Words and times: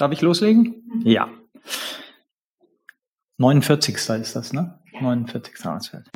Darf 0.00 0.12
ich 0.12 0.22
loslegen? 0.22 0.82
Mhm. 0.94 1.06
Ja. 1.06 1.28
49. 3.36 3.96
ist 3.96 4.34
das, 4.34 4.54
ne? 4.54 4.80
Ja. 4.94 5.02
49. 5.02 5.66
Ausfeld. 5.66 6.08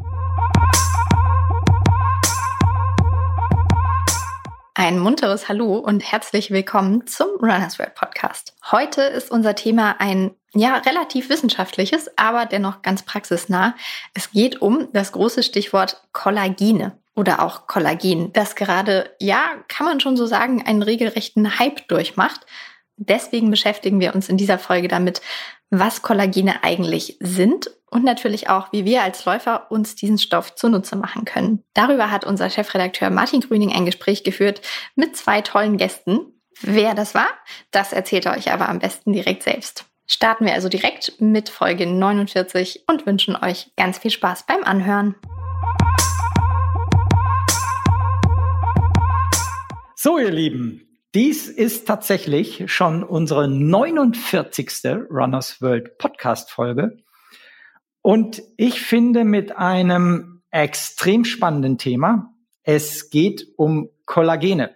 Ein 4.75 4.99
munteres 4.99 5.51
Hallo 5.51 5.77
und 5.77 6.01
herzlich 6.01 6.51
willkommen 6.51 7.07
zum 7.07 7.29
Runners 7.43 7.79
World 7.79 7.95
Podcast. 7.95 8.57
Heute 8.73 9.03
ist 9.03 9.31
unser 9.31 9.55
Thema 9.55 9.97
ein 9.99 10.31
ja 10.55 10.77
relativ 10.79 11.29
wissenschaftliches, 11.29 12.09
aber 12.17 12.47
dennoch 12.47 12.81
ganz 12.81 13.03
praxisnah. 13.03 13.75
Es 14.15 14.31
geht 14.31 14.63
um 14.63 14.89
das 14.95 15.13
große 15.13 15.43
Stichwort 15.43 16.03
Kollagene 16.13 16.99
oder 17.15 17.43
auch 17.43 17.67
Kollagen, 17.67 18.33
das 18.33 18.57
gerade, 18.57 19.15
ja, 19.21 19.43
kann 19.69 19.87
man 19.87 20.01
schon 20.01 20.17
so 20.17 20.25
sagen, 20.25 20.65
einen 20.67 20.83
regelrechten 20.83 21.59
Hype 21.59 21.87
durchmacht. 21.89 22.47
Deswegen 22.97 23.51
beschäftigen 23.51 24.01
wir 24.01 24.15
uns 24.15 24.29
in 24.29 24.37
dieser 24.37 24.59
Folge 24.59 24.89
damit, 24.89 25.21
was 25.71 26.03
Kollagene 26.03 26.63
eigentlich 26.63 27.17
sind 27.21 27.71
und 27.91 28.05
natürlich 28.05 28.49
auch, 28.49 28.73
wie 28.73 28.85
wir 28.85 29.03
als 29.03 29.25
Läufer 29.25 29.71
uns 29.71 29.97
diesen 29.97 30.19
Stoff 30.19 30.55
zunutze 30.55 30.97
machen 30.97 31.25
können. 31.25 31.65
Darüber 31.75 32.11
hat 32.11 32.25
unser 32.25 32.51
Chefredakteur 32.51 33.11
Martin 33.11 33.41
Grüning 33.41 33.73
ein 33.73 33.87
Gespräch 33.87 34.23
geführt 34.23 34.61
mit 34.95 35.17
zwei 35.17 35.41
tollen 35.41 35.77
Gästen. 35.77 36.21
Wer 36.61 36.95
das 36.95 37.15
war, 37.15 37.29
das 37.73 37.93
erzählt 37.93 38.27
er 38.27 38.37
euch 38.37 38.53
aber 38.53 38.69
am 38.69 38.79
besten 38.79 39.13
direkt 39.13 39.43
selbst. 39.43 39.87
Starten 40.07 40.45
wir 40.45 40.55
also 40.55 40.69
direkt 40.69 41.21
mit 41.21 41.49
Folge 41.49 41.87
49 41.87 42.85
und 42.87 43.07
wünschen 43.07 43.37
euch 43.37 43.73
ganz 43.77 43.99
viel 43.99 44.11
Spaß 44.11 44.45
beim 44.47 44.63
Anhören. 44.63 45.17
So, 49.97 50.19
ihr 50.19 50.31
Lieben, 50.31 50.94
dies 51.15 51.49
ist 51.49 51.87
tatsächlich 51.87 52.65
schon 52.73 53.05
unsere 53.05 53.47
49. 53.47 54.69
Runners 55.09 55.63
World 55.63 55.97
Podcast 55.97 56.51
Folge. 56.51 56.97
Und 58.03 58.43
ich 58.57 58.81
finde 58.81 59.25
mit 59.25 59.57
einem 59.57 60.43
extrem 60.51 61.25
spannenden 61.25 61.79
Thema. 61.79 62.35
Es 62.65 63.11
geht 63.11 63.47
um 63.57 63.91
Kollagene. 64.07 64.75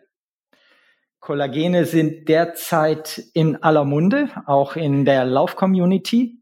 Kollagene 1.18 1.84
sind 1.84 2.28
derzeit 2.28 3.20
in 3.34 3.62
aller 3.62 3.84
Munde, 3.84 4.30
auch 4.46 4.76
in 4.76 5.04
der 5.04 5.24
Lauf-Community. 5.24 6.40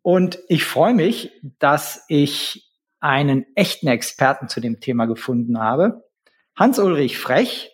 Und 0.00 0.38
ich 0.48 0.64
freue 0.64 0.94
mich, 0.94 1.30
dass 1.58 2.04
ich 2.08 2.72
einen 3.00 3.44
echten 3.54 3.86
Experten 3.88 4.48
zu 4.48 4.60
dem 4.60 4.80
Thema 4.80 5.04
gefunden 5.04 5.60
habe. 5.60 6.04
Hans-Ulrich 6.56 7.18
Frech 7.18 7.73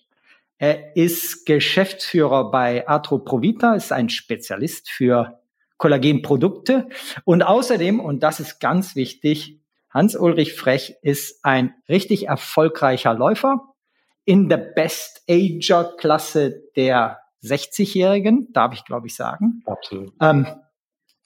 er 0.60 0.94
ist 0.94 1.46
Geschäftsführer 1.46 2.50
bei 2.50 2.86
Arthroprovita, 2.86 3.74
ist 3.74 3.92
ein 3.92 4.10
Spezialist 4.10 4.90
für 4.90 5.40
Kollagenprodukte 5.78 6.90
und 7.24 7.42
außerdem, 7.42 7.98
und 7.98 8.22
das 8.22 8.40
ist 8.40 8.60
ganz 8.60 8.94
wichtig, 8.94 9.58
Hans-Ulrich 9.88 10.52
Frech 10.52 10.96
ist 11.00 11.46
ein 11.46 11.74
richtig 11.88 12.28
erfolgreicher 12.28 13.14
Läufer 13.14 13.74
in 14.26 14.50
der 14.50 14.58
Best 14.58 15.24
Ager 15.30 15.96
Klasse 15.96 16.62
der 16.76 17.20
60-Jährigen, 17.42 18.52
darf 18.52 18.74
ich 18.74 18.84
glaube 18.84 19.06
ich 19.06 19.14
sagen. 19.14 19.62
Absolut. 19.64 20.12
Ähm, 20.20 20.46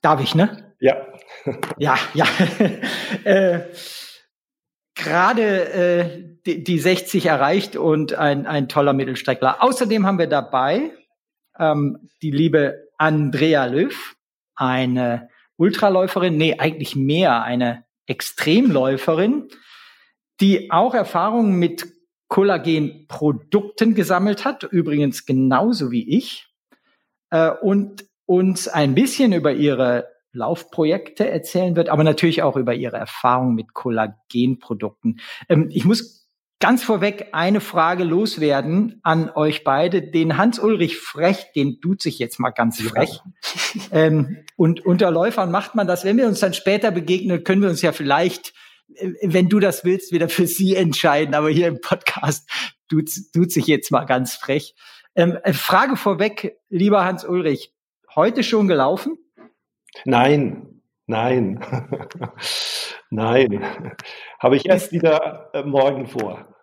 darf 0.01 0.23
ich, 0.23 0.37
ne? 0.37 0.77
Ja. 0.79 0.97
ja, 1.77 1.99
ja. 2.15 2.27
äh, 3.25 3.62
gerade 4.95 5.69
äh, 5.73 6.25
die, 6.47 6.64
die 6.64 6.78
60 6.78 7.27
erreicht 7.27 7.77
und 7.77 8.14
ein, 8.14 8.47
ein 8.47 8.69
toller 8.69 8.92
Mittelstreckler. 8.92 9.62
Außerdem 9.62 10.06
haben 10.06 10.19
wir 10.19 10.27
dabei 10.27 10.92
ähm, 11.59 12.09
die 12.23 12.31
liebe 12.31 12.89
Andrea 12.98 13.67
Löw, 13.67 14.15
eine 14.55 15.28
Ultraläuferin, 15.56 16.37
nee, 16.37 16.59
eigentlich 16.59 16.97
mehr 16.97 17.42
eine 17.42 17.84
Extremläuferin, 18.06 19.48
die 20.41 20.71
auch 20.71 20.94
Erfahrungen 20.94 21.59
mit 21.59 21.87
Kollagenprodukten 22.28 23.94
gesammelt 23.94 24.44
hat, 24.44 24.65
übrigens 24.65 25.26
genauso 25.26 25.91
wie 25.91 26.16
ich, 26.16 26.47
äh, 27.31 27.50
und 27.50 28.06
uns 28.26 28.69
ein 28.69 28.94
bisschen 28.94 29.32
über 29.32 29.53
ihre 29.53 30.13
Laufprojekte 30.34 31.28
erzählen 31.28 31.77
wird, 31.77 31.89
aber 31.89 32.05
natürlich 32.05 32.43
auch 32.43 32.56
über 32.56 32.75
ihre 32.75 32.97
Erfahrungen 32.97 33.55
mit 33.55 33.72
Kollagenprodukten. 33.72 35.21
Ähm, 35.49 35.69
ich 35.71 35.84
muss 35.84 36.25
ganz 36.61 36.83
vorweg 36.83 37.28
eine 37.33 37.61
Frage 37.61 38.05
loswerden 38.05 39.00
an 39.03 39.31
euch 39.31 39.65
beide. 39.65 40.03
Den 40.03 40.39
Hans-Ulrich 40.39 40.99
Frech, 40.99 41.53
den 41.55 41.81
tut 41.81 42.00
sich 42.00 42.19
jetzt 42.19 42.41
mal 42.41 42.50
ganz 42.50 42.81
frech. 42.81 43.21
Ähm, 43.91 44.39
und 44.56 44.87
unter 44.87 45.11
Läufern 45.11 45.50
macht 45.50 45.75
man 45.75 45.87
das. 45.87 46.05
Wenn 46.05 46.17
wir 46.17 46.27
uns 46.27 46.41
dann 46.41 46.55
später 46.55 46.91
begegnen, 46.91 47.44
können 47.44 47.61
wir 47.61 47.69
uns 47.69 47.83
ja 47.83 47.93
vielleicht, 47.93 48.55
äh, 48.94 49.11
wenn 49.23 49.49
du 49.49 49.61
das 49.61 49.84
willst, 49.84 50.12
wieder 50.12 50.28
für 50.28 50.47
sie 50.47 50.75
entscheiden. 50.75 51.34
Aber 51.34 51.50
hier 51.50 51.69
im 51.69 51.81
Podcast 51.81 52.49
tut, 52.89 53.11
tut 53.34 53.53
sich 53.53 53.67
jetzt 53.67 53.91
mal 53.91 54.05
ganz 54.05 54.34
frech. 54.34 54.75
Ähm, 55.17 55.37
äh, 55.43 55.53
Frage 55.53 55.97
vorweg, 55.97 56.56
lieber 56.71 57.05
Hans-Ulrich. 57.05 57.75
Heute 58.15 58.43
schon 58.43 58.69
gelaufen? 58.69 59.19
Nein, 60.05 60.81
nein, 61.06 61.60
nein. 63.10 63.65
Habe 64.38 64.56
ich 64.56 64.66
erst 64.66 64.93
wieder 64.93 65.50
äh, 65.53 65.62
morgen 65.62 66.06
vor. 66.06 66.55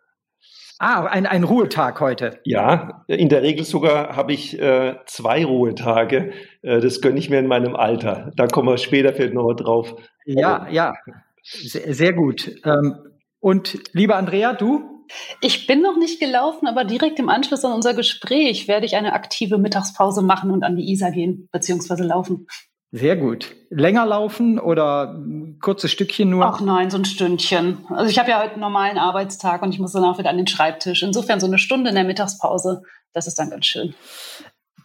Ah, 0.84 1.06
ein, 1.06 1.28
ein 1.28 1.44
Ruhetag 1.44 2.00
heute. 2.00 2.40
Ja, 2.44 3.04
in 3.06 3.30
der 3.30 3.44
Regel 3.44 3.66
sogar 3.66 4.16
habe 4.16 4.34
ich 4.34 4.60
äh, 4.60 4.96
zwei 5.06 5.46
Ruhetage. 5.46 6.34
Äh, 6.64 6.80
das 6.80 7.02
gönne 7.02 7.20
ich 7.20 7.30
mir 7.30 7.38
in 7.38 7.46
meinem 7.46 7.76
Alter. 7.76 8.32
Da 8.36 8.48
kommen 8.48 8.68
wir 8.68 8.80
später 8.80 9.14
vielleicht 9.14 9.36
noch 9.36 9.54
drauf. 9.54 9.94
Ja, 10.26 10.68
ja, 10.72 10.96
sehr, 11.44 11.94
sehr 11.94 12.14
gut. 12.14 12.52
Ähm, 12.66 12.96
und 13.40 13.94
lieber 13.94 14.16
Andrea, 14.16 14.54
du? 14.54 15.06
Ich 15.42 15.68
bin 15.68 15.84
noch 15.84 15.98
nicht 15.98 16.20
gelaufen, 16.20 16.68
aber 16.68 16.84
direkt 16.84 17.20
im 17.20 17.30
Anschluss 17.30 17.64
an 17.64 17.74
unser 17.74 17.94
Gespräch 17.94 18.68
werde 18.68 18.88
ich 18.88 18.96
eine 18.96 19.14
aktive 19.14 19.60
Mittagspause 19.60 20.24
machen 20.24 20.50
und 20.50 20.64
an 20.64 20.76
die 20.76 20.92
Isar 20.92 21.12
gehen, 21.12 21.48
beziehungsweise 21.52 22.04
laufen. 22.04 22.48
Sehr 22.94 23.16
gut. 23.16 23.56
Länger 23.70 24.06
laufen 24.06 24.60
oder 24.60 25.14
ein 25.14 25.60
kurzes 25.62 25.92
Stückchen 25.92 26.30
nur? 26.30 26.46
Ach 26.46 26.60
nein, 26.60 26.90
so 26.90 26.98
ein 26.98 27.06
Stündchen. 27.06 27.86
Also 27.90 28.12
ich 28.12 28.20
habe 28.20 28.30
ja 28.30 28.42
heute 28.42 28.54
einen 28.54 28.62
normalen 28.62 28.98
Arbeitstag 28.98 29.62
und 29.62 29.74
ich 29.74 29.80
muss 29.80 29.94
danach 29.94 30.20
wieder 30.20 30.30
an 30.30 30.36
den 30.36 30.48
Schreibtisch. 30.48 31.02
Insofern 31.02 31.40
so 31.40 31.48
eine 31.48 31.58
Stunde 31.58 31.90
in 31.90 31.96
der 31.96 32.04
Mittagspause, 32.04 32.84
das 33.14 33.28
ist 33.28 33.40
dann 33.40 33.50
ganz 33.50 33.66
schön. 33.66 33.94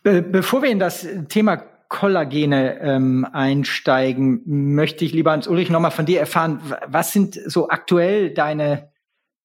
Be 0.04 0.22
bevor 0.22 0.62
wir 0.62 0.70
in 0.70 0.78
das 0.78 1.04
Thema 1.28 1.56
Kollagene 1.88 2.80
ähm, 2.80 3.26
einsteigen, 3.32 4.42
möchte 4.46 5.04
ich 5.04 5.12
lieber 5.12 5.32
Hans 5.32 5.48
Ulrich 5.48 5.70
nochmal 5.70 5.90
von 5.90 6.06
dir 6.06 6.20
erfahren, 6.20 6.60
was 6.86 7.12
sind 7.12 7.34
so 7.46 7.68
aktuell 7.70 8.32
deine, 8.32 8.90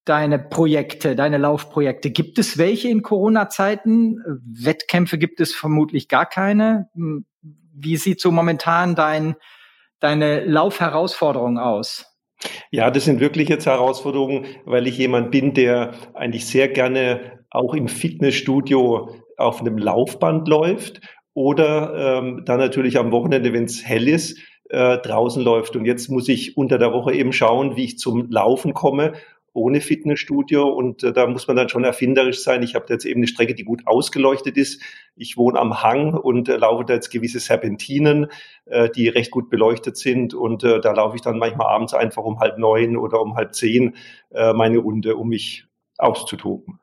deine 0.04 0.38
Projekte, 0.38 1.16
deine 1.16 1.38
Laufprojekte? 1.38 2.10
Gibt 2.10 2.38
es 2.38 2.58
welche 2.58 2.88
in 2.88 3.02
Corona-Zeiten? 3.02 4.22
Wettkämpfe 4.44 5.18
gibt 5.18 5.40
es 5.40 5.52
vermutlich 5.52 6.06
gar 6.06 6.26
keine. 6.26 6.88
Wie 7.74 7.96
sieht 7.96 8.20
so 8.20 8.30
momentan 8.30 8.94
dein, 8.94 9.36
deine 10.00 10.44
Laufherausforderung 10.44 11.58
aus? 11.58 12.06
Ja, 12.70 12.90
das 12.90 13.04
sind 13.04 13.20
wirklich 13.20 13.48
jetzt 13.48 13.66
Herausforderungen, 13.66 14.46
weil 14.64 14.86
ich 14.86 14.98
jemand 14.98 15.30
bin, 15.30 15.54
der 15.54 15.92
eigentlich 16.14 16.46
sehr 16.46 16.68
gerne 16.68 17.42
auch 17.50 17.74
im 17.74 17.88
Fitnessstudio 17.88 19.10
auf 19.36 19.60
einem 19.60 19.78
Laufband 19.78 20.48
läuft 20.48 21.00
oder 21.34 22.18
ähm, 22.18 22.42
dann 22.44 22.58
natürlich 22.58 22.98
am 22.98 23.12
Wochenende, 23.12 23.52
wenn 23.52 23.64
es 23.64 23.86
hell 23.86 24.08
ist, 24.08 24.38
äh, 24.70 24.98
draußen 24.98 25.42
läuft. 25.42 25.76
Und 25.76 25.84
jetzt 25.84 26.08
muss 26.08 26.28
ich 26.28 26.56
unter 26.56 26.78
der 26.78 26.92
Woche 26.92 27.12
eben 27.14 27.32
schauen, 27.32 27.76
wie 27.76 27.84
ich 27.84 27.98
zum 27.98 28.30
Laufen 28.30 28.74
komme 28.74 29.12
ohne 29.54 29.80
Fitnessstudio 29.80 30.68
und 30.68 31.02
äh, 31.02 31.12
da 31.12 31.26
muss 31.26 31.46
man 31.46 31.56
dann 31.56 31.68
schon 31.68 31.84
erfinderisch 31.84 32.42
sein. 32.42 32.62
Ich 32.62 32.74
habe 32.74 32.86
jetzt 32.88 33.04
eben 33.04 33.20
eine 33.20 33.26
Strecke, 33.26 33.54
die 33.54 33.64
gut 33.64 33.86
ausgeleuchtet 33.86 34.56
ist. 34.56 34.82
Ich 35.14 35.36
wohne 35.36 35.58
am 35.58 35.82
Hang 35.82 36.14
und 36.14 36.48
äh, 36.48 36.56
laufe 36.56 36.84
da 36.84 36.94
jetzt 36.94 37.10
gewisse 37.10 37.40
Serpentinen, 37.40 38.28
äh, 38.66 38.88
die 38.90 39.08
recht 39.08 39.30
gut 39.30 39.50
beleuchtet 39.50 39.96
sind 39.96 40.34
und 40.34 40.64
äh, 40.64 40.80
da 40.80 40.92
laufe 40.92 41.16
ich 41.16 41.22
dann 41.22 41.38
manchmal 41.38 41.68
abends 41.68 41.94
einfach 41.94 42.24
um 42.24 42.40
halb 42.40 42.58
neun 42.58 42.96
oder 42.96 43.20
um 43.20 43.34
halb 43.34 43.54
zehn 43.54 43.96
äh, 44.30 44.52
meine 44.52 44.78
Runde, 44.78 45.16
um 45.16 45.28
mich 45.28 45.66
auszutoben. 45.98 46.80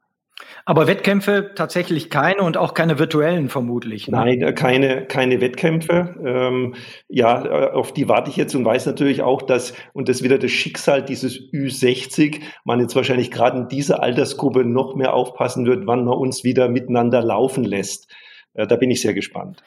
Aber 0.66 0.88
Wettkämpfe 0.88 1.52
tatsächlich 1.56 2.10
keine 2.10 2.42
und 2.44 2.58
auch 2.58 2.74
keine 2.74 3.00
virtuellen 3.00 3.50
vermutlich. 3.50 4.08
Ne? 4.08 4.18
Nein, 4.18 4.42
äh, 4.42 4.54
keine, 4.54 5.06
keine 5.06 5.42
Wettkämpfe. 5.42 6.16
Ähm, 6.24 6.76
ja, 7.08 7.46
äh, 7.46 7.72
auf 7.72 7.94
die 7.94 8.08
warte 8.08 8.30
ich 8.30 8.36
jetzt 8.36 8.56
und 8.56 8.66
weiß 8.66 8.86
natürlich 8.86 9.22
auch, 9.22 9.42
dass, 9.42 9.74
und 9.94 10.10
das 10.10 10.18
ist 10.18 10.24
wieder 10.24 10.38
das 10.38 10.52
Schicksal 10.52 11.04
dieses 11.04 11.40
Ü60, 11.52 12.42
man 12.66 12.80
jetzt 12.80 12.96
wahrscheinlich 12.96 13.32
gerade 13.32 13.58
in 13.58 13.68
dieser 13.68 14.04
Altersgruppe 14.04 14.64
noch 14.64 14.96
mehr 14.96 15.14
aufpassen 15.14 15.66
wird, 15.66 15.88
wann 15.88 16.06
man 16.06 16.18
uns 16.18 16.44
wieder 16.44 16.70
miteinander 16.70 17.22
laufen 17.22 17.64
lässt. 17.64 18.08
Äh, 18.54 18.68
da 18.68 18.76
bin 18.76 18.92
ich 18.92 19.02
sehr 19.02 19.14
gespannt. 19.14 19.64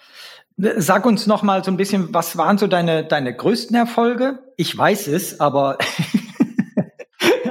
Sag 0.56 1.06
uns 1.06 1.26
noch 1.26 1.42
mal 1.42 1.64
so 1.64 1.70
ein 1.70 1.76
bisschen, 1.76 2.12
was 2.12 2.36
waren 2.36 2.58
so 2.58 2.66
deine, 2.66 3.04
deine 3.04 3.34
größten 3.34 3.75
Erfolge? 3.75 4.38
Ich 4.56 4.76
weiß 4.76 5.08
es, 5.08 5.40
aber 5.40 5.78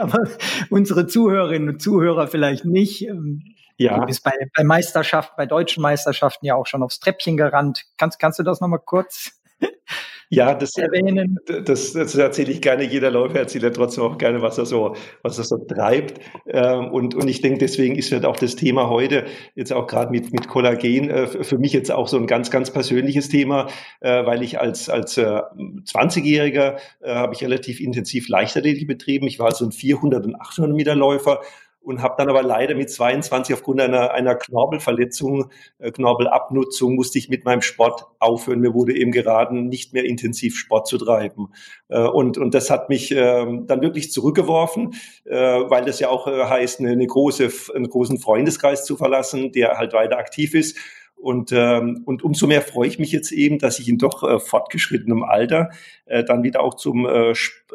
aber 0.02 0.28
unsere 0.70 1.08
Zuhörerinnen 1.08 1.70
und 1.70 1.82
Zuhörer 1.82 2.28
vielleicht 2.28 2.66
nicht. 2.66 3.08
Ähm, 3.08 3.44
ja. 3.78 4.00
Du 4.00 4.06
bist 4.06 4.24
bei, 4.24 4.34
bei 4.56 4.64
Meisterschaften, 4.64 5.34
bei 5.38 5.46
deutschen 5.46 5.82
Meisterschaften 5.82 6.46
ja 6.46 6.56
auch 6.56 6.68
schon 6.68 6.84
aufs 6.84 7.00
Treppchen 7.00 7.38
gerannt. 7.38 7.86
Kannst, 7.98 8.20
kannst 8.20 8.38
du 8.40 8.44
das 8.44 8.62
nochmal 8.62 8.82
kurz 8.84 9.42
ja, 10.34 10.54
das, 10.54 10.78
erwähnen. 10.78 11.38
Das, 11.46 11.92
das 11.92 12.16
erzähle 12.16 12.54
ich 12.54 12.62
gerne. 12.62 12.86
Jeder 12.86 13.12
Läufer 13.12 13.40
erzählt 13.40 13.66
ja 13.66 13.70
trotzdem 13.70 14.06
auch 14.06 14.18
gerne, 14.18 14.42
was 14.42 14.58
er 14.58 14.66
so, 14.66 14.96
was 15.24 15.38
er 15.38 15.44
so 15.44 15.58
treibt. 15.58 16.22
Ähm, 16.48 16.88
und, 16.88 17.16
und 17.16 17.28
ich 17.28 17.42
denke, 17.42 17.60
deswegen 17.60 17.98
ist 17.98 18.14
halt 18.14 18.26
auch 18.26 18.38
das 18.38 18.56
Thema 18.56 18.90
heute 18.90 19.26
jetzt 19.56 19.74
auch 19.74 19.88
gerade 19.88 20.10
mit, 20.10 20.32
mit 20.32 20.48
Kollagen 20.48 21.10
äh, 21.10 21.28
für 21.28 21.58
mich 21.58 21.74
jetzt 21.74 21.92
auch 21.92 22.08
so 22.08 22.16
ein 22.16 22.28
ganz, 22.28 22.50
ganz 22.50 22.72
persönliches 22.72 23.28
Thema, 23.28 23.68
äh, 24.00 24.26
weil 24.26 24.42
ich 24.42 24.58
als, 24.58 24.90
als 24.90 25.18
20-Jähriger 25.18 26.78
äh, 27.02 27.14
habe 27.14 27.34
ich 27.34 27.44
relativ 27.44 27.82
intensiv 27.82 28.30
Leichtathletik 28.30 28.88
betrieben. 28.88 29.28
Ich 29.28 29.38
war 29.38 29.48
also 29.48 29.66
ein 29.66 29.74
400 29.74 30.26
und 30.26 30.36
800 30.36 30.74
Meter 30.74 30.96
Läufer 30.96 31.42
und 31.84 32.02
habe 32.02 32.16
dann 32.18 32.30
aber 32.30 32.44
leider 32.44 32.76
mit 32.76 32.90
22 32.90 33.56
aufgrund 33.56 33.82
einer, 33.82 34.12
einer 34.12 34.36
Knorpelverletzung, 34.36 35.52
äh, 35.80 35.92
Knorpelabnutzung, 35.92 36.96
musste 36.96 37.18
ich 37.18 37.30
mit 37.30 37.44
meinem 37.44 37.62
Sport 37.62 38.06
aufhören. 38.20 38.60
Mir 38.60 38.74
wurde 38.74 38.96
eben 38.96 39.12
geraten, 39.12 39.68
nicht 39.68 39.94
mehr 39.94 40.06
intensiv 40.06 40.58
Sport 40.58 40.88
zu 40.88 40.98
treiben. 40.98 41.50
Äh, 41.90 42.02
und, 42.04 42.38
und 42.38 42.54
das 42.54 42.70
hat 42.70 42.90
mich 42.90 43.12
äh, 43.12 43.46
dann 43.66 43.82
wirklich 43.82 44.12
zurückgeworfen, 44.12 44.94
äh, 45.26 45.36
weil 45.36 45.86
das 45.86 46.00
ja 46.00 46.10
auch 46.10 46.28
äh, 46.28 46.44
heißt, 46.46 46.80
eine, 46.80 46.92
eine 46.92 47.08
große, 47.08 47.50
einen 47.76 47.90
großen 47.90 48.20
Freundeskreis 48.20 48.86
zu 48.86 48.96
verlassen, 48.96 49.52
der 49.52 49.78
halt 49.78 49.94
weiter 49.94 50.18
aktiv 50.18 50.54
ist. 50.54 50.78
Und, 51.22 51.52
ähm, 51.52 52.02
und 52.06 52.24
umso 52.24 52.48
mehr 52.48 52.64
freue 52.64 52.88
ich 52.88 52.98
mich 52.98 53.12
jetzt 53.12 53.32
eben, 53.32 53.60
dass 53.60 53.78
ich 53.78 53.88
in 53.88 54.00
doch 54.00 54.24
äh, 54.24 54.40
fortgeschrittenem 54.40 55.24
Alter 55.24 55.70
äh, 56.06 56.24
dann 56.24 56.42
wieder 56.42 56.62
auch 56.62 56.74
zum, 56.74 57.06
äh, 57.06 57.34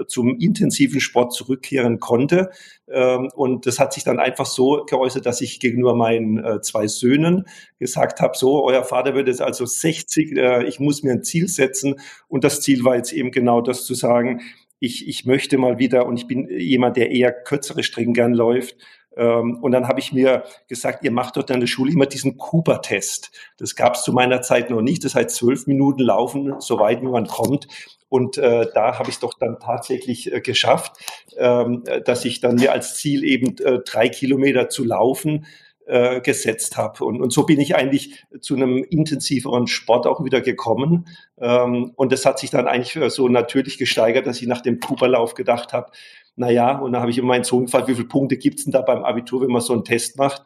zum 0.09 0.37
intensiven 0.41 1.01
Sport 1.01 1.33
zurückkehren 1.33 2.01
konnte. 2.01 2.51
Ähm, 2.89 3.31
und 3.37 3.67
das 3.67 3.79
hat 3.79 3.93
sich 3.93 4.03
dann 4.03 4.19
einfach 4.19 4.47
so 4.47 4.85
geäußert, 4.89 5.27
dass 5.27 5.41
ich 5.41 5.61
gegenüber 5.61 5.95
meinen 5.95 6.45
äh, 6.45 6.61
zwei 6.61 6.89
Söhnen 6.89 7.45
gesagt 7.79 8.21
habe, 8.21 8.37
so, 8.37 8.65
euer 8.65 8.83
Vater 8.83 9.15
wird 9.15 9.29
jetzt 9.29 9.43
also 9.43 9.65
60, 9.65 10.37
äh, 10.37 10.65
ich 10.65 10.81
muss 10.81 11.05
mir 11.05 11.13
ein 11.13 11.23
Ziel 11.23 11.47
setzen. 11.47 12.01
Und 12.27 12.43
das 12.43 12.61
Ziel 12.63 12.85
war 12.85 12.97
jetzt 12.97 13.13
eben 13.13 13.31
genau 13.31 13.61
das 13.61 13.85
zu 13.85 13.95
sagen, 13.95 14.41
ich, 14.81 15.09
ich 15.09 15.25
möchte 15.25 15.57
mal 15.57 15.79
wieder, 15.79 16.07
und 16.07 16.17
ich 16.17 16.27
bin 16.27 16.49
jemand, 16.51 16.97
der 16.97 17.13
eher 17.13 17.33
kürzere 17.33 17.85
Strecken 17.85 18.13
gern 18.13 18.35
läuft, 18.35 18.77
und 19.17 19.73
dann 19.73 19.89
habe 19.89 19.99
ich 19.99 20.13
mir 20.13 20.45
gesagt, 20.69 21.03
ihr 21.03 21.11
macht 21.11 21.37
dort 21.37 21.51
an 21.51 21.61
der 21.61 21.67
Schule 21.67 21.93
immer 21.93 22.07
diesen 22.07 22.37
Cooper-Test. 22.37 23.31
Das 23.57 23.75
gab 23.75 23.95
es 23.95 24.03
zu 24.03 24.13
meiner 24.13 24.43
Zeit 24.43 24.69
noch 24.69 24.83
nicht. 24.83 25.05
Das 25.05 25.15
heißt, 25.15 25.31
zwölf 25.31 25.67
Minuten 25.67 26.03
laufen, 26.03 26.55
so 26.59 26.79
weit 26.79 27.01
wie 27.01 27.07
man 27.07 27.27
kommt. 27.27 27.67
Und 28.09 28.39
äh, 28.39 28.67
da 28.73 28.99
habe 28.99 29.09
ich 29.09 29.17
es 29.17 29.21
doch 29.21 29.35
dann 29.35 29.59
tatsächlich 29.59 30.33
äh, 30.33 30.41
geschafft, 30.41 30.93
ähm, 31.37 31.83
dass 32.05 32.25
ich 32.25 32.41
dann 32.41 32.57
mir 32.57 32.73
als 32.73 32.97
Ziel 32.97 33.25
eben 33.25 33.59
äh, 33.59 33.81
drei 33.85 34.09
Kilometer 34.09 34.69
zu 34.69 34.85
laufen 34.85 35.47
äh, 35.87 36.21
gesetzt 36.21 36.77
habe. 36.77 37.05
Und, 37.05 37.21
und 37.21 37.33
so 37.33 37.45
bin 37.45 37.61
ich 37.61 37.75
eigentlich 37.75 38.25
zu 38.41 38.55
einem 38.55 38.85
intensiveren 38.85 39.67
Sport 39.67 40.07
auch 40.07 40.25
wieder 40.25 40.41
gekommen. 40.41 41.09
Ähm, 41.39 41.93
und 41.97 42.13
das 42.13 42.25
hat 42.25 42.39
sich 42.39 42.51
dann 42.51 42.69
eigentlich 42.69 43.13
so 43.13 43.29
natürlich 43.29 43.79
gesteigert, 43.79 44.27
dass 44.27 44.41
ich 44.41 44.47
nach 44.47 44.63
dem 44.63 44.81
Cooperlauf 44.81 45.35
gedacht 45.35 45.73
habe, 45.73 45.91
naja, 46.37 46.79
und 46.79 46.93
da 46.93 47.01
habe 47.01 47.11
ich 47.11 47.19
immer 47.19 47.29
meinen 47.29 47.45
Sohn 47.45 47.65
gefragt, 47.65 47.89
wie 47.89 47.95
viele 47.95 48.09
Punkte 48.09 48.37
gibt's 48.37 48.65
denn 48.65 48.73
da 48.73 48.83
beim 48.83 49.05
Abitur, 49.05 49.41
wenn 49.41 49.51
man 49.51 49.63
so 49.63 49.73
einen 49.73 49.85
Test 49.85 50.19
macht? 50.19 50.43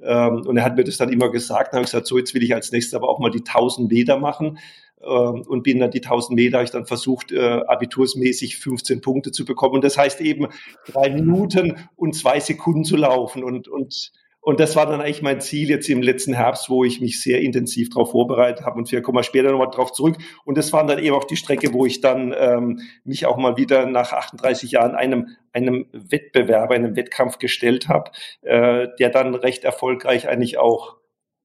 Ähm, 0.00 0.42
und 0.46 0.56
er 0.56 0.64
hat 0.64 0.76
mir 0.76 0.84
das 0.84 0.96
dann 0.96 1.12
immer 1.12 1.30
gesagt, 1.30 1.72
dann 1.72 1.78
habe 1.78 1.84
ich 1.84 1.90
gesagt, 1.90 2.06
so 2.06 2.18
jetzt 2.18 2.34
will 2.34 2.42
ich 2.42 2.54
als 2.54 2.72
nächstes 2.72 2.94
aber 2.94 3.08
auch 3.08 3.18
mal 3.18 3.30
die 3.30 3.44
1000 3.44 3.90
Meter 3.90 4.18
machen 4.18 4.58
ähm, 5.02 5.42
und 5.46 5.62
bin 5.62 5.80
dann 5.80 5.90
die 5.90 6.02
1000 6.02 6.36
Meter, 6.36 6.58
habe 6.58 6.64
ich 6.64 6.70
dann 6.70 6.86
versucht, 6.86 7.32
äh, 7.32 7.60
abitursmäßig 7.66 8.58
15 8.58 9.00
Punkte 9.00 9.32
zu 9.32 9.44
bekommen. 9.44 9.74
Und 9.74 9.84
das 9.84 9.98
heißt 9.98 10.20
eben 10.20 10.48
drei 10.86 11.10
Minuten 11.10 11.76
und 11.96 12.14
zwei 12.14 12.40
Sekunden 12.40 12.84
zu 12.84 12.96
laufen 12.96 13.44
und, 13.44 13.68
und 13.68 14.12
und 14.44 14.58
das 14.58 14.74
war 14.74 14.86
dann 14.86 15.00
eigentlich 15.00 15.22
mein 15.22 15.40
Ziel 15.40 15.70
jetzt 15.70 15.88
im 15.88 16.02
letzten 16.02 16.34
Herbst, 16.34 16.68
wo 16.68 16.82
ich 16.82 17.00
mich 17.00 17.22
sehr 17.22 17.40
intensiv 17.40 17.90
darauf 17.90 18.10
vorbereitet 18.10 18.66
habe. 18.66 18.76
Und 18.76 18.90
wir 18.90 19.00
kommen 19.00 19.22
später 19.22 19.52
nochmal 19.52 19.70
drauf 19.70 19.92
zurück. 19.92 20.16
Und 20.44 20.58
das 20.58 20.72
war 20.72 20.84
dann 20.84 20.98
eben 20.98 21.14
auch 21.14 21.22
die 21.22 21.36
Strecke, 21.36 21.72
wo 21.72 21.86
ich 21.86 22.00
dann 22.00 22.34
ähm, 22.36 22.80
mich 23.04 23.24
auch 23.26 23.36
mal 23.36 23.56
wieder 23.56 23.86
nach 23.86 24.12
38 24.12 24.72
Jahren 24.72 24.96
einem, 24.96 25.28
einem 25.52 25.86
Wettbewerb, 25.92 26.72
einem 26.72 26.96
Wettkampf 26.96 27.38
gestellt 27.38 27.88
habe, 27.88 28.10
äh, 28.40 28.88
der 28.98 29.10
dann 29.10 29.36
recht 29.36 29.62
erfolgreich 29.62 30.28
eigentlich 30.28 30.58
auch, 30.58 30.96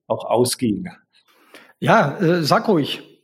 auch 0.08 0.26
ausging. 0.26 0.90
Ja, 1.80 2.18
äh, 2.20 2.42
sag 2.42 2.68
ruhig. 2.68 3.17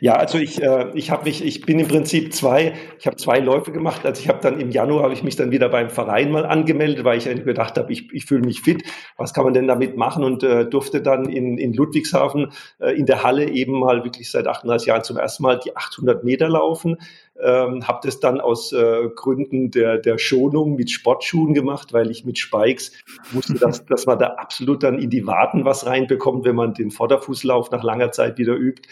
Ja, 0.00 0.16
also 0.16 0.36
ich, 0.36 0.60
äh, 0.62 0.90
ich 0.92 1.10
habe 1.10 1.24
mich, 1.24 1.42
ich 1.42 1.62
bin 1.62 1.78
im 1.78 1.88
Prinzip 1.88 2.34
zwei, 2.34 2.74
ich 2.98 3.06
habe 3.06 3.16
zwei 3.16 3.38
Läufe 3.38 3.72
gemacht. 3.72 4.04
Also 4.04 4.20
ich 4.20 4.28
habe 4.28 4.38
dann 4.42 4.60
im 4.60 4.70
Januar 4.70 5.04
habe 5.04 5.14
ich 5.14 5.22
mich 5.22 5.36
dann 5.36 5.52
wieder 5.52 5.70
beim 5.70 5.88
Verein 5.88 6.30
mal 6.30 6.44
angemeldet, 6.44 7.04
weil 7.04 7.16
ich 7.16 7.26
eigentlich 7.26 7.46
gedacht 7.46 7.78
habe, 7.78 7.90
ich, 7.90 8.12
ich 8.12 8.26
fühle 8.26 8.42
mich 8.44 8.60
fit. 8.60 8.82
Was 9.16 9.32
kann 9.32 9.44
man 9.44 9.54
denn 9.54 9.66
damit 9.66 9.96
machen? 9.96 10.22
Und 10.22 10.42
äh, 10.42 10.66
durfte 10.66 11.00
dann 11.00 11.30
in, 11.30 11.56
in 11.56 11.72
Ludwigshafen 11.72 12.52
äh, 12.78 12.94
in 12.94 13.06
der 13.06 13.22
Halle 13.22 13.48
eben 13.48 13.78
mal 13.78 14.04
wirklich 14.04 14.30
seit 14.30 14.46
38 14.46 14.88
Jahren 14.88 15.02
zum 15.02 15.16
ersten 15.16 15.44
Mal 15.44 15.58
die 15.58 15.74
800 15.74 16.24
Meter 16.24 16.50
laufen. 16.50 16.98
Ähm, 17.42 17.88
habe 17.88 18.00
das 18.02 18.20
dann 18.20 18.38
aus 18.38 18.74
äh, 18.74 19.08
Gründen 19.14 19.70
der, 19.70 19.96
der 19.96 20.18
Schonung 20.18 20.76
mit 20.76 20.90
Sportschuhen 20.90 21.54
gemacht, 21.54 21.94
weil 21.94 22.10
ich 22.10 22.26
mit 22.26 22.38
Spikes 22.38 22.92
wusste, 23.32 23.54
dass, 23.54 23.82
dass 23.86 24.04
man 24.04 24.18
da 24.18 24.34
absolut 24.36 24.82
dann 24.82 24.98
in 24.98 25.08
die 25.08 25.26
Waden 25.26 25.64
was 25.64 25.86
reinbekommt, 25.86 26.44
wenn 26.44 26.54
man 26.54 26.74
den 26.74 26.90
Vorderfußlauf 26.90 27.70
nach 27.70 27.82
langer 27.82 28.12
Zeit 28.12 28.36
wieder 28.36 28.56
übt. 28.56 28.82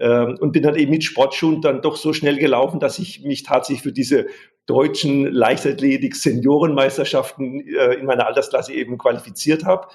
Ähm, 0.00 0.38
und 0.40 0.52
bin 0.52 0.62
dann 0.62 0.76
eben 0.76 0.90
mit 0.90 1.04
Sportschuhen 1.04 1.60
dann 1.60 1.82
doch 1.82 1.96
so 1.96 2.12
schnell 2.12 2.38
gelaufen, 2.38 2.80
dass 2.80 2.98
ich 2.98 3.24
mich 3.24 3.42
tatsächlich 3.42 3.82
für 3.82 3.92
diese 3.92 4.26
deutschen 4.66 5.26
Leichtathletik-Seniorenmeisterschaften 5.26 7.66
äh, 7.66 7.94
in 7.94 8.06
meiner 8.06 8.26
Altersklasse 8.26 8.72
eben 8.72 8.98
qualifiziert 8.98 9.64
habe. 9.64 9.88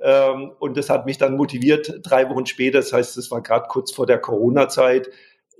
Ähm, 0.00 0.52
und 0.58 0.76
das 0.76 0.90
hat 0.90 1.06
mich 1.06 1.18
dann 1.18 1.36
motiviert, 1.36 2.00
drei 2.02 2.28
Wochen 2.30 2.46
später, 2.46 2.78
das 2.78 2.92
heißt, 2.92 3.16
das 3.16 3.30
war 3.30 3.42
gerade 3.42 3.68
kurz 3.68 3.92
vor 3.92 4.06
der 4.06 4.18
Corona-Zeit, 4.18 5.08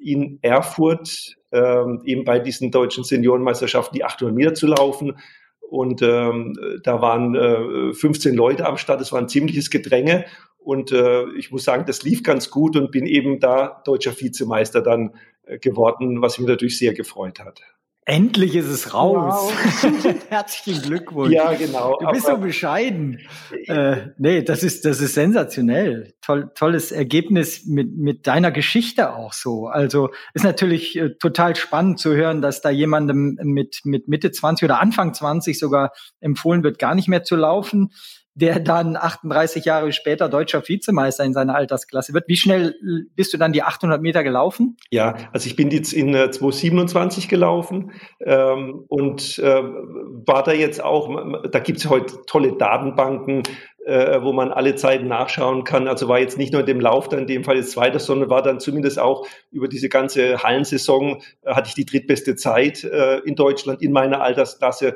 in 0.01 0.39
Erfurt 0.43 1.37
ähm, 1.53 2.03
eben 2.05 2.25
bei 2.25 2.39
diesen 2.39 2.71
deutschen 2.71 3.05
Seniorenmeisterschaften 3.05 3.95
die 3.95 4.05
800 4.05 4.35
Meter 4.35 4.55
zu 4.55 4.67
laufen. 4.67 5.19
Und 5.61 6.03
ähm, 6.03 6.55
da 6.83 7.01
waren 7.01 7.35
äh, 7.35 7.95
15 7.95 8.35
Leute 8.35 8.67
am 8.67 8.77
Start, 8.77 9.01
es 9.01 9.13
war 9.13 9.21
ein 9.21 9.29
ziemliches 9.29 9.71
Gedränge. 9.71 10.27
Und 10.65 10.93
äh, 10.93 11.25
ich 11.37 11.51
muss 11.51 11.65
sagen, 11.65 11.85
das 11.87 12.03
lief 12.03 12.23
ganz 12.23 12.51
gut 12.51 12.77
und 12.77 12.91
bin 12.91 13.07
eben 13.07 13.41
da 13.41 13.83
deutscher 13.85 14.19
Vizemeister 14.19 14.81
dann 14.81 15.15
äh, 15.45 15.59
geworden, 15.59 16.23
was 16.23 16.39
mich 16.39 16.49
natürlich 16.49 16.79
sehr 16.79 16.95
gefreut 16.95 17.41
hat. 17.41 17.61
Endlich 18.05 18.57
ist 18.57 18.67
es 18.67 18.95
raus. 18.95 19.53
Wow. 19.53 20.15
Herzlichen 20.29 20.83
Glückwunsch. 20.83 21.33
Ja, 21.33 21.53
genau. 21.53 21.99
Du 22.01 22.07
bist 22.11 22.27
so 22.27 22.37
bescheiden. 22.37 23.21
Äh, 23.69 24.09
nee, 24.19 24.43
das 24.43 24.65
ist, 24.65 24.85
das 24.85 25.01
ist 25.01 25.15
sensationell. 25.15 26.13
Toll, 26.21 26.51
tolles 26.57 26.91
Ergebnis 26.91 27.65
mit, 27.65 27.97
mit 27.97 28.27
deiner 28.27 28.51
Geschichte 28.51 29.15
auch 29.15 29.33
so. 29.33 29.69
Also 29.69 30.11
ist 30.35 30.43
natürlich 30.43 30.99
äh, 30.99 31.11
total 31.11 31.55
spannend 31.55 32.01
zu 32.01 32.13
hören, 32.13 32.43
dass 32.43 32.61
da 32.61 32.71
jemandem 32.71 33.39
mit, 33.41 33.83
mit 33.85 34.09
Mitte 34.09 34.33
20 34.33 34.65
oder 34.65 34.81
Anfang 34.81 35.15
20 35.15 35.57
sogar 35.57 35.93
empfohlen 36.19 36.65
wird, 36.65 36.81
gar 36.81 36.97
nicht 36.97 37.07
mehr 37.07 37.23
zu 37.23 37.37
laufen 37.37 37.93
der 38.35 38.61
dann 38.61 38.97
38 38.97 39.65
Jahre 39.65 39.93
später 39.93 40.29
deutscher 40.29 40.67
Vizemeister 40.67 41.25
in 41.25 41.35
seiner 41.35 41.55
Altersklasse 41.55 42.15
wird. 42.15 42.29
Wie 42.29 42.37
schnell 42.37 42.75
bist 43.15 43.35
du 43.35 43.39
dann 43.39 43.53
die 43.53 43.63
800 43.63 44.01
Meter 44.01 44.25
gelaufen? 44.25 44.77
Ja, 44.91 45.17
also 45.33 45.47
ich 45.47 45.57
bin 45.57 45.71
jetzt 45.71 45.93
in 45.93 46.13
2027 46.13 47.29
gelaufen 47.29 47.93
ähm, 48.21 48.85
und 48.89 49.39
äh, 49.39 49.63
war 49.63 50.43
da 50.43 50.53
jetzt 50.53 50.83
auch, 50.83 51.11
da 51.51 51.59
gibt's 51.59 51.89
heute 51.89 52.23
tolle 52.27 52.57
Datenbanken, 52.57 53.43
äh, 53.85 54.23
wo 54.23 54.33
man 54.33 54.51
alle 54.53 54.77
Zeiten 54.77 55.09
nachschauen 55.09 55.65
kann. 55.65 55.89
Also 55.89 56.09
war 56.09 56.19
jetzt 56.19 56.39
nicht 56.39 56.53
nur 56.53 56.61
in 56.61 56.67
dem 56.67 56.81
Lauf 56.81 57.09
dann 57.09 57.21
in 57.21 57.27
dem 57.27 57.45
Fall 57.45 57.57
jetzt 57.57 57.73
zweiter, 57.73 57.99
sondern 57.99 58.31
war 58.31 58.43
dann 58.43 58.61
zumindest 58.61 58.99
auch 58.99 59.27
über 59.51 59.69
diese 59.69 59.89
ganze 59.89 60.43
Hallensaison 60.43 61.23
äh, 61.43 61.55
hatte 61.55 61.69
ich 61.69 61.75
die 61.75 61.85
drittbeste 61.85 62.37
Zeit 62.37 62.85
äh, 62.85 63.19
in 63.21 63.35
Deutschland 63.35 63.83
in 63.83 63.93
meiner 63.93 64.23
Altersklasse 64.23 64.89
äh, 64.89 64.95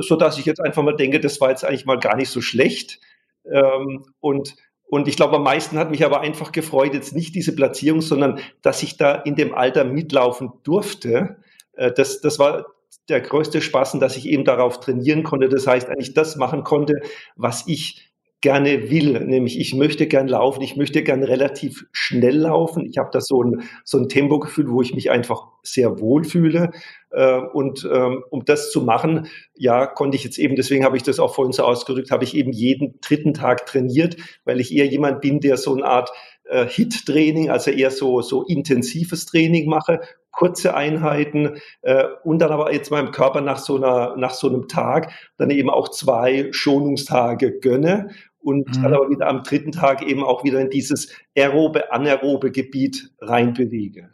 so 0.00 0.16
dass 0.16 0.38
ich 0.38 0.44
jetzt 0.44 0.60
einfach 0.60 0.82
mal 0.82 0.96
denke, 0.96 1.20
das 1.20 1.40
war 1.40 1.50
jetzt 1.50 1.64
eigentlich 1.64 1.86
mal 1.86 1.98
gar 1.98 2.16
nicht 2.16 2.30
so 2.30 2.40
schlecht. 2.40 3.00
Ähm, 3.44 4.04
und 4.20 4.56
und 4.92 5.08
ich 5.08 5.16
glaube, 5.16 5.36
am 5.36 5.42
meisten 5.42 5.78
hat 5.78 5.90
mich 5.90 6.04
aber 6.04 6.20
einfach 6.20 6.52
gefreut, 6.52 6.92
jetzt 6.92 7.14
nicht 7.14 7.34
diese 7.34 7.54
Platzierung, 7.54 8.02
sondern 8.02 8.40
dass 8.60 8.82
ich 8.82 8.98
da 8.98 9.14
in 9.14 9.36
dem 9.36 9.54
Alter 9.54 9.84
mitlaufen 9.84 10.52
durfte. 10.64 11.36
Äh, 11.72 11.92
das, 11.92 12.20
das 12.20 12.38
war 12.38 12.66
der 13.08 13.22
größte 13.22 13.62
Spaß, 13.62 13.98
dass 14.00 14.18
ich 14.18 14.28
eben 14.28 14.44
darauf 14.44 14.80
trainieren 14.80 15.22
konnte. 15.22 15.48
Das 15.48 15.66
heißt, 15.66 15.88
eigentlich 15.88 16.12
das 16.12 16.36
machen 16.36 16.62
konnte, 16.62 17.00
was 17.36 17.64
ich 17.68 18.11
gerne 18.42 18.90
will, 18.90 19.20
nämlich 19.24 19.58
ich 19.58 19.72
möchte 19.74 20.06
gern 20.08 20.28
laufen, 20.28 20.62
ich 20.62 20.76
möchte 20.76 21.02
gern 21.02 21.22
relativ 21.22 21.86
schnell 21.92 22.38
laufen. 22.38 22.84
Ich 22.84 22.98
habe 22.98 23.08
da 23.12 23.20
so 23.20 23.42
ein, 23.42 23.62
so 23.84 23.98
ein 23.98 24.08
Tempogefühl, 24.08 24.68
wo 24.68 24.82
ich 24.82 24.94
mich 24.94 25.10
einfach 25.10 25.46
sehr 25.62 26.00
wohl 26.00 26.24
fühle. 26.24 26.72
Äh, 27.10 27.38
und 27.38 27.88
ähm, 27.90 28.24
um 28.30 28.44
das 28.44 28.72
zu 28.72 28.82
machen, 28.82 29.28
ja, 29.54 29.86
konnte 29.86 30.16
ich 30.16 30.24
jetzt 30.24 30.38
eben, 30.38 30.56
deswegen 30.56 30.84
habe 30.84 30.96
ich 30.96 31.04
das 31.04 31.20
auch 31.20 31.34
vorhin 31.34 31.52
so 31.52 31.62
ausgedrückt, 31.62 32.10
habe 32.10 32.24
ich 32.24 32.34
eben 32.34 32.52
jeden 32.52 32.98
dritten 33.00 33.32
Tag 33.32 33.64
trainiert, 33.66 34.16
weil 34.44 34.60
ich 34.60 34.74
eher 34.74 34.86
jemand 34.86 35.20
bin, 35.20 35.40
der 35.40 35.56
so 35.56 35.72
eine 35.72 35.84
Art 35.84 36.10
äh, 36.44 36.66
HIT-Training, 36.66 37.48
also 37.48 37.70
eher 37.70 37.92
so, 37.92 38.22
so 38.22 38.42
intensives 38.42 39.26
Training 39.26 39.68
mache, 39.68 40.00
kurze 40.32 40.74
Einheiten 40.74 41.58
äh, 41.82 42.04
und 42.24 42.40
dann 42.40 42.50
aber 42.50 42.72
jetzt 42.72 42.90
meinem 42.90 43.12
Körper 43.12 43.40
nach 43.42 43.58
so 43.58 43.76
einer 43.76 44.16
nach 44.16 44.32
so 44.32 44.48
einem 44.48 44.66
Tag 44.66 45.12
dann 45.36 45.50
eben 45.50 45.70
auch 45.70 45.88
zwei 45.90 46.48
Schonungstage 46.52 47.60
gönne 47.60 48.10
und 48.42 48.68
mhm. 48.68 48.82
dann 48.82 48.94
aber 48.94 49.10
wieder 49.10 49.28
am 49.28 49.42
dritten 49.42 49.72
Tag 49.72 50.02
eben 50.02 50.24
auch 50.24 50.44
wieder 50.44 50.60
in 50.60 50.70
dieses 50.70 51.14
aerobe 51.36 51.92
anaerobe 51.92 52.50
Gebiet 52.50 53.10
reinbewege. 53.20 54.10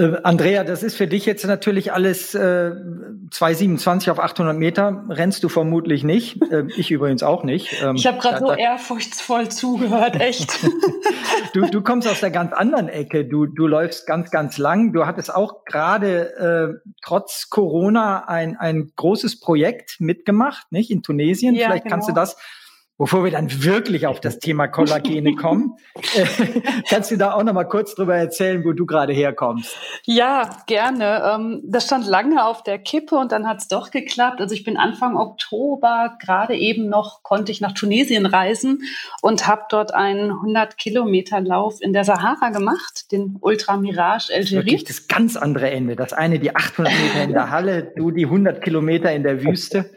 Äh, 0.00 0.16
Andrea, 0.22 0.64
das 0.64 0.82
ist 0.82 0.96
für 0.96 1.06
dich 1.06 1.26
jetzt 1.26 1.44
natürlich 1.44 1.92
alles 1.92 2.34
äh, 2.34 2.72
227 3.30 4.10
auf 4.10 4.18
800 4.18 4.56
Meter. 4.56 5.04
Rennst 5.08 5.44
du 5.44 5.48
vermutlich 5.48 6.04
nicht. 6.04 6.40
Äh, 6.50 6.64
ich 6.76 6.90
übrigens 6.90 7.22
auch 7.22 7.44
nicht. 7.44 7.80
Ähm, 7.80 7.94
ich 7.94 8.08
habe 8.08 8.18
gerade 8.18 8.38
so 8.40 8.50
ehrfurchtsvoll 8.50 9.50
zugehört, 9.50 10.20
echt. 10.20 10.58
du, 11.54 11.68
du 11.68 11.80
kommst 11.80 12.08
aus 12.08 12.18
der 12.18 12.32
ganz 12.32 12.52
anderen 12.52 12.88
Ecke. 12.88 13.24
Du, 13.24 13.46
du 13.46 13.68
läufst 13.68 14.04
ganz, 14.04 14.32
ganz 14.32 14.58
lang. 14.58 14.92
Du 14.92 15.06
hattest 15.06 15.32
auch 15.32 15.64
gerade 15.64 16.80
äh, 16.82 16.90
trotz 17.04 17.50
Corona 17.50 18.24
ein, 18.26 18.56
ein 18.56 18.90
großes 18.96 19.38
Projekt 19.38 20.00
mitgemacht, 20.00 20.72
nicht? 20.72 20.90
In 20.90 21.04
Tunesien. 21.04 21.54
Ja, 21.54 21.66
Vielleicht 21.66 21.84
genau. 21.84 21.94
kannst 21.94 22.08
du 22.08 22.14
genau. 22.14 22.22
das 22.22 22.36
Bevor 23.00 23.24
wir 23.24 23.30
dann 23.30 23.64
wirklich 23.64 24.06
auf 24.06 24.20
das 24.20 24.40
Thema 24.40 24.68
Kollagene 24.68 25.34
kommen, 25.34 25.78
äh, 26.14 26.26
kannst 26.90 27.10
du 27.10 27.16
da 27.16 27.32
auch 27.32 27.42
noch 27.42 27.54
mal 27.54 27.64
kurz 27.64 27.94
drüber 27.94 28.14
erzählen, 28.14 28.62
wo 28.62 28.74
du 28.74 28.84
gerade 28.84 29.14
herkommst? 29.14 29.74
Ja, 30.04 30.50
gerne. 30.66 31.22
Ähm, 31.24 31.62
das 31.64 31.86
stand 31.86 32.06
lange 32.06 32.44
auf 32.44 32.62
der 32.62 32.78
Kippe 32.78 33.16
und 33.16 33.32
dann 33.32 33.48
hat 33.48 33.60
es 33.60 33.68
doch 33.68 33.90
geklappt. 33.90 34.42
Also 34.42 34.54
ich 34.54 34.64
bin 34.64 34.76
Anfang 34.76 35.16
Oktober 35.16 36.18
gerade 36.20 36.54
eben 36.54 36.90
noch 36.90 37.22
konnte 37.22 37.50
ich 37.52 37.62
nach 37.62 37.72
Tunesien 37.72 38.26
reisen 38.26 38.82
und 39.22 39.46
habe 39.46 39.62
dort 39.70 39.94
einen 39.94 40.30
100 40.30 40.76
Kilometer 40.76 41.40
Lauf 41.40 41.80
in 41.80 41.94
der 41.94 42.04
Sahara 42.04 42.50
gemacht, 42.50 43.12
den 43.12 43.38
Ultra 43.40 43.78
Mirage 43.78 44.30
El 44.30 44.44
Gerif. 44.44 44.66
Wirklich 44.66 44.84
das 44.84 45.08
ganz 45.08 45.38
andere 45.38 45.70
Ende. 45.70 45.96
Das 45.96 46.12
eine 46.12 46.38
die 46.38 46.54
800 46.54 46.92
Meter 46.92 47.24
in 47.24 47.32
der 47.32 47.48
Halle, 47.48 47.94
du 47.96 48.10
die 48.10 48.26
100 48.26 48.60
Kilometer 48.62 49.10
in 49.10 49.22
der 49.22 49.42
Wüste. 49.42 49.90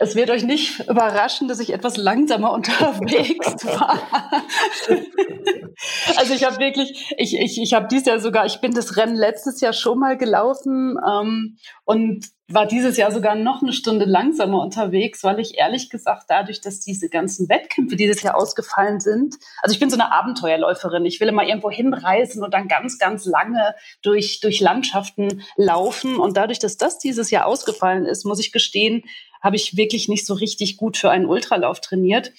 Es 0.00 0.16
wird 0.16 0.30
euch 0.30 0.42
nicht 0.42 0.80
überraschen, 0.88 1.46
dass 1.46 1.60
ich 1.60 1.72
etwas 1.72 1.96
langsam 1.96 2.39
langsamer 2.40 2.52
unterwegs 2.52 3.64
war. 3.64 3.98
also 6.16 6.34
ich 6.34 6.44
habe 6.44 6.58
wirklich, 6.58 7.14
ich, 7.16 7.38
ich, 7.38 7.60
ich 7.60 7.74
habe 7.74 7.88
dieses 7.88 8.06
Jahr 8.06 8.20
sogar, 8.20 8.46
ich 8.46 8.60
bin 8.60 8.72
das 8.72 8.96
Rennen 8.96 9.16
letztes 9.16 9.60
Jahr 9.60 9.72
schon 9.72 9.98
mal 9.98 10.16
gelaufen 10.16 10.96
ähm, 11.06 11.58
und 11.84 12.26
war 12.52 12.66
dieses 12.66 12.96
Jahr 12.96 13.12
sogar 13.12 13.36
noch 13.36 13.62
eine 13.62 13.72
Stunde 13.72 14.06
langsamer 14.06 14.60
unterwegs, 14.60 15.22
weil 15.22 15.38
ich 15.38 15.56
ehrlich 15.56 15.88
gesagt 15.88 16.24
dadurch, 16.28 16.60
dass 16.60 16.80
diese 16.80 17.08
ganzen 17.08 17.48
Wettkämpfe 17.48 17.94
dieses 17.94 18.22
Jahr 18.22 18.36
ausgefallen 18.36 18.98
sind, 18.98 19.36
also 19.62 19.72
ich 19.72 19.78
bin 19.78 19.88
so 19.88 19.96
eine 19.96 20.10
Abenteuerläuferin, 20.10 21.04
ich 21.06 21.20
will 21.20 21.28
immer 21.28 21.44
irgendwo 21.44 21.70
hinreisen 21.70 22.42
und 22.42 22.52
dann 22.52 22.66
ganz, 22.66 22.98
ganz 22.98 23.24
lange 23.24 23.74
durch, 24.02 24.40
durch 24.40 24.60
Landschaften 24.60 25.42
laufen 25.56 26.16
und 26.16 26.36
dadurch, 26.36 26.58
dass 26.58 26.76
das 26.76 26.98
dieses 26.98 27.30
Jahr 27.30 27.46
ausgefallen 27.46 28.04
ist, 28.04 28.24
muss 28.24 28.40
ich 28.40 28.50
gestehen, 28.50 29.04
habe 29.40 29.56
ich 29.56 29.76
wirklich 29.76 30.08
nicht 30.08 30.26
so 30.26 30.34
richtig 30.34 30.76
gut 30.76 30.96
für 30.96 31.10
einen 31.10 31.26
Ultralauf 31.26 31.80
trainiert 31.80 32.32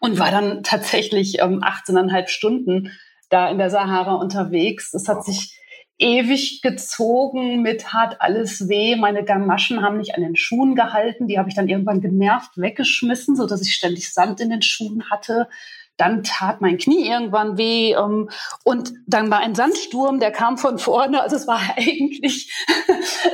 und 0.00 0.18
war 0.18 0.30
dann 0.30 0.62
tatsächlich 0.62 1.40
ähm, 1.40 1.62
18,5 1.62 2.28
Stunden 2.28 2.92
da 3.28 3.50
in 3.50 3.58
der 3.58 3.70
Sahara 3.70 4.14
unterwegs. 4.14 4.94
Es 4.94 5.08
hat 5.08 5.24
sich 5.24 5.58
ewig 5.98 6.62
gezogen 6.62 7.62
mit 7.62 7.92
hat 7.92 8.20
alles 8.20 8.68
weh. 8.68 8.96
Meine 8.96 9.24
Gamaschen 9.24 9.82
haben 9.82 9.98
nicht 9.98 10.14
an 10.14 10.22
den 10.22 10.36
Schuhen 10.36 10.74
gehalten. 10.74 11.26
Die 11.26 11.38
habe 11.38 11.48
ich 11.48 11.56
dann 11.56 11.68
irgendwann 11.68 12.00
genervt 12.00 12.52
weggeschmissen, 12.56 13.36
so 13.36 13.46
dass 13.46 13.62
ich 13.62 13.74
ständig 13.74 14.12
Sand 14.12 14.40
in 14.40 14.50
den 14.50 14.62
Schuhen 14.62 15.10
hatte. 15.10 15.48
Dann 15.98 16.22
tat 16.22 16.62
mein 16.62 16.78
Knie 16.78 17.06
irgendwann 17.06 17.58
weh 17.58 17.92
ähm, 17.92 18.30
und 18.64 18.94
dann 19.06 19.30
war 19.30 19.40
ein 19.40 19.54
Sandsturm, 19.54 20.20
der 20.20 20.30
kam 20.30 20.56
von 20.56 20.78
vorne. 20.78 21.20
Also 21.20 21.36
es 21.36 21.46
war 21.46 21.60
eigentlich, 21.76 22.50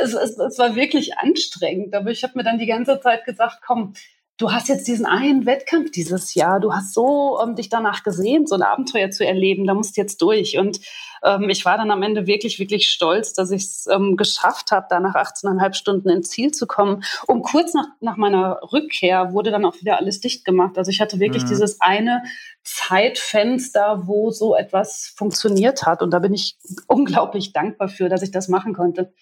es, 0.00 0.14
es, 0.14 0.38
es 0.38 0.59
war 0.59 0.75
wirklich 0.75 1.18
anstrengend. 1.18 1.94
Aber 1.94 2.11
ich 2.11 2.25
habe 2.25 2.33
mir 2.37 2.42
dann 2.42 2.59
die 2.59 2.66
ganze 2.66 3.00
Zeit 3.00 3.25
gesagt, 3.25 3.61
komm, 3.64 3.94
du 4.37 4.53
hast 4.53 4.69
jetzt 4.69 4.88
diesen 4.88 5.07
einen 5.07 5.47
Wettkampf 5.47 5.91
dieses 5.93 6.35
Jahr, 6.35 6.59
du 6.61 6.73
hast 6.73 6.93
so 6.93 7.38
ähm, 7.43 7.55
dich 7.55 7.69
danach 7.69 8.03
gesehen, 8.03 8.47
so 8.47 8.55
ein 8.55 8.62
Abenteuer 8.62 9.11
zu 9.11 9.26
erleben, 9.26 9.67
da 9.67 9.75
musst 9.75 9.97
du 9.97 10.00
jetzt 10.00 10.21
durch. 10.21 10.59
Und 10.59 10.81
ähm, 11.23 11.49
ich 11.49 11.64
war 11.64 11.76
dann 11.76 11.91
am 11.91 12.03
Ende 12.03 12.26
wirklich, 12.26 12.59
wirklich 12.59 12.88
stolz, 12.88 13.33
dass 13.33 13.50
ich 13.50 13.64
es 13.64 13.87
ähm, 13.87 14.17
geschafft 14.17 14.73
habe, 14.73 14.87
da 14.91 14.99
nach 14.99 15.14
18,5 15.14 15.75
Stunden 15.75 16.09
ins 16.09 16.31
Ziel 16.31 16.50
zu 16.50 16.67
kommen. 16.67 17.05
Und 17.26 17.43
kurz 17.43 17.75
nach, 17.75 17.87
nach 18.00 18.17
meiner 18.17 18.61
Rückkehr 18.73 19.33
wurde 19.33 19.50
dann 19.50 19.64
auch 19.64 19.81
wieder 19.81 19.99
alles 19.99 20.21
dicht 20.21 20.45
gemacht. 20.45 20.76
Also 20.79 20.91
ich 20.91 21.00
hatte 21.00 21.21
wirklich 21.21 21.45
mhm. 21.45 21.49
dieses 21.49 21.81
eine 21.81 22.25
Zeitfenster, 22.64 24.03
wo 24.07 24.31
so 24.31 24.57
etwas 24.57 25.12
funktioniert 25.17 25.87
hat. 25.87 26.03
Und 26.03 26.11
da 26.11 26.19
bin 26.19 26.35
ich 26.35 26.57
unglaublich 26.88 27.53
dankbar 27.53 27.88
für, 27.88 28.09
dass 28.09 28.23
ich 28.23 28.33
das 28.33 28.49
machen 28.49 28.75
konnte. 28.75 29.12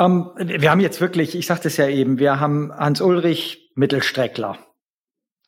Um, 0.00 0.30
ähm, 0.38 0.60
wir 0.60 0.70
haben 0.70 0.80
jetzt 0.80 1.00
wirklich, 1.00 1.36
ich 1.36 1.46
sagte 1.46 1.68
es 1.68 1.76
ja 1.76 1.88
eben, 1.88 2.18
wir 2.18 2.38
haben 2.38 2.72
Hans 2.72 3.00
Ulrich 3.00 3.72
Mittelstreckler. 3.74 4.58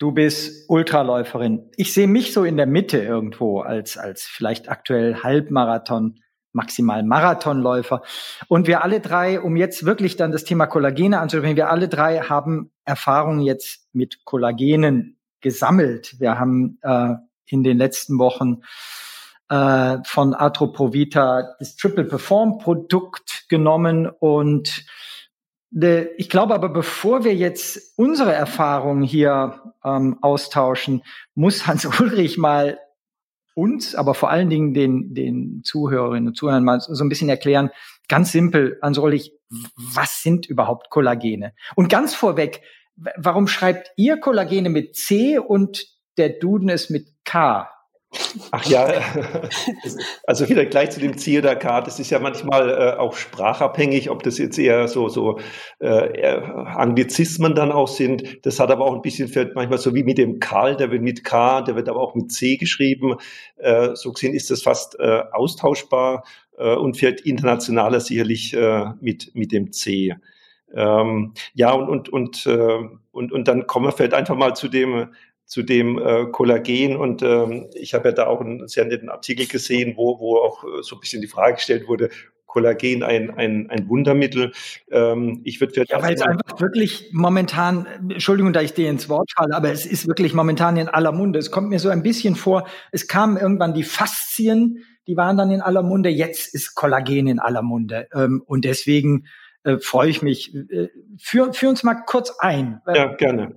Du 0.00 0.12
bist 0.12 0.68
Ultraläuferin. 0.68 1.70
Ich 1.76 1.92
sehe 1.94 2.08
mich 2.08 2.32
so 2.32 2.44
in 2.44 2.56
der 2.56 2.66
Mitte 2.66 2.98
irgendwo 2.98 3.60
als, 3.60 3.96
als 3.96 4.22
vielleicht 4.22 4.68
aktuell 4.68 5.22
Halbmarathon, 5.22 6.20
maximal 6.52 7.02
Marathonläufer. 7.04 8.02
Und 8.48 8.66
wir 8.66 8.82
alle 8.82 9.00
drei, 9.00 9.40
um 9.40 9.56
jetzt 9.56 9.84
wirklich 9.84 10.16
dann 10.16 10.32
das 10.32 10.44
Thema 10.44 10.66
Kollagene 10.66 11.20
anzusprechen, 11.20 11.56
wir 11.56 11.70
alle 11.70 11.88
drei 11.88 12.20
haben 12.20 12.72
Erfahrungen 12.84 13.42
jetzt 13.42 13.88
mit 13.92 14.24
Kollagenen 14.24 15.18
gesammelt. 15.40 16.18
Wir 16.18 16.38
haben 16.38 16.78
äh, 16.82 17.14
in 17.46 17.62
den 17.62 17.78
letzten 17.78 18.18
Wochen 18.18 18.62
äh, 19.50 19.98
von 20.04 20.32
Atroprovita 20.34 21.56
das 21.58 21.76
Triple 21.76 22.04
Perform 22.04 22.58
Produkt 22.58 23.46
genommen 23.48 24.08
und 24.08 24.86
de, 25.70 26.10
ich 26.16 26.30
glaube 26.30 26.54
aber, 26.54 26.68
bevor 26.68 27.24
wir 27.24 27.34
jetzt 27.34 27.98
unsere 27.98 28.32
Erfahrungen 28.32 29.02
hier 29.02 29.74
ähm, 29.84 30.18
austauschen, 30.22 31.02
muss 31.34 31.66
Hans 31.66 31.84
Ulrich 32.00 32.38
mal 32.38 32.78
uns, 33.54 33.96
aber 33.96 34.14
vor 34.14 34.30
allen 34.30 34.48
Dingen 34.48 34.72
den, 34.72 35.14
den 35.14 35.62
Zuhörerinnen 35.64 36.28
und 36.28 36.36
Zuhörern 36.36 36.64
mal 36.64 36.80
so 36.80 37.02
ein 37.04 37.08
bisschen 37.08 37.28
erklären, 37.28 37.70
ganz 38.08 38.30
simpel, 38.32 38.78
Hans 38.80 38.98
Ulrich, 38.98 39.32
was 39.74 40.22
sind 40.22 40.46
überhaupt 40.46 40.90
Kollagene? 40.90 41.54
Und 41.74 41.88
ganz 41.88 42.14
vorweg, 42.14 42.62
warum 43.16 43.48
schreibt 43.48 43.90
ihr 43.96 44.18
Kollagene 44.18 44.68
mit 44.68 44.94
C 44.94 45.38
und 45.38 45.86
der 46.16 46.28
Duden 46.28 46.68
es 46.68 46.88
mit 46.88 47.08
K? 47.24 47.68
Ach 48.50 48.64
ja, 48.66 48.86
also 50.26 50.48
wieder 50.48 50.66
gleich 50.66 50.90
zu 50.90 51.00
dem 51.00 51.16
Ziel 51.16 51.42
der 51.42 51.54
Karte. 51.56 51.86
Das 51.86 52.00
ist 52.00 52.10
ja 52.10 52.18
manchmal 52.18 52.70
äh, 52.70 52.98
auch 52.98 53.14
sprachabhängig, 53.14 54.10
ob 54.10 54.22
das 54.24 54.38
jetzt 54.38 54.58
eher 54.58 54.88
so, 54.88 55.08
so 55.08 55.38
äh, 55.78 56.34
Anglizismen 56.34 57.54
dann 57.54 57.70
auch 57.70 57.88
sind. 57.88 58.44
Das 58.44 58.58
hat 58.58 58.70
aber 58.70 58.84
auch 58.86 58.94
ein 58.94 59.02
bisschen 59.02 59.30
manchmal 59.54 59.78
so 59.78 59.94
wie 59.94 60.02
mit 60.02 60.18
dem 60.18 60.40
Karl, 60.40 60.76
der 60.76 60.90
wird 60.90 61.02
mit 61.02 61.22
K, 61.22 61.62
der 61.62 61.76
wird 61.76 61.88
aber 61.88 62.00
auch 62.00 62.14
mit 62.16 62.32
C 62.32 62.56
geschrieben. 62.56 63.16
Äh, 63.56 63.94
so 63.94 64.12
gesehen 64.12 64.34
ist 64.34 64.50
das 64.50 64.62
fast 64.62 64.98
äh, 64.98 65.22
austauschbar 65.32 66.24
äh, 66.58 66.74
und 66.74 67.00
wird 67.00 67.20
internationaler 67.20 68.00
sicherlich 68.00 68.54
äh, 68.54 68.86
mit, 69.00 69.34
mit 69.34 69.52
dem 69.52 69.72
C. 69.72 70.16
Ähm, 70.72 71.32
ja, 71.54 71.72
und, 71.72 71.88
und, 71.88 72.08
und, 72.08 72.46
äh, 72.46 72.78
und, 73.12 73.32
und 73.32 73.48
dann 73.48 73.66
kommen 73.66 73.86
wir 73.86 73.92
vielleicht 73.92 74.14
einfach 74.14 74.36
mal 74.36 74.54
zu 74.54 74.68
dem, 74.68 75.08
zu 75.50 75.64
dem 75.64 75.98
äh, 75.98 76.26
Kollagen. 76.30 76.96
Und 76.96 77.22
ähm, 77.22 77.66
ich 77.74 77.92
habe 77.92 78.10
ja 78.10 78.14
da 78.14 78.28
auch 78.28 78.40
einen 78.40 78.68
sehr 78.68 78.84
netten 78.84 79.08
Artikel 79.08 79.46
gesehen, 79.46 79.94
wo, 79.96 80.20
wo 80.20 80.36
auch 80.36 80.62
äh, 80.62 80.82
so 80.82 80.94
ein 80.94 81.00
bisschen 81.00 81.20
die 81.20 81.26
Frage 81.26 81.54
gestellt 81.54 81.88
wurde, 81.88 82.08
Kollagen 82.46 83.02
ein, 83.02 83.30
ein, 83.30 83.68
ein 83.68 83.88
Wundermittel. 83.88 84.52
Ähm, 84.92 85.40
ich 85.42 85.60
würde 85.60 85.84
ja, 85.88 86.00
weil 86.00 86.14
es 86.14 86.22
einfach 86.22 86.60
wirklich 86.60 87.10
momentan, 87.12 87.84
Entschuldigung, 88.08 88.52
da 88.52 88.60
ich 88.60 88.74
dir 88.74 88.88
ins 88.88 89.08
Wort 89.08 89.32
falle, 89.36 89.56
aber 89.56 89.72
es 89.72 89.86
ist 89.86 90.06
wirklich 90.06 90.34
momentan 90.34 90.76
in 90.76 90.88
aller 90.88 91.10
Munde. 91.10 91.40
Es 91.40 91.50
kommt 91.50 91.68
mir 91.68 91.80
so 91.80 91.88
ein 91.88 92.04
bisschen 92.04 92.36
vor, 92.36 92.68
es 92.92 93.08
kamen 93.08 93.36
irgendwann 93.36 93.74
die 93.74 93.82
Faszien, 93.82 94.84
die 95.08 95.16
waren 95.16 95.36
dann 95.36 95.50
in 95.50 95.62
aller 95.62 95.82
Munde, 95.82 96.10
jetzt 96.10 96.54
ist 96.54 96.76
Kollagen 96.76 97.26
in 97.26 97.40
aller 97.40 97.62
Munde. 97.62 98.06
Ähm, 98.14 98.40
und 98.46 98.64
deswegen 98.64 99.26
äh, 99.64 99.78
freue 99.78 100.10
ich 100.10 100.22
mich. 100.22 100.54
Äh, 100.54 100.90
führ, 101.18 101.52
führ 101.52 101.70
uns 101.70 101.82
mal 101.82 101.96
kurz 102.06 102.30
ein. 102.38 102.80
Ja, 102.86 103.14
gerne. 103.14 103.56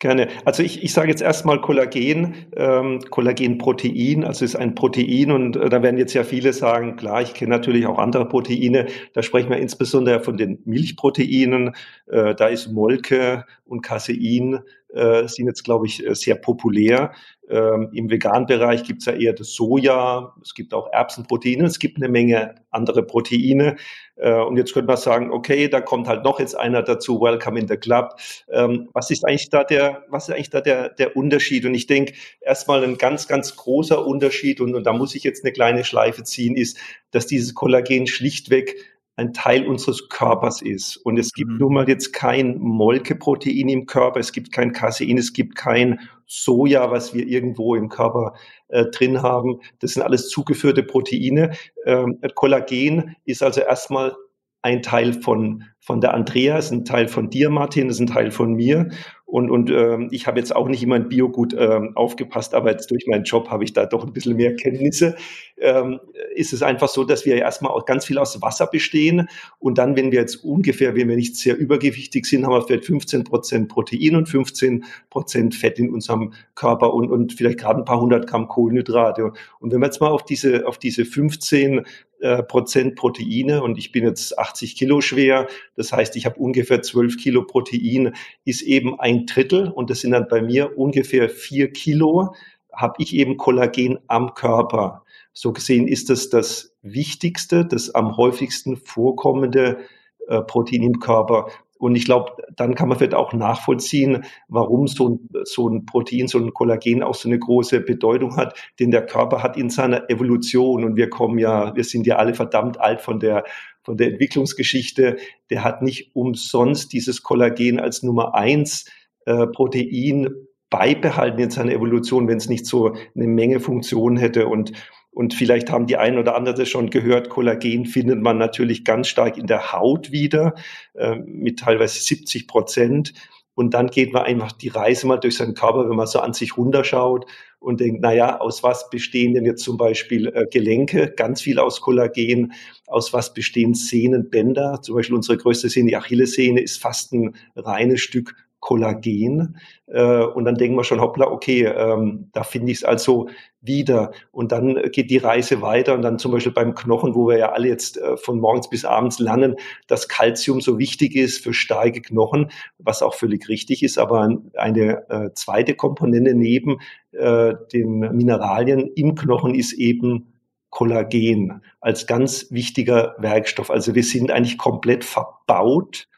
Gerne. 0.00 0.28
Also 0.44 0.62
ich, 0.62 0.84
ich 0.84 0.92
sage 0.92 1.08
jetzt 1.08 1.22
erstmal 1.22 1.60
Kollagen, 1.60 2.46
ähm, 2.56 3.00
Kollagenprotein, 3.10 4.22
also 4.22 4.44
ist 4.44 4.54
ein 4.54 4.76
Protein 4.76 5.32
und 5.32 5.56
äh, 5.56 5.68
da 5.68 5.82
werden 5.82 5.98
jetzt 5.98 6.14
ja 6.14 6.22
viele 6.22 6.52
sagen, 6.52 6.94
klar, 6.94 7.20
ich 7.20 7.34
kenne 7.34 7.50
natürlich 7.50 7.84
auch 7.86 7.98
andere 7.98 8.28
Proteine, 8.28 8.86
da 9.14 9.24
sprechen 9.24 9.50
wir 9.50 9.56
insbesondere 9.56 10.20
von 10.20 10.36
den 10.36 10.62
Milchproteinen, 10.66 11.74
äh, 12.06 12.36
da 12.36 12.46
ist 12.46 12.68
Molke 12.70 13.44
und 13.64 13.82
Casein 13.82 14.60
äh, 14.94 15.26
sind 15.26 15.46
jetzt, 15.46 15.64
glaube 15.64 15.86
ich, 15.86 16.06
äh, 16.06 16.14
sehr 16.14 16.36
populär. 16.36 17.12
Ähm, 17.50 17.90
Im 17.92 18.08
veganen 18.08 18.46
Bereich 18.46 18.84
gibt 18.84 19.00
es 19.00 19.06
ja 19.06 19.14
eher 19.14 19.32
das 19.32 19.52
Soja, 19.52 20.34
es 20.42 20.54
gibt 20.54 20.74
auch 20.74 20.92
Erbsenproteine, 20.92 21.64
es 21.64 21.78
gibt 21.78 21.96
eine 21.96 22.08
Menge 22.08 22.54
andere 22.70 23.02
Proteine. 23.02 23.76
Äh, 24.18 24.32
und 24.32 24.56
jetzt 24.56 24.74
könnte 24.74 24.88
man 24.88 24.96
sagen, 24.96 25.30
okay, 25.30 25.68
da 25.68 25.80
kommt 25.80 26.08
halt 26.08 26.24
noch 26.24 26.40
jetzt 26.40 26.54
einer 26.54 26.82
dazu, 26.82 27.20
welcome 27.20 27.58
in 27.58 27.68
the 27.68 27.76
club. 27.76 28.16
Ähm, 28.50 28.88
was 28.92 29.10
ist 29.10 29.24
eigentlich 29.24 29.50
da 29.50 29.64
der, 29.64 30.04
was 30.08 30.28
ist 30.28 30.34
eigentlich 30.34 30.50
da 30.50 30.60
der, 30.60 30.90
der 30.90 31.16
Unterschied? 31.16 31.64
Und 31.64 31.74
ich 31.74 31.86
denke, 31.86 32.14
erstmal 32.40 32.84
ein 32.84 32.98
ganz, 32.98 33.28
ganz 33.28 33.56
großer 33.56 34.04
Unterschied, 34.06 34.60
und, 34.60 34.74
und 34.74 34.84
da 34.84 34.92
muss 34.92 35.14
ich 35.14 35.24
jetzt 35.24 35.44
eine 35.44 35.52
kleine 35.52 35.84
Schleife 35.84 36.24
ziehen, 36.24 36.56
ist, 36.56 36.78
dass 37.10 37.26
dieses 37.26 37.54
Kollagen 37.54 38.06
schlichtweg 38.06 38.76
ein 39.18 39.32
Teil 39.32 39.66
unseres 39.66 40.08
Körpers 40.08 40.62
ist. 40.62 40.96
Und 40.96 41.18
es 41.18 41.32
gibt 41.32 41.50
mhm. 41.50 41.58
nun 41.58 41.74
mal 41.74 41.88
jetzt 41.88 42.12
kein 42.12 42.56
Molkeprotein 42.58 43.68
im 43.68 43.86
Körper, 43.86 44.20
es 44.20 44.32
gibt 44.32 44.52
kein 44.52 44.72
Casein, 44.72 45.18
es 45.18 45.32
gibt 45.32 45.56
kein 45.56 46.00
Soja, 46.26 46.90
was 46.90 47.14
wir 47.14 47.26
irgendwo 47.26 47.74
im 47.74 47.88
Körper 47.88 48.34
äh, 48.68 48.84
drin 48.86 49.22
haben. 49.22 49.60
Das 49.80 49.94
sind 49.94 50.02
alles 50.02 50.28
zugeführte 50.28 50.84
Proteine. 50.84 51.52
Ähm, 51.84 52.20
Kollagen 52.36 53.16
ist 53.24 53.42
also 53.42 53.60
erstmal 53.60 54.14
ein 54.62 54.82
Teil 54.82 55.14
von, 55.14 55.64
von 55.80 56.00
der 56.00 56.14
Andrea, 56.14 56.58
ist 56.58 56.70
ein 56.70 56.84
Teil 56.84 57.08
von 57.08 57.30
dir, 57.30 57.50
Martin, 57.50 57.88
ist 57.88 58.00
ein 58.00 58.06
Teil 58.06 58.30
von 58.30 58.54
mir. 58.54 58.88
Und, 59.24 59.50
und 59.50 59.70
ähm, 59.70 60.08
ich 60.10 60.26
habe 60.26 60.38
jetzt 60.38 60.54
auch 60.54 60.68
nicht 60.68 60.82
immer 60.82 60.96
in 60.96 61.08
Biogut 61.08 61.54
ähm, 61.58 61.92
aufgepasst, 61.96 62.54
aber 62.54 62.70
jetzt 62.70 62.90
durch 62.90 63.06
meinen 63.06 63.24
Job 63.24 63.50
habe 63.50 63.64
ich 63.64 63.72
da 63.72 63.86
doch 63.86 64.04
ein 64.04 64.12
bisschen 64.12 64.36
mehr 64.36 64.54
Kenntnisse. 64.56 65.16
Ähm, 65.60 65.98
ist 66.34 66.52
es 66.52 66.62
einfach 66.62 66.88
so, 66.88 67.02
dass 67.02 67.26
wir 67.26 67.34
erstmal 67.36 67.72
auch 67.72 67.84
ganz 67.84 68.04
viel 68.04 68.18
aus 68.18 68.40
Wasser 68.40 68.66
bestehen 68.66 69.28
und 69.58 69.78
dann, 69.78 69.96
wenn 69.96 70.12
wir 70.12 70.20
jetzt 70.20 70.36
ungefähr, 70.44 70.94
wenn 70.94 71.08
wir 71.08 71.16
nicht 71.16 71.36
sehr 71.36 71.56
übergewichtig 71.56 72.26
sind, 72.26 72.44
haben 72.44 72.52
wir 72.52 72.62
vielleicht 72.62 72.84
15 72.84 73.24
Prozent 73.24 73.68
Protein 73.68 74.14
und 74.14 74.28
15 74.28 74.84
Prozent 75.10 75.54
Fett 75.54 75.78
in 75.78 75.90
unserem 75.90 76.32
Körper 76.54 76.94
und, 76.94 77.10
und 77.10 77.32
vielleicht 77.32 77.58
gerade 77.58 77.80
ein 77.80 77.84
paar 77.84 78.00
hundert 78.00 78.28
Gramm 78.28 78.46
Kohlenhydrate. 78.46 79.32
Und 79.58 79.72
wenn 79.72 79.80
wir 79.80 79.86
jetzt 79.86 80.00
mal 80.00 80.10
auf 80.10 80.24
diese, 80.24 80.66
auf 80.66 80.78
diese 80.78 81.04
15 81.04 81.84
äh, 82.20 82.42
Prozent 82.42 82.96
Proteine 82.96 83.62
und 83.62 83.78
ich 83.78 83.92
bin 83.92 84.04
jetzt 84.04 84.38
80 84.38 84.76
Kilo 84.76 85.00
schwer, 85.00 85.48
das 85.76 85.92
heißt, 85.92 86.16
ich 86.16 86.26
habe 86.26 86.38
ungefähr 86.38 86.82
12 86.82 87.16
Kilo 87.16 87.44
Protein, 87.44 88.14
ist 88.44 88.62
eben 88.62 88.98
ein 89.00 89.26
Drittel 89.26 89.68
und 89.68 89.90
das 89.90 90.00
sind 90.00 90.12
dann 90.12 90.28
bei 90.28 90.42
mir 90.42 90.78
ungefähr 90.78 91.28
vier 91.28 91.72
Kilo, 91.72 92.34
habe 92.72 92.94
ich 92.98 93.14
eben 93.14 93.36
Kollagen 93.36 93.98
am 94.06 94.34
Körper. 94.34 95.04
So 95.40 95.52
gesehen 95.52 95.86
ist 95.86 96.10
das 96.10 96.30
das 96.30 96.74
wichtigste, 96.82 97.64
das 97.64 97.94
am 97.94 98.16
häufigsten 98.16 98.76
vorkommende 98.76 99.78
äh, 100.26 100.40
Protein 100.40 100.82
im 100.82 100.98
Körper. 100.98 101.46
Und 101.78 101.94
ich 101.94 102.06
glaube, 102.06 102.32
dann 102.56 102.74
kann 102.74 102.88
man 102.88 102.98
vielleicht 102.98 103.14
auch 103.14 103.32
nachvollziehen, 103.32 104.24
warum 104.48 104.88
so 104.88 105.10
ein, 105.10 105.28
so 105.44 105.68
ein 105.68 105.86
Protein, 105.86 106.26
so 106.26 106.38
ein 106.38 106.52
Kollagen 106.52 107.04
auch 107.04 107.14
so 107.14 107.28
eine 107.28 107.38
große 107.38 107.82
Bedeutung 107.82 108.36
hat. 108.36 108.58
Denn 108.80 108.90
der 108.90 109.06
Körper 109.06 109.44
hat 109.44 109.56
in 109.56 109.70
seiner 109.70 110.10
Evolution, 110.10 110.82
und 110.82 110.96
wir 110.96 111.08
kommen 111.08 111.38
ja, 111.38 111.72
wir 111.76 111.84
sind 111.84 112.08
ja 112.08 112.16
alle 112.16 112.34
verdammt 112.34 112.80
alt 112.80 113.00
von 113.00 113.20
der, 113.20 113.44
von 113.84 113.96
der 113.96 114.08
Entwicklungsgeschichte, 114.08 115.18
der 115.50 115.62
hat 115.62 115.82
nicht 115.82 116.16
umsonst 116.16 116.92
dieses 116.92 117.22
Kollagen 117.22 117.78
als 117.78 118.02
Nummer 118.02 118.34
eins 118.34 118.86
äh, 119.24 119.46
Protein 119.46 120.30
beibehalten 120.68 121.38
in 121.38 121.50
seiner 121.50 121.72
Evolution, 121.74 122.26
wenn 122.26 122.38
es 122.38 122.48
nicht 122.48 122.66
so 122.66 122.96
eine 123.14 123.28
Menge 123.28 123.60
Funktionen 123.60 124.16
hätte. 124.16 124.48
Und, 124.48 124.72
und 125.18 125.34
vielleicht 125.34 125.68
haben 125.72 125.88
die 125.88 125.96
einen 125.96 126.16
oder 126.16 126.36
andere 126.36 126.64
schon 126.64 126.90
gehört, 126.90 127.28
Kollagen 127.28 127.86
findet 127.86 128.22
man 128.22 128.38
natürlich 128.38 128.84
ganz 128.84 129.08
stark 129.08 129.36
in 129.36 129.48
der 129.48 129.72
Haut 129.72 130.12
wieder, 130.12 130.54
äh, 130.94 131.16
mit 131.16 131.58
teilweise 131.58 132.00
70 132.00 132.46
Prozent. 132.46 133.14
Und 133.54 133.74
dann 133.74 133.88
geht 133.88 134.12
man 134.12 134.22
einfach 134.22 134.52
die 134.52 134.68
Reise 134.68 135.08
mal 135.08 135.16
durch 135.16 135.36
seinen 135.36 135.54
Körper, 135.54 135.90
wenn 135.90 135.96
man 135.96 136.06
so 136.06 136.20
an 136.20 136.34
sich 136.34 136.56
runterschaut 136.56 137.26
und 137.58 137.80
denkt, 137.80 138.00
naja, 138.00 138.38
aus 138.38 138.62
was 138.62 138.90
bestehen 138.90 139.34
denn 139.34 139.44
jetzt 139.44 139.64
zum 139.64 139.76
Beispiel 139.76 140.28
äh, 140.28 140.46
Gelenke? 140.52 141.12
Ganz 141.16 141.42
viel 141.42 141.58
aus 141.58 141.80
Kollagen. 141.80 142.52
Aus 142.86 143.12
was 143.12 143.34
bestehen 143.34 143.74
Sehnen, 143.74 144.30
Bänder? 144.30 144.82
Zum 144.82 144.94
Beispiel 144.94 145.16
unsere 145.16 145.36
größte 145.36 145.68
Sehne, 145.68 145.88
die 145.88 145.96
Achillessehne, 145.96 146.60
ist 146.60 146.80
fast 146.80 147.12
ein 147.12 147.34
reines 147.56 148.02
Stück 148.02 148.36
Kollagen. 148.60 149.56
Äh, 149.86 150.22
und 150.22 150.44
dann 150.44 150.56
denken 150.56 150.76
wir 150.76 150.84
schon, 150.84 151.00
hoppla, 151.00 151.26
okay, 151.26 151.64
ähm, 151.64 152.30
da 152.32 152.42
finde 152.42 152.72
ich 152.72 152.78
es 152.78 152.84
also 152.84 153.28
wieder. 153.60 154.12
Und 154.30 154.52
dann 154.52 154.74
geht 154.92 155.10
die 155.10 155.18
Reise 155.18 155.62
weiter 155.62 155.94
und 155.94 156.02
dann 156.02 156.18
zum 156.18 156.32
Beispiel 156.32 156.52
beim 156.52 156.74
Knochen, 156.74 157.14
wo 157.14 157.28
wir 157.28 157.38
ja 157.38 157.52
alle 157.52 157.68
jetzt 157.68 157.98
äh, 157.98 158.16
von 158.16 158.40
morgens 158.40 158.68
bis 158.68 158.84
abends 158.84 159.18
lernen, 159.18 159.56
dass 159.86 160.08
Kalzium 160.08 160.60
so 160.60 160.78
wichtig 160.78 161.14
ist 161.14 161.42
für 161.42 161.54
starke 161.54 162.00
Knochen, 162.00 162.50
was 162.78 163.02
auch 163.02 163.14
völlig 163.14 163.48
richtig 163.48 163.82
ist. 163.82 163.98
Aber 163.98 164.28
eine 164.54 165.08
äh, 165.08 165.30
zweite 165.34 165.74
Komponente 165.74 166.34
neben 166.34 166.78
äh, 167.12 167.54
den 167.72 167.98
Mineralien 167.98 168.90
im 168.94 169.14
Knochen 169.14 169.54
ist 169.54 169.72
eben 169.72 170.32
Kollagen 170.70 171.62
als 171.80 172.06
ganz 172.06 172.50
wichtiger 172.50 173.14
Werkstoff. 173.18 173.70
Also 173.70 173.94
wir 173.94 174.02
sind 174.02 174.30
eigentlich 174.30 174.58
komplett 174.58 175.04
verbaut 175.04 176.08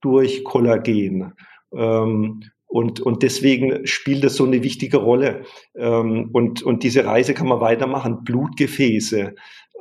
durch 0.00 0.44
Kollagen. 0.44 1.34
Ähm, 1.74 2.42
und, 2.66 3.00
und 3.00 3.24
deswegen 3.24 3.84
spielt 3.86 4.22
das 4.22 4.36
so 4.36 4.44
eine 4.44 4.62
wichtige 4.62 4.98
Rolle. 4.98 5.42
Ähm, 5.74 6.30
und, 6.32 6.62
und 6.62 6.84
diese 6.84 7.04
Reise 7.04 7.34
kann 7.34 7.48
man 7.48 7.60
weitermachen. 7.60 8.22
Blutgefäße, 8.22 9.34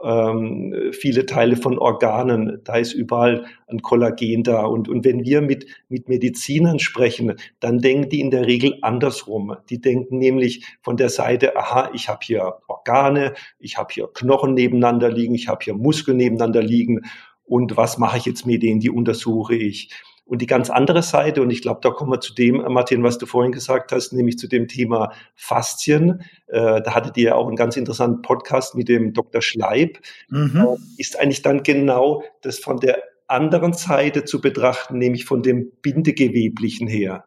ähm, 0.03 0.91
viele 0.91 1.25
Teile 1.25 1.55
von 1.55 1.77
Organen, 1.77 2.61
da 2.63 2.77
ist 2.77 2.93
überall 2.93 3.45
ein 3.67 3.81
Kollagen 3.81 4.43
da. 4.43 4.63
Und, 4.63 4.89
und 4.89 5.05
wenn 5.05 5.23
wir 5.23 5.41
mit, 5.41 5.67
mit 5.87 6.09
Medizinern 6.09 6.79
sprechen, 6.79 7.35
dann 7.59 7.79
denken 7.79 8.09
die 8.09 8.21
in 8.21 8.31
der 8.31 8.47
Regel 8.47 8.77
andersrum. 8.81 9.55
Die 9.69 9.81
denken 9.81 10.17
nämlich 10.17 10.65
von 10.81 10.97
der 10.97 11.09
Seite, 11.09 11.57
aha, 11.57 11.91
ich 11.93 12.09
habe 12.09 12.19
hier 12.23 12.55
Organe, 12.67 13.33
ich 13.59 13.77
habe 13.77 13.93
hier 13.93 14.07
Knochen 14.13 14.53
nebeneinander 14.53 15.11
liegen, 15.11 15.35
ich 15.35 15.47
habe 15.47 15.63
hier 15.63 15.75
Muskeln 15.75 16.17
nebeneinander 16.17 16.61
liegen. 16.61 17.01
Und 17.43 17.77
was 17.77 17.97
mache 17.97 18.17
ich 18.17 18.25
jetzt 18.25 18.45
mit 18.45 18.63
denen? 18.63 18.79
Die 18.79 18.91
untersuche 18.91 19.55
ich. 19.55 19.91
Und 20.29 20.43
die 20.43 20.45
ganz 20.45 20.69
andere 20.69 21.01
Seite, 21.01 21.41
und 21.41 21.49
ich 21.49 21.63
glaube, 21.63 21.79
da 21.81 21.89
kommen 21.89 22.11
wir 22.11 22.19
zu 22.19 22.35
dem, 22.35 22.57
Martin, 22.57 23.01
was 23.01 23.17
du 23.17 23.25
vorhin 23.25 23.51
gesagt 23.51 23.91
hast, 23.91 24.13
nämlich 24.13 24.37
zu 24.37 24.47
dem 24.47 24.67
Thema 24.67 25.11
Faszien. 25.35 26.21
Äh, 26.45 26.83
da 26.83 26.93
hattet 26.93 27.17
ihr 27.17 27.29
ja 27.29 27.35
auch 27.35 27.47
einen 27.47 27.55
ganz 27.55 27.77
interessanten 27.77 28.21
Podcast 28.21 28.75
mit 28.75 28.89
dem 28.89 29.13
Dr. 29.13 29.41
Schleib. 29.41 29.97
Mhm. 30.29 30.55
Äh, 30.55 31.01
ist 31.01 31.19
eigentlich 31.19 31.41
dann 31.41 31.63
genau 31.63 32.21
das 32.41 32.59
von 32.59 32.77
der 32.77 33.01
anderen 33.25 33.73
Seite 33.73 34.23
zu 34.23 34.39
betrachten, 34.39 34.99
nämlich 34.99 35.25
von 35.25 35.41
dem 35.41 35.71
Bindegeweblichen 35.81 36.87
her. 36.87 37.25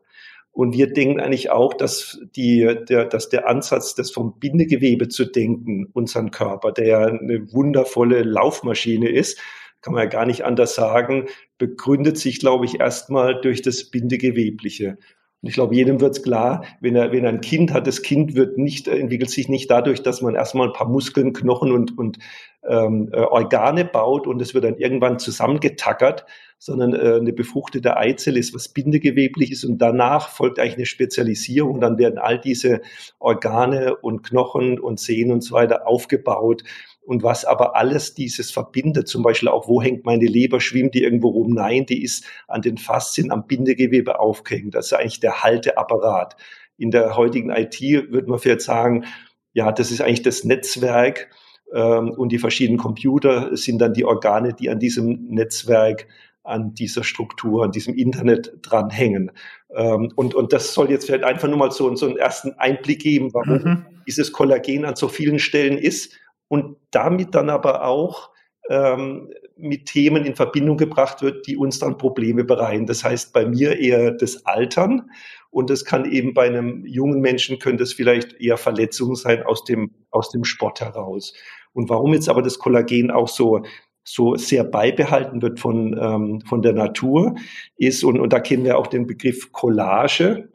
Und 0.52 0.72
wir 0.72 0.92
denken 0.92 1.18
eigentlich 1.18 1.50
auch, 1.50 1.74
dass, 1.74 2.20
die, 2.36 2.72
der, 2.88 3.06
dass 3.06 3.30
der 3.30 3.48
Ansatz, 3.48 3.96
das 3.96 4.12
vom 4.12 4.38
Bindegewebe 4.38 5.08
zu 5.08 5.24
denken, 5.24 5.88
unseren 5.92 6.30
Körper, 6.30 6.70
der 6.70 6.86
ja 6.86 7.00
eine 7.00 7.52
wundervolle 7.52 8.22
Laufmaschine 8.22 9.08
ist, 9.08 9.40
kann 9.82 9.94
man 9.94 10.04
ja 10.04 10.08
gar 10.08 10.26
nicht 10.26 10.44
anders 10.44 10.74
sagen, 10.74 11.26
begründet 11.58 12.16
sich, 12.16 12.38
glaube 12.38 12.64
ich, 12.64 12.80
erstmal 12.80 13.40
durch 13.40 13.62
das 13.62 13.90
Bindegewebliche. 13.90 14.96
Und 15.42 15.48
ich 15.48 15.54
glaube, 15.54 15.74
jedem 15.74 16.00
wird 16.00 16.16
es 16.16 16.22
klar, 16.22 16.64
wenn 16.80 16.94
er, 16.94 17.10
wenn 17.10 17.24
er 17.24 17.30
ein 17.30 17.40
Kind 17.40 17.72
hat, 17.72 17.88
das 17.88 18.02
Kind 18.02 18.36
wird 18.36 18.58
nicht, 18.58 18.86
entwickelt 18.86 19.28
sich 19.28 19.48
nicht 19.48 19.68
dadurch, 19.68 20.00
dass 20.00 20.22
man 20.22 20.36
erstmal 20.36 20.68
ein 20.68 20.72
paar 20.72 20.88
Muskeln, 20.88 21.32
Knochen 21.32 21.72
und, 21.72 21.98
und 21.98 22.18
ähm, 22.64 23.10
äh, 23.12 23.18
Organe 23.18 23.84
baut 23.84 24.28
und 24.28 24.40
es 24.40 24.54
wird 24.54 24.62
dann 24.62 24.76
irgendwann 24.76 25.18
zusammengetackert, 25.18 26.26
sondern 26.58 26.94
äh, 26.94 27.16
eine 27.16 27.32
befruchtete 27.32 27.96
Eizelle 27.96 28.38
ist 28.38 28.54
was 28.54 28.68
Bindegewebliches 28.68 29.64
und 29.64 29.78
danach 29.78 30.28
folgt 30.28 30.60
eigentlich 30.60 30.76
eine 30.76 30.86
Spezialisierung. 30.86 31.80
Dann 31.80 31.98
werden 31.98 32.18
all 32.18 32.38
diese 32.38 32.80
Organe 33.18 33.96
und 33.96 34.22
Knochen 34.22 34.78
und 34.78 35.00
Sehnen 35.00 35.32
und 35.32 35.40
so 35.42 35.56
weiter 35.56 35.88
aufgebaut 35.88 36.62
und 37.04 37.22
was 37.22 37.44
aber 37.44 37.76
alles 37.76 38.14
dieses 38.14 38.50
verbindet, 38.50 39.08
zum 39.08 39.22
Beispiel 39.22 39.48
auch, 39.48 39.68
wo 39.68 39.82
hängt 39.82 40.04
meine 40.04 40.26
Leber, 40.26 40.60
schwimmt 40.60 40.94
die 40.94 41.02
irgendwo 41.02 41.30
rum? 41.30 41.50
Nein, 41.50 41.84
die 41.86 42.02
ist 42.02 42.24
an 42.46 42.62
den 42.62 42.78
Faszien, 42.78 43.32
am 43.32 43.46
Bindegewebe 43.46 44.20
aufgehängt. 44.20 44.74
Das 44.74 44.86
ist 44.86 44.92
eigentlich 44.92 45.20
der 45.20 45.42
Halteapparat. 45.42 46.36
In 46.78 46.90
der 46.90 47.16
heutigen 47.16 47.50
IT 47.50 47.80
würde 47.80 48.30
man 48.30 48.38
vielleicht 48.38 48.62
sagen, 48.62 49.04
ja, 49.52 49.72
das 49.72 49.90
ist 49.90 50.00
eigentlich 50.00 50.22
das 50.22 50.44
Netzwerk 50.44 51.28
ähm, 51.74 52.10
und 52.10 52.30
die 52.30 52.38
verschiedenen 52.38 52.78
Computer 52.78 53.56
sind 53.56 53.78
dann 53.78 53.94
die 53.94 54.04
Organe, 54.04 54.54
die 54.54 54.70
an 54.70 54.78
diesem 54.78 55.26
Netzwerk 55.28 56.06
an 56.44 56.74
dieser 56.74 57.04
Struktur, 57.04 57.64
an 57.64 57.70
diesem 57.70 57.94
Internet 57.94 58.52
dranhängen. 58.62 59.30
Ähm, 59.74 60.12
und, 60.16 60.34
und 60.34 60.52
das 60.52 60.74
soll 60.74 60.90
jetzt 60.90 61.06
vielleicht 61.06 61.24
einfach 61.24 61.48
nur 61.48 61.58
mal 61.58 61.70
so, 61.70 61.94
so 61.94 62.06
einen 62.06 62.16
ersten 62.16 62.52
Einblick 62.58 63.00
geben, 63.00 63.32
warum 63.32 63.62
mhm. 63.62 63.86
dieses 64.06 64.32
Kollagen 64.32 64.84
an 64.84 64.96
so 64.96 65.08
vielen 65.08 65.38
Stellen 65.38 65.78
ist 65.78 66.18
und 66.52 66.76
damit 66.90 67.34
dann 67.34 67.48
aber 67.48 67.86
auch 67.86 68.28
ähm, 68.68 69.30
mit 69.56 69.86
Themen 69.86 70.26
in 70.26 70.36
Verbindung 70.36 70.76
gebracht 70.76 71.22
wird, 71.22 71.46
die 71.46 71.56
uns 71.56 71.78
dann 71.78 71.96
Probleme 71.96 72.44
bereiten. 72.44 72.84
Das 72.84 73.02
heißt 73.02 73.32
bei 73.32 73.46
mir 73.46 73.78
eher 73.78 74.10
das 74.10 74.44
Altern 74.44 75.10
und 75.48 75.70
das 75.70 75.86
kann 75.86 76.04
eben 76.04 76.34
bei 76.34 76.44
einem 76.44 76.84
jungen 76.84 77.22
Menschen 77.22 77.58
könnte 77.58 77.84
es 77.84 77.94
vielleicht 77.94 78.38
eher 78.38 78.58
Verletzungen 78.58 79.14
sein 79.14 79.42
aus 79.44 79.64
dem, 79.64 79.92
aus 80.10 80.28
dem 80.28 80.44
Sport 80.44 80.82
heraus. 80.82 81.32
Und 81.72 81.88
warum 81.88 82.12
jetzt 82.12 82.28
aber 82.28 82.42
das 82.42 82.58
Kollagen 82.58 83.10
auch 83.10 83.28
so 83.28 83.62
so 84.04 84.36
sehr 84.36 84.64
beibehalten 84.64 85.40
wird 85.40 85.58
von, 85.58 85.98
ähm, 85.98 86.42
von 86.42 86.60
der 86.60 86.74
Natur 86.74 87.36
ist. 87.76 88.04
Und, 88.04 88.20
und 88.20 88.34
da 88.34 88.40
kennen 88.40 88.64
wir 88.64 88.76
auch 88.76 88.88
den 88.88 89.06
Begriff 89.06 89.52
Collage. 89.52 90.50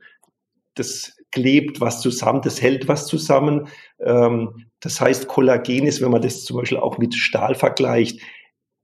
Das 0.76 1.18
klebt 1.32 1.82
was 1.82 2.02
zusammen, 2.02 2.42
das 2.44 2.62
hält 2.62 2.88
was 2.88 3.08
zusammen. 3.08 3.68
Ähm, 4.00 4.67
das 4.80 5.02
heißt, 5.02 5.28
Kollagen 5.28 5.86
ist, 5.88 6.02
wenn 6.02 6.12
man 6.12 6.22
das 6.22 6.44
zum 6.44 6.58
Beispiel 6.58 6.78
auch 6.78 6.98
mit 6.98 7.16
Stahl 7.16 7.56
vergleicht, 7.56 8.22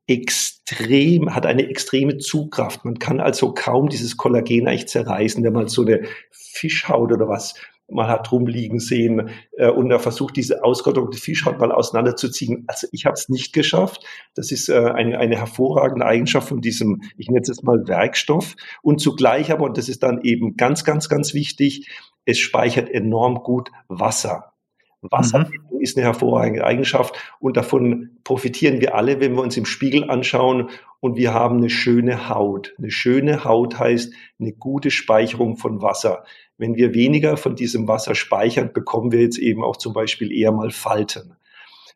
extrem, 0.07 1.33
hat 1.33 1.45
eine 1.45 1.69
extreme 1.69 2.17
Zugkraft. 2.17 2.83
Man 2.83 2.99
kann 2.99 3.19
also 3.19 3.53
kaum 3.53 3.89
dieses 3.89 4.17
Kollagen 4.17 4.67
eigentlich 4.67 4.87
zerreißen, 4.87 5.43
wenn 5.43 5.53
man 5.53 5.67
so 5.67 5.83
eine 5.83 6.01
Fischhaut 6.31 7.11
oder 7.11 7.29
was 7.29 7.55
mal 7.89 8.07
hat 8.07 8.31
rumliegen 8.31 8.79
sehen 8.79 9.29
äh, 9.57 9.69
und 9.69 9.91
er 9.91 9.99
versucht, 9.99 10.35
diese 10.35 10.63
ausgetrocknete 10.63 11.21
Fischhaut 11.21 11.59
mal 11.59 11.71
auseinanderzuziehen. 11.71 12.63
Also 12.67 12.87
ich 12.91 13.05
habe 13.05 13.13
es 13.13 13.29
nicht 13.29 13.53
geschafft. 13.53 14.03
Das 14.35 14.51
ist 14.51 14.69
äh, 14.69 14.73
eine, 14.73 15.19
eine 15.19 15.37
hervorragende 15.37 16.05
Eigenschaft 16.05 16.47
von 16.47 16.61
diesem, 16.61 17.01
ich 17.17 17.27
nenne 17.27 17.41
es 17.41 17.49
jetzt 17.49 17.63
mal 17.63 17.87
Werkstoff. 17.87 18.55
Und 18.81 18.99
zugleich 18.99 19.51
aber, 19.51 19.65
und 19.65 19.77
das 19.77 19.89
ist 19.89 20.03
dann 20.03 20.21
eben 20.21 20.55
ganz, 20.55 20.83
ganz, 20.83 21.07
ganz 21.09 21.33
wichtig, 21.33 21.89
es 22.25 22.39
speichert 22.39 22.89
enorm 22.89 23.43
gut 23.43 23.69
Wasser. 23.89 24.53
Wasserbindung 25.01 25.67
mhm. 25.71 25.72
Ist 25.83 25.97
eine 25.97 26.05
hervorragende 26.05 26.63
Eigenschaft 26.63 27.15
und 27.39 27.57
davon 27.57 28.17
profitieren 28.23 28.81
wir 28.81 28.95
alle, 28.95 29.19
wenn 29.19 29.35
wir 29.35 29.41
uns 29.41 29.57
im 29.57 29.65
Spiegel 29.65 30.09
anschauen 30.09 30.69
und 30.99 31.17
wir 31.17 31.33
haben 31.33 31.57
eine 31.57 31.69
schöne 31.69 32.29
Haut. 32.29 32.73
Eine 32.77 32.89
schöne 32.89 33.43
Haut 33.43 33.77
heißt 33.77 34.13
eine 34.39 34.53
gute 34.53 34.89
Speicherung 34.89 35.57
von 35.57 35.81
Wasser. 35.81 36.23
Wenn 36.57 36.75
wir 36.75 36.93
weniger 36.93 37.37
von 37.37 37.55
diesem 37.55 37.87
Wasser 37.87 38.15
speichern, 38.15 38.71
bekommen 38.73 39.11
wir 39.11 39.21
jetzt 39.21 39.37
eben 39.37 39.63
auch 39.63 39.77
zum 39.77 39.93
Beispiel 39.93 40.31
eher 40.31 40.51
mal 40.51 40.71
Falten. 40.71 41.35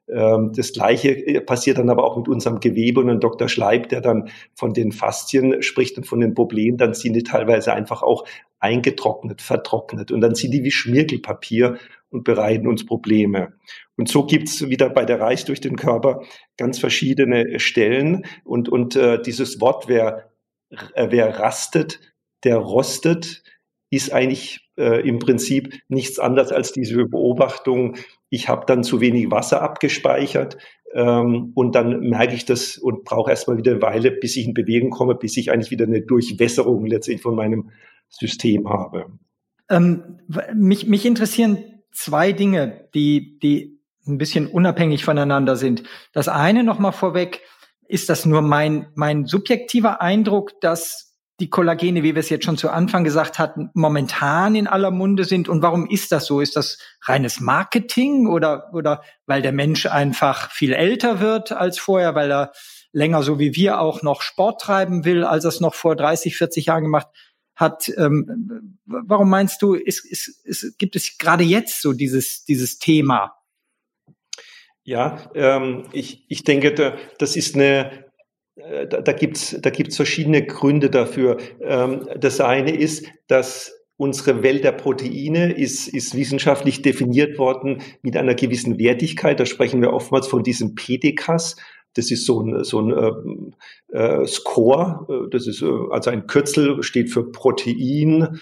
Ähm, 0.10 0.52
das 0.56 0.74
Gleiche 0.74 1.10
äh, 1.10 1.42
passiert 1.42 1.78
dann 1.78 1.90
aber 1.90 2.04
auch 2.04 2.18
mit 2.18 2.28
unserem 2.28 2.60
Gewebe 2.60 3.02
und 3.02 3.20
Dr. 3.22 3.50
Schleib, 3.50 3.90
der 3.90 4.02
dann 4.02 4.30
von 4.56 4.74
den 4.74 4.92
Faszien 4.92 5.62
spricht 5.62 5.98
und 5.98 6.06
von 6.06 6.20
den 6.20 6.34
Problemen, 6.34 6.78
dann 6.78 6.94
sind 6.94 7.14
die 7.14 7.24
teilweise 7.24 7.74
einfach 7.74 8.04
auch 8.04 8.26
eingetrocknet, 8.60 9.42
vertrocknet 9.42 10.12
und 10.12 10.22
dann 10.22 10.36
sind 10.36 10.52
die 10.52 10.64
wie 10.64 10.72
Schmirgelpapier 10.72 11.78
und 12.10 12.24
bereiten 12.24 12.68
uns 12.68 12.86
Probleme. 12.86 13.54
Und 13.98 14.10
so 14.10 14.26
gibt's 14.26 14.68
wieder 14.70 14.90
bei 14.90 15.06
der 15.06 15.20
Reis 15.20 15.46
durch 15.46 15.62
den 15.62 15.76
Körper 15.76 16.24
ganz 16.58 16.80
verschiedene 16.80 17.60
Stellen 17.60 18.26
und, 18.44 18.70
und 18.70 18.96
äh, 18.96 19.22
dieses 19.22 19.60
Wort, 19.60 19.88
wer, 19.88 20.32
äh, 20.94 21.08
wer 21.10 21.40
rastet, 21.40 22.00
der 22.44 22.58
rostet, 22.58 23.44
ist 23.90 24.14
eigentlich 24.14 24.70
äh, 24.78 25.08
im 25.08 25.20
Prinzip 25.20 25.74
nichts 25.88 26.20
anderes 26.20 26.52
als 26.52 26.72
diese 26.72 27.06
Beobachtung, 27.06 27.96
ich 28.30 28.50
habe 28.50 28.66
dann 28.66 28.84
zu 28.84 29.00
wenig 29.00 29.32
Wasser 29.32 29.62
abgespeichert 29.62 30.58
ähm, 30.94 31.52
und 31.56 31.76
dann 31.76 32.02
merke 32.02 32.36
ich 32.36 32.46
das 32.46 32.78
und 32.78 33.04
brauche 33.06 33.32
erstmal 33.32 33.58
wieder 33.58 33.72
eine 33.72 33.82
Weile, 33.82 34.12
bis 34.12 34.36
ich 34.36 34.46
in 34.46 34.54
Bewegung 34.54 34.90
komme, 34.90 35.16
bis 35.16 35.38
ich 35.38 35.52
eigentlich 35.52 35.72
wieder 35.72 35.86
eine 35.86 36.02
Durchwässerung 36.02 36.86
letztendlich 36.86 37.22
von 37.22 37.36
meinem 37.36 37.72
System 38.10 38.70
habe. 38.70 39.08
Ähm, 39.70 40.20
mich, 40.54 40.88
mich 40.88 41.06
interessieren 41.06 41.82
zwei 41.92 42.32
Dinge, 42.32 42.90
die, 42.94 43.40
die 43.40 43.82
ein 44.08 44.18
bisschen 44.18 44.48
unabhängig 44.48 45.04
voneinander 45.04 45.56
sind. 45.56 45.84
Das 46.14 46.28
eine 46.28 46.64
nochmal 46.64 46.94
vorweg, 46.94 47.42
ist 47.88 48.10
das 48.10 48.26
nur 48.26 48.42
mein, 48.42 48.88
mein 48.96 49.26
subjektiver 49.26 50.02
Eindruck, 50.02 50.60
dass 50.62 51.08
die 51.40 51.50
Kollagene, 51.50 52.02
wie 52.02 52.16
wir 52.16 52.20
es 52.20 52.30
jetzt 52.30 52.46
schon 52.46 52.58
zu 52.58 52.70
Anfang 52.70 53.04
gesagt 53.04 53.38
hatten, 53.38 53.70
momentan 53.74 54.56
in 54.56 54.68
aller 54.68 54.90
Munde 54.90 55.24
sind. 55.24 55.48
Und 55.48 55.62
warum 55.62 55.88
ist 55.88 56.12
das 56.12 56.26
so? 56.26 56.42
Ist 56.42 56.56
das 56.56 56.80
reines 57.04 57.40
Marketing 57.40 58.28
oder, 58.28 58.74
oder 58.74 59.04
weil 59.28 59.42
der 59.42 59.52
Mensch 59.52 59.86
einfach 59.86 60.52
viel 60.52 60.74
älter 60.74 61.20
wird 61.20 61.52
als 61.52 61.78
vorher, 61.78 62.16
weil 62.16 62.32
er 62.32 62.52
länger 62.92 63.22
so 63.22 63.38
wie 63.38 63.56
wir 63.56 63.80
auch 63.80 64.02
noch 64.02 64.22
Sport 64.22 64.62
treiben 64.62 65.06
will, 65.06 65.24
als 65.24 65.46
er 65.46 65.50
es 65.50 65.62
noch 65.62 65.76
vor 65.76 65.96
30, 65.96 66.36
40 66.36 66.66
Jahren 66.66 66.84
gemacht 66.84 67.08
hat. 67.58 67.92
Ähm, 67.98 68.78
warum 68.86 69.30
meinst 69.30 69.62
du, 69.62 69.74
ist, 69.74 70.06
ist, 70.06 70.46
ist, 70.46 70.80
gibt 70.80 70.96
es 70.96 71.18
gerade 71.18 71.44
jetzt 71.44 71.82
so 71.82 71.92
dieses, 71.92 72.46
dieses 72.46 72.80
Thema? 72.80 73.34
Ja, 74.84 75.30
ähm, 75.36 75.84
ich, 75.92 76.24
ich 76.30 76.46
denke, 76.46 76.96
das 77.18 77.36
ist 77.36 77.56
eine, 77.56 78.06
äh, 78.56 78.88
da, 78.88 79.02
da 79.02 79.12
gibt's 79.12 79.58
da 79.60 79.70
gibt's 79.70 79.98
verschiedene 79.98 80.46
Gründe 80.46 80.90
dafür. 80.90 81.38
Ähm, 81.60 82.08
das 82.18 82.40
eine 82.40 82.74
ist, 82.74 83.06
dass 83.28 83.74
unsere 83.98 84.44
Welt 84.44 84.64
der 84.64 84.72
Proteine 84.72 85.52
ist, 85.52 85.88
ist 85.88 86.16
wissenschaftlich 86.16 86.84
definiert 86.84 87.38
worden 87.40 87.82
mit 88.04 88.16
einer 88.16 88.36
gewissen 88.36 88.78
Wertigkeit. 88.78 89.40
Da 89.40 89.46
sprechen 89.46 89.82
wir 89.82 89.92
oftmals 89.92 90.28
von 90.28 90.44
diesem 90.44 90.76
PDCAS. 90.76 91.58
Das 91.98 92.12
ist 92.12 92.26
so 92.26 92.42
ein, 92.42 92.64
so 92.64 92.80
ein 92.80 93.54
äh, 93.94 93.98
äh, 93.98 94.28
Score. 94.28 95.28
Das 95.32 95.48
ist 95.48 95.62
äh, 95.62 95.72
also 95.92 96.10
ein 96.10 96.28
Kürzel, 96.28 96.84
steht 96.84 97.10
für 97.10 97.32
Protein, 97.32 98.40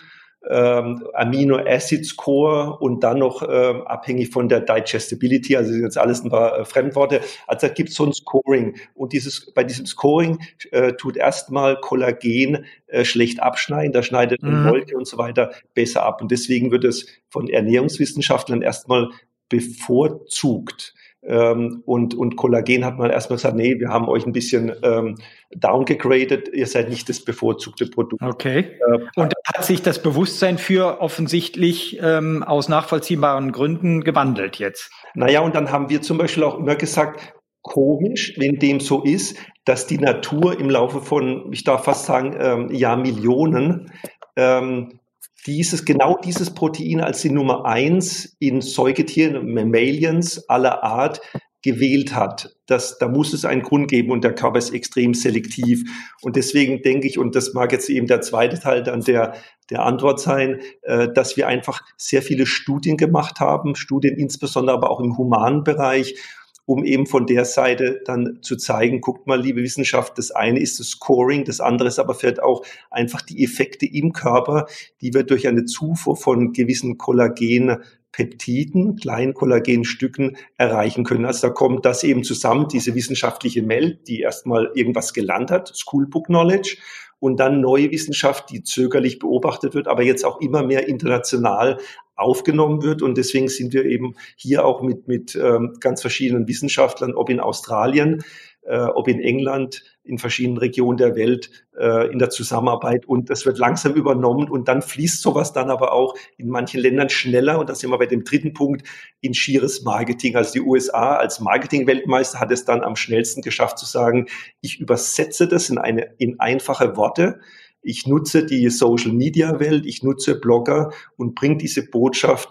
ähm, 0.49 1.03
Amino 1.13 1.57
Acid 1.57 2.05
Score 2.05 2.77
und 2.77 3.03
dann 3.03 3.19
noch 3.19 3.41
ähm, 3.47 3.81
abhängig 3.83 4.29
von 4.29 4.49
der 4.49 4.61
Digestibility, 4.61 5.55
also 5.55 5.69
das 5.69 5.75
sind 5.75 5.83
jetzt 5.83 5.97
alles 5.97 6.23
ein 6.23 6.29
paar 6.29 6.59
äh, 6.59 6.65
Fremdworte. 6.65 7.21
Also 7.47 7.67
da 7.67 7.73
gibt 7.73 7.89
es 7.89 7.95
so 7.95 8.05
ein 8.05 8.13
Scoring 8.13 8.77
und 8.93 9.13
dieses 9.13 9.51
bei 9.53 9.63
diesem 9.63 9.85
Scoring 9.85 10.39
äh, 10.71 10.93
tut 10.93 11.17
erstmal 11.17 11.79
Kollagen 11.79 12.65
äh, 12.87 13.05
schlecht 13.05 13.39
abschneiden, 13.41 13.93
da 13.93 14.03
schneidet 14.03 14.43
mhm. 14.43 14.65
Wolke 14.65 14.95
und 14.97 15.07
so 15.07 15.17
weiter 15.17 15.51
besser 15.73 16.03
ab 16.03 16.21
und 16.21 16.31
deswegen 16.31 16.71
wird 16.71 16.83
es 16.83 17.07
von 17.29 17.49
Ernährungswissenschaftlern 17.49 18.61
erstmal 18.61 19.09
bevorzugt. 19.49 20.93
Ähm, 21.27 21.81
und, 21.85 22.13
und 22.13 22.35
Kollagen 22.35 22.85
hat 22.85 22.97
man 22.97 23.09
erstmal 23.09 23.37
gesagt, 23.37 23.55
nee, 23.55 23.79
wir 23.79 23.89
haben 23.89 24.07
euch 24.07 24.25
ein 24.25 24.31
bisschen 24.31 24.71
ähm, 24.83 25.15
downgegradet, 25.55 26.49
ihr 26.53 26.67
seid 26.67 26.89
nicht 26.89 27.09
das 27.09 27.23
bevorzugte 27.23 27.87
Produkt. 27.87 28.21
Okay. 28.21 28.59
Äh, 28.59 28.99
und 29.15 29.33
hat 29.45 29.65
sich 29.65 29.81
das 29.81 30.01
Bewusstsein 30.01 30.57
für 30.57 31.01
offensichtlich 31.01 31.99
ähm, 32.01 32.43
aus 32.43 32.69
nachvollziehbaren 32.69 33.51
Gründen 33.51 34.03
gewandelt 34.03 34.57
jetzt. 34.57 34.91
Naja, 35.15 35.41
und 35.41 35.55
dann 35.55 35.71
haben 35.71 35.89
wir 35.89 36.01
zum 36.01 36.17
Beispiel 36.17 36.43
auch 36.43 36.59
immer 36.59 36.75
gesagt, 36.75 37.33
komisch, 37.63 38.33
wenn 38.37 38.59
dem 38.59 38.79
so 38.79 39.03
ist, 39.03 39.37
dass 39.65 39.87
die 39.87 39.97
Natur 39.97 40.59
im 40.59 40.69
Laufe 40.69 41.01
von, 41.01 41.51
ich 41.51 41.63
darf 41.63 41.85
fast 41.85 42.05
sagen, 42.05 42.35
ähm, 42.39 42.69
Jahrmillionen 42.71 43.91
ähm, 44.35 44.99
dieses, 45.45 45.85
genau 45.85 46.17
dieses 46.23 46.53
Protein 46.53 47.01
als 47.01 47.21
die 47.21 47.29
Nummer 47.29 47.65
eins 47.65 48.35
in 48.39 48.61
Säugetieren, 48.61 49.53
Mammalians 49.53 50.49
aller 50.49 50.83
Art 50.83 51.21
gewählt 51.65 52.15
hat. 52.15 52.55
Das, 52.67 52.99
da 52.99 53.07
muss 53.07 53.33
es 53.33 53.43
einen 53.43 53.63
Grund 53.63 53.89
geben 53.89 54.11
und 54.11 54.23
der 54.23 54.35
Körper 54.35 54.59
ist 54.59 54.71
extrem 54.71 55.15
selektiv. 55.15 55.83
Und 56.21 56.35
deswegen 56.35 56.83
denke 56.83 57.07
ich, 57.07 57.17
und 57.17 57.35
das 57.35 57.53
mag 57.53 57.71
jetzt 57.71 57.89
eben 57.89 58.05
der 58.05 58.21
zweite 58.21 58.59
Teil 58.59 58.83
dann 58.83 59.01
der, 59.01 59.33
der 59.71 59.83
Antwort 59.83 60.19
sein, 60.19 60.61
äh, 60.83 61.07
dass 61.11 61.37
wir 61.37 61.47
einfach 61.47 61.81
sehr 61.97 62.21
viele 62.21 62.45
Studien 62.45 62.97
gemacht 62.97 63.39
haben, 63.39 63.75
Studien 63.75 64.15
insbesondere 64.15 64.77
aber 64.77 64.91
auch 64.91 64.99
im 64.99 65.17
humanen 65.17 65.63
Bereich, 65.63 66.15
um 66.65 66.83
eben 66.83 67.05
von 67.05 67.27
der 67.27 67.45
Seite 67.45 68.01
dann 68.05 68.39
zu 68.41 68.55
zeigen, 68.55 69.01
guckt 69.01 69.27
mal, 69.27 69.39
liebe 69.39 69.61
Wissenschaft, 69.61 70.17
das 70.17 70.31
eine 70.31 70.59
ist 70.59 70.79
das 70.79 70.89
Scoring, 70.89 71.45
das 71.45 71.59
andere 71.59 71.87
ist 71.87 71.99
aber 71.99 72.15
vielleicht 72.15 72.41
auch 72.41 72.65
einfach 72.89 73.21
die 73.21 73.43
Effekte 73.43 73.85
im 73.85 74.13
Körper, 74.13 74.65
die 75.01 75.13
wir 75.13 75.23
durch 75.23 75.47
eine 75.47 75.65
Zufuhr 75.65 76.15
von 76.15 76.53
gewissen 76.53 76.97
Kollagen 76.97 77.77
Peptiden, 78.11 78.95
kleinen 78.95 79.33
Kollagenstücken 79.33 80.37
erreichen 80.55 81.03
können. 81.03 81.25
Also 81.25 81.47
da 81.47 81.53
kommt 81.53 81.83
das 81.85 82.01
eben 82.03 82.23
zusammen, 82.23 82.69
diese 82.69 82.95
wissenschaftliche 82.95 83.67
Welt, 83.67 84.07
die 84.07 84.21
erstmal 84.21 84.71
irgendwas 84.73 85.13
gelernt 85.13 85.51
hat, 85.51 85.77
Schoolbook 85.77 86.27
Knowledge, 86.27 86.77
und 87.19 87.39
dann 87.39 87.61
neue 87.61 87.91
Wissenschaft, 87.91 88.51
die 88.51 88.63
zögerlich 88.63 89.19
beobachtet 89.19 89.73
wird, 89.73 89.87
aber 89.87 90.03
jetzt 90.03 90.25
auch 90.25 90.41
immer 90.41 90.63
mehr 90.63 90.87
international 90.87 91.79
aufgenommen 92.15 92.81
wird. 92.83 93.01
Und 93.01 93.17
deswegen 93.17 93.47
sind 93.47 93.73
wir 93.73 93.85
eben 93.85 94.15
hier 94.35 94.65
auch 94.65 94.81
mit, 94.81 95.07
mit 95.07 95.35
ähm, 95.35 95.75
ganz 95.79 96.01
verschiedenen 96.01 96.47
Wissenschaftlern, 96.47 97.13
ob 97.13 97.29
in 97.29 97.39
Australien, 97.39 98.23
äh, 98.65 98.77
ob 98.77 99.07
in 99.07 99.19
England, 99.19 99.83
in 100.03 100.17
verschiedenen 100.17 100.57
Regionen 100.57 100.97
der 100.97 101.15
Welt 101.15 101.49
äh, 101.77 102.11
in 102.11 102.19
der 102.19 102.29
Zusammenarbeit. 102.29 103.05
Und 103.05 103.29
das 103.29 103.45
wird 103.45 103.57
langsam 103.57 103.93
übernommen 103.93 104.49
und 104.49 104.67
dann 104.67 104.81
fließt 104.81 105.21
sowas 105.21 105.53
dann 105.53 105.69
aber 105.69 105.93
auch 105.93 106.15
in 106.37 106.47
manchen 106.47 106.79
Ländern 106.79 107.09
schneller. 107.09 107.59
Und 107.59 107.69
da 107.69 107.75
sind 107.75 107.89
wir 107.89 107.97
bei 107.97 108.05
dem 108.05 108.23
dritten 108.23 108.53
Punkt 108.53 108.87
in 109.21 109.33
schieres 109.33 109.83
Marketing. 109.83 110.35
Also 110.35 110.53
die 110.53 110.61
USA 110.61 111.15
als 111.15 111.39
Marketing-Weltmeister 111.39 112.39
hat 112.39 112.51
es 112.51 112.65
dann 112.65 112.81
am 112.81 112.95
schnellsten 112.95 113.41
geschafft 113.41 113.77
zu 113.77 113.85
sagen, 113.85 114.27
ich 114.61 114.79
übersetze 114.79 115.47
das 115.47 115.69
in 115.69 115.77
eine, 115.77 116.13
in 116.17 116.39
einfache 116.39 116.95
Worte 116.95 117.39
ich 117.85 118.07
nutze 118.07 118.45
die 118.45 118.69
Social-Media-Welt, 118.69 119.85
ich 119.85 120.03
nutze 120.03 120.39
Blogger 120.39 120.91
und 121.17 121.35
bringe 121.35 121.57
diese 121.57 121.87
Botschaft 121.87 122.49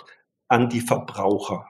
an 0.49 0.69
die 0.69 0.81
Verbraucher. 0.81 1.67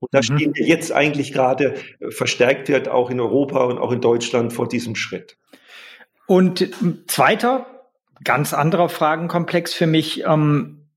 Und 0.00 0.12
da 0.12 0.18
mhm. 0.18 0.22
stehen 0.22 0.52
wir 0.54 0.66
jetzt 0.66 0.92
eigentlich 0.92 1.32
gerade 1.32 1.76
äh, 2.00 2.10
verstärkt 2.10 2.68
wird, 2.68 2.88
auch 2.88 3.10
in 3.10 3.20
Europa 3.20 3.64
und 3.64 3.78
auch 3.78 3.92
in 3.92 4.00
Deutschland 4.00 4.52
vor 4.52 4.68
diesem 4.68 4.96
Schritt. 4.96 5.38
Und 6.26 6.70
zweiter, 7.06 7.66
ganz 8.22 8.52
anderer 8.52 8.88
Fragenkomplex 8.88 9.72
für 9.72 9.86
mich, 9.86 10.24
ähm, 10.24 10.88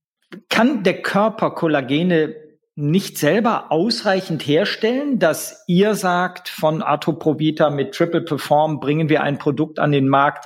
kann 0.50 0.84
der 0.84 1.02
Körper 1.02 1.52
Kollagene 1.52 2.36
nicht 2.76 3.18
selber 3.18 3.72
ausreichend 3.72 4.46
herstellen, 4.46 5.20
dass 5.20 5.64
ihr 5.68 5.96
sagt, 5.96 6.48
von 6.50 6.84
Atoprovita 6.84 7.70
mit 7.70 7.94
Triple 7.94 8.22
Perform 8.22 8.80
bringen 8.80 9.10
wir 9.10 9.24
ein 9.24 9.40
Produkt 9.40 9.80
an 9.80 9.92
den 9.92 10.08
Markt, 10.08 10.46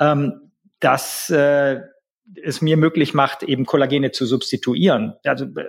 ähm, 0.00 0.47
das 0.80 1.30
äh, 1.30 1.80
es 2.42 2.60
mir 2.60 2.76
möglich 2.76 3.14
macht, 3.14 3.42
eben 3.42 3.66
Kollagene 3.66 4.12
zu 4.12 4.26
substituieren. 4.26 5.14
Also 5.24 5.46
äh, 5.46 5.64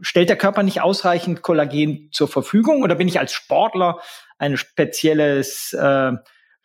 stellt 0.00 0.28
der 0.28 0.36
Körper 0.36 0.62
nicht 0.62 0.80
ausreichend 0.80 1.42
Kollagen 1.42 2.08
zur 2.12 2.28
Verfügung 2.28 2.82
oder 2.82 2.94
bin 2.94 3.08
ich 3.08 3.18
als 3.18 3.32
Sportler 3.32 4.00
ein 4.38 4.56
spezielles 4.56 5.72
äh, 5.72 6.12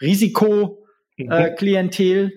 Risikoklientel? 0.01 2.25
Mhm. 2.25 2.31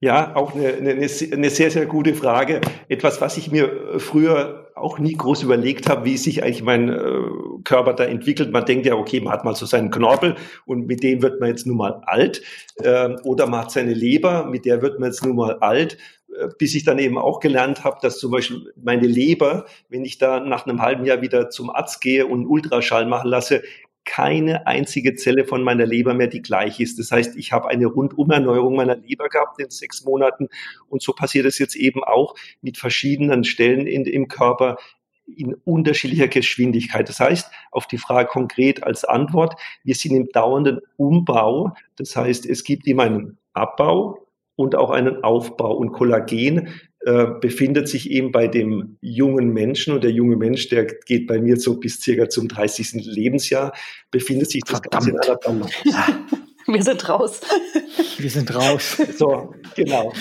Ja, 0.00 0.34
auch 0.34 0.54
eine, 0.54 0.74
eine, 0.74 0.90
eine 0.92 1.50
sehr, 1.50 1.70
sehr 1.70 1.86
gute 1.86 2.14
Frage. 2.14 2.60
Etwas, 2.88 3.20
was 3.20 3.36
ich 3.36 3.52
mir 3.52 3.98
früher 3.98 4.67
auch 4.80 4.98
nie 4.98 5.14
groß 5.14 5.42
überlegt 5.42 5.88
habe, 5.88 6.04
wie 6.04 6.16
sich 6.16 6.42
eigentlich 6.42 6.62
mein 6.62 6.88
äh, 6.88 7.20
Körper 7.64 7.92
da 7.94 8.04
entwickelt. 8.04 8.52
Man 8.52 8.64
denkt 8.64 8.86
ja, 8.86 8.94
okay, 8.94 9.20
man 9.20 9.32
hat 9.32 9.44
mal 9.44 9.54
so 9.54 9.66
seinen 9.66 9.90
Knorpel 9.90 10.36
und 10.66 10.86
mit 10.86 11.02
dem 11.02 11.22
wird 11.22 11.40
man 11.40 11.50
jetzt 11.50 11.66
nun 11.66 11.76
mal 11.76 12.00
alt. 12.06 12.42
Äh, 12.76 13.16
oder 13.24 13.46
man 13.46 13.62
hat 13.62 13.72
seine 13.72 13.94
Leber, 13.94 14.46
mit 14.46 14.64
der 14.64 14.82
wird 14.82 14.98
man 15.00 15.10
jetzt 15.10 15.24
nun 15.24 15.36
mal 15.36 15.58
alt. 15.60 15.98
Äh, 16.38 16.48
bis 16.58 16.74
ich 16.74 16.84
dann 16.84 16.98
eben 16.98 17.18
auch 17.18 17.40
gelernt 17.40 17.84
habe, 17.84 17.98
dass 18.02 18.18
zum 18.18 18.30
Beispiel 18.30 18.72
meine 18.76 19.06
Leber, 19.06 19.66
wenn 19.88 20.04
ich 20.04 20.18
da 20.18 20.40
nach 20.40 20.66
einem 20.66 20.82
halben 20.82 21.04
Jahr 21.04 21.22
wieder 21.22 21.50
zum 21.50 21.70
Arzt 21.70 22.00
gehe 22.00 22.26
und 22.26 22.46
Ultraschall 22.46 23.06
machen 23.06 23.30
lasse, 23.30 23.62
keine 24.08 24.66
einzige 24.66 25.14
Zelle 25.16 25.44
von 25.44 25.62
meiner 25.62 25.84
Leber 25.84 26.14
mehr 26.14 26.28
die 26.28 26.40
gleiche 26.40 26.82
ist. 26.82 26.98
Das 26.98 27.12
heißt, 27.12 27.36
ich 27.36 27.52
habe 27.52 27.68
eine 27.68 27.86
Rundumerneuerung 27.86 28.74
meiner 28.74 28.96
Leber 28.96 29.28
gehabt 29.28 29.60
in 29.60 29.68
sechs 29.68 30.02
Monaten 30.02 30.48
und 30.88 31.02
so 31.02 31.12
passiert 31.12 31.44
es 31.44 31.58
jetzt 31.58 31.76
eben 31.76 32.02
auch 32.02 32.34
mit 32.62 32.78
verschiedenen 32.78 33.44
Stellen 33.44 33.86
in, 33.86 34.06
im 34.06 34.26
Körper 34.26 34.78
in 35.26 35.54
unterschiedlicher 35.64 36.28
Geschwindigkeit. 36.28 37.06
Das 37.06 37.20
heißt, 37.20 37.50
auf 37.70 37.86
die 37.86 37.98
Frage 37.98 38.30
konkret 38.30 38.82
als 38.82 39.04
Antwort, 39.04 39.60
wir 39.84 39.94
sind 39.94 40.16
im 40.16 40.30
dauernden 40.32 40.80
Umbau. 40.96 41.74
Das 41.96 42.16
heißt, 42.16 42.46
es 42.46 42.64
gibt 42.64 42.86
immer 42.86 43.02
einen 43.02 43.36
Abbau 43.52 44.26
und 44.56 44.74
auch 44.74 44.90
einen 44.90 45.22
Aufbau. 45.22 45.76
Und 45.76 45.92
Kollagen 45.92 46.68
äh, 47.00 47.26
befindet 47.40 47.88
sich 47.88 48.10
eben 48.10 48.32
bei 48.32 48.48
dem 48.48 48.98
jungen 49.00 49.52
Menschen 49.52 49.94
und 49.94 50.02
der 50.02 50.10
junge 50.10 50.36
Mensch, 50.36 50.68
der 50.68 50.84
geht 50.84 51.26
bei 51.26 51.40
mir 51.40 51.56
so 51.56 51.78
bis 51.78 52.00
circa 52.00 52.28
zum 52.28 52.48
30. 52.48 53.04
Lebensjahr, 53.04 53.72
befindet 54.10 54.50
sich 54.50 54.62
das 54.66 54.82
Ganze 54.82 55.10
in 55.10 55.18
einer 55.18 55.36
Balance. 55.36 55.72
Wir 56.68 56.82
sind 56.82 57.08
raus. 57.08 57.40
Wir 58.18 58.28
sind 58.28 58.54
raus. 58.54 58.98
So, 59.16 59.54
genau. 59.74 60.12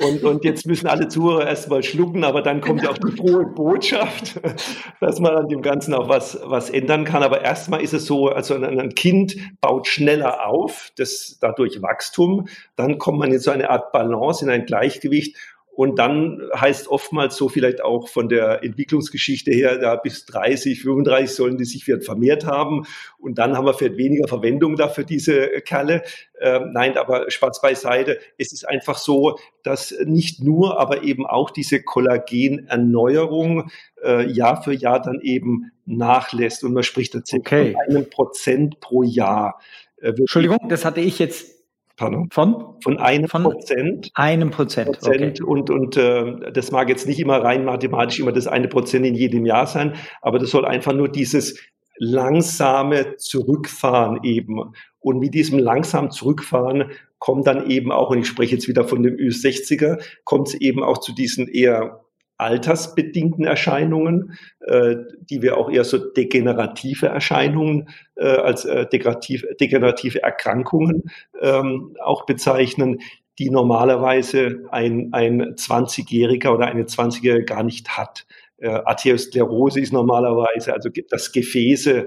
Und, 0.00 0.22
und 0.22 0.44
jetzt 0.44 0.64
müssen 0.64 0.86
alle 0.86 1.08
Zuhörer 1.08 1.48
erstmal 1.48 1.82
schlucken, 1.82 2.22
aber 2.22 2.42
dann 2.42 2.60
kommt 2.60 2.82
ja 2.82 2.90
auch 2.90 2.98
die 2.98 3.10
frohe 3.10 3.44
Botschaft, 3.46 4.40
dass 5.00 5.18
man 5.18 5.34
an 5.34 5.48
dem 5.48 5.62
Ganzen 5.62 5.94
auch 5.94 6.08
was, 6.08 6.38
was 6.44 6.70
ändern 6.70 7.04
kann. 7.04 7.24
Aber 7.24 7.42
erstmal 7.42 7.82
ist 7.82 7.92
es 7.92 8.06
so, 8.06 8.28
also 8.28 8.54
ein 8.54 8.94
Kind 8.94 9.36
baut 9.60 9.88
schneller 9.88 10.46
auf, 10.46 10.92
das 10.96 11.38
dadurch 11.40 11.82
Wachstum. 11.82 12.46
Dann 12.76 12.98
kommt 12.98 13.18
man 13.18 13.32
in 13.32 13.40
so 13.40 13.50
eine 13.50 13.68
Art 13.68 13.90
Balance, 13.90 14.44
in 14.44 14.50
ein 14.50 14.64
Gleichgewicht. 14.64 15.36
Und 15.76 15.98
dann 15.98 16.40
heißt 16.58 16.88
oftmals 16.88 17.36
so 17.36 17.50
vielleicht 17.50 17.84
auch 17.84 18.08
von 18.08 18.30
der 18.30 18.64
Entwicklungsgeschichte 18.64 19.50
her, 19.50 19.76
da 19.76 19.96
bis 19.96 20.24
30, 20.24 20.80
35 20.80 21.36
sollen 21.36 21.58
die 21.58 21.66
sich 21.66 21.84
vielleicht 21.84 22.06
vermehrt 22.06 22.46
haben. 22.46 22.86
Und 23.18 23.36
dann 23.36 23.54
haben 23.54 23.66
wir 23.66 23.74
vielleicht 23.74 23.98
weniger 23.98 24.26
Verwendung 24.26 24.76
dafür, 24.76 25.04
diese 25.04 25.60
Kerle. 25.60 26.02
Ähm, 26.40 26.70
nein, 26.72 26.96
aber 26.96 27.30
Spaß 27.30 27.60
beiseite. 27.60 28.18
Es 28.38 28.54
ist 28.54 28.66
einfach 28.66 28.96
so, 28.96 29.38
dass 29.64 29.94
nicht 30.06 30.42
nur, 30.42 30.80
aber 30.80 31.02
eben 31.02 31.26
auch 31.26 31.50
diese 31.50 31.82
Kollagenerneuerung 31.82 33.70
äh, 34.02 34.26
Jahr 34.32 34.62
für 34.62 34.72
Jahr 34.72 35.02
dann 35.02 35.20
eben 35.20 35.72
nachlässt. 35.84 36.64
Und 36.64 36.72
man 36.72 36.84
spricht 36.84 37.12
tatsächlich 37.12 37.46
okay. 37.46 37.72
von 37.72 37.96
einem 37.96 38.08
Prozent 38.08 38.80
pro 38.80 39.02
Jahr. 39.02 39.60
Äh, 40.00 40.14
Entschuldigung, 40.16 40.70
das 40.70 40.86
hatte 40.86 41.02
ich 41.02 41.18
jetzt 41.18 41.55
Pardon? 41.96 42.28
Von? 42.30 42.76
Von 42.82 42.98
einem 42.98 43.28
von 43.28 43.44
Prozent. 43.44 44.10
Einem 44.14 44.50
Prozent. 44.50 44.98
Prozent. 44.98 45.40
Okay. 45.40 45.42
Und, 45.42 45.70
und 45.70 45.96
äh, 45.96 46.52
das 46.52 46.70
mag 46.70 46.88
jetzt 46.90 47.06
nicht 47.06 47.18
immer 47.18 47.42
rein 47.42 47.64
mathematisch 47.64 48.20
immer 48.20 48.32
das 48.32 48.46
eine 48.46 48.68
Prozent 48.68 49.06
in 49.06 49.14
jedem 49.14 49.46
Jahr 49.46 49.66
sein, 49.66 49.94
aber 50.20 50.38
das 50.38 50.50
soll 50.50 50.66
einfach 50.66 50.92
nur 50.92 51.08
dieses 51.08 51.58
langsame 51.98 53.16
Zurückfahren 53.16 54.20
eben. 54.22 54.60
Und 54.98 55.18
mit 55.18 55.34
diesem 55.34 55.58
langsam 55.58 56.10
Zurückfahren 56.10 56.90
kommt 57.18 57.46
dann 57.46 57.70
eben 57.70 57.90
auch, 57.90 58.10
und 58.10 58.18
ich 58.18 58.26
spreche 58.26 58.56
jetzt 58.56 58.68
wieder 58.68 58.84
von 58.84 59.02
dem 59.02 59.14
Ü60er, 59.14 60.02
kommt 60.24 60.48
es 60.48 60.54
eben 60.54 60.82
auch 60.82 60.98
zu 60.98 61.14
diesen 61.14 61.48
eher 61.48 62.05
altersbedingten 62.38 63.44
Erscheinungen, 63.44 64.38
äh, 64.60 64.96
die 65.30 65.42
wir 65.42 65.56
auch 65.56 65.70
eher 65.70 65.84
so 65.84 65.98
degenerative 65.98 67.06
Erscheinungen 67.06 67.88
äh, 68.16 68.26
als 68.26 68.64
äh, 68.64 68.86
degenerativ, 68.86 69.44
degenerative 69.60 70.22
Erkrankungen 70.22 71.04
ähm, 71.40 71.96
auch 72.02 72.26
bezeichnen, 72.26 73.00
die 73.38 73.50
normalerweise 73.50 74.64
ein, 74.70 75.10
ein 75.12 75.54
20-Jähriger 75.54 76.54
oder 76.54 76.66
eine 76.66 76.84
20-Jährige 76.84 77.44
gar 77.44 77.62
nicht 77.62 77.96
hat. 77.96 78.26
Äh, 78.58 78.68
Arteriosklerose 78.68 79.80
ist 79.80 79.92
normalerweise, 79.92 80.72
also 80.72 80.88
dass 81.10 81.32
Gefäße 81.32 82.06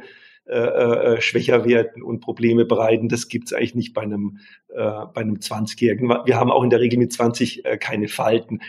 äh, 0.49 0.55
äh, 0.57 1.21
schwächer 1.21 1.65
werden 1.65 2.01
und 2.01 2.21
Probleme 2.21 2.65
bereiten, 2.65 3.07
das 3.07 3.27
gibt's 3.27 3.53
eigentlich 3.53 3.75
nicht 3.75 3.93
bei 3.93 4.01
einem, 4.01 4.39
äh, 4.69 5.05
bei 5.13 5.21
einem 5.21 5.35
20-Jährigen. 5.35 6.09
Wir 6.25 6.37
haben 6.37 6.51
auch 6.51 6.63
in 6.63 6.71
der 6.71 6.79
Regel 6.79 6.97
mit 6.97 7.13
20 7.13 7.65
äh, 7.65 7.77
keine 7.77 8.07
Falten 8.07 8.59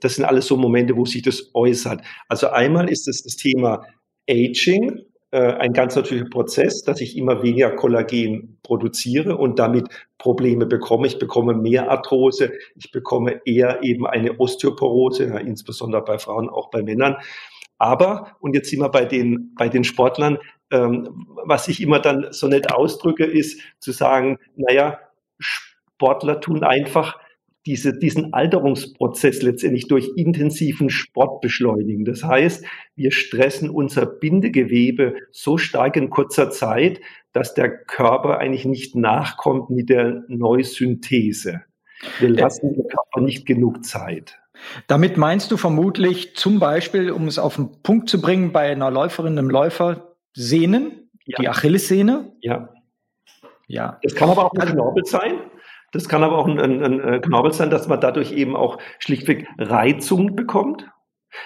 das 0.00 0.14
sind 0.14 0.24
alles 0.24 0.46
so 0.46 0.56
Momente, 0.56 0.96
wo 0.96 1.04
sich 1.04 1.22
das 1.22 1.50
äußert. 1.54 2.02
Also 2.28 2.48
einmal 2.50 2.88
ist 2.88 3.08
es 3.08 3.22
das 3.22 3.36
Thema 3.36 3.84
Aging, 4.28 5.00
äh, 5.32 5.52
ein 5.54 5.72
ganz 5.72 5.94
natürlicher 5.94 6.28
Prozess, 6.28 6.82
dass 6.82 7.00
ich 7.00 7.16
immer 7.16 7.42
weniger 7.42 7.70
Kollagen 7.70 8.58
produziere 8.62 9.36
und 9.36 9.58
damit 9.58 9.86
Probleme 10.18 10.66
bekomme. 10.66 11.06
Ich 11.06 11.18
bekomme 11.18 11.54
mehr 11.54 11.90
Arthrose, 11.90 12.52
ich 12.76 12.90
bekomme 12.90 13.40
eher 13.44 13.82
eben 13.82 14.06
eine 14.06 14.38
Osteoporose, 14.38 15.28
ja, 15.28 15.38
insbesondere 15.38 16.02
bei 16.02 16.18
Frauen, 16.18 16.48
auch 16.48 16.70
bei 16.70 16.82
Männern. 16.82 17.16
Aber, 17.78 18.36
und 18.40 18.54
jetzt 18.54 18.70
sind 18.70 18.80
wir 18.80 18.90
bei 18.90 19.04
den, 19.04 19.54
bei 19.56 19.68
den 19.68 19.84
Sportlern, 19.84 20.38
ähm, 20.70 21.26
was 21.44 21.68
ich 21.68 21.80
immer 21.80 22.00
dann 22.00 22.26
so 22.30 22.46
nett 22.46 22.72
ausdrücke, 22.72 23.24
ist 23.24 23.60
zu 23.78 23.92
sagen, 23.92 24.38
naja, 24.56 24.98
Sportler 25.38 26.40
tun 26.40 26.64
einfach 26.64 27.18
diese, 27.66 27.98
diesen 27.98 28.32
Alterungsprozess 28.32 29.42
letztendlich 29.42 29.86
durch 29.88 30.10
intensiven 30.16 30.88
Sport 30.88 31.40
beschleunigen. 31.40 32.04
Das 32.04 32.24
heißt, 32.24 32.64
wir 32.96 33.12
stressen 33.12 33.70
unser 33.70 34.06
Bindegewebe 34.06 35.16
so 35.30 35.58
stark 35.58 35.96
in 35.96 36.10
kurzer 36.10 36.50
Zeit, 36.50 37.00
dass 37.32 37.54
der 37.54 37.70
Körper 37.84 38.38
eigentlich 38.38 38.64
nicht 38.64 38.96
nachkommt 38.96 39.70
mit 39.70 39.88
der 39.90 40.24
Neusynthese. 40.28 41.62
Wir 42.18 42.30
lassen 42.30 42.74
dem 42.74 42.88
Körper 42.88 43.20
nicht 43.20 43.44
genug 43.44 43.84
Zeit. 43.84 44.38
Damit 44.86 45.16
meinst 45.16 45.50
du 45.50 45.56
vermutlich 45.56 46.36
zum 46.36 46.58
Beispiel, 46.58 47.10
um 47.10 47.26
es 47.26 47.38
auf 47.38 47.56
den 47.56 47.82
Punkt 47.82 48.08
zu 48.08 48.20
bringen, 48.20 48.52
bei 48.52 48.70
einer 48.70 48.90
Läuferin, 48.90 49.38
einem 49.38 49.50
Läufer, 49.50 50.16
Sehnen, 50.32 51.10
ja. 51.24 51.38
die 51.40 51.48
Achillessehne? 51.48 52.32
Ja. 52.40 52.70
Ja. 53.66 53.98
Es 54.02 54.14
kann 54.14 54.30
aber 54.30 54.46
auch 54.46 54.52
ein 54.54 54.68
Knorpel 54.68 55.04
sein. 55.04 55.34
Das 55.92 56.08
kann 56.08 56.22
aber 56.22 56.38
auch 56.38 56.46
ein, 56.46 56.60
ein, 56.60 56.82
ein 56.82 57.00
äh, 57.00 57.20
Knorpel 57.20 57.52
sein, 57.52 57.70
dass 57.70 57.88
man 57.88 58.00
dadurch 58.00 58.32
eben 58.32 58.56
auch 58.56 58.78
schlichtweg 58.98 59.48
Reizung 59.58 60.36
bekommt. 60.36 60.88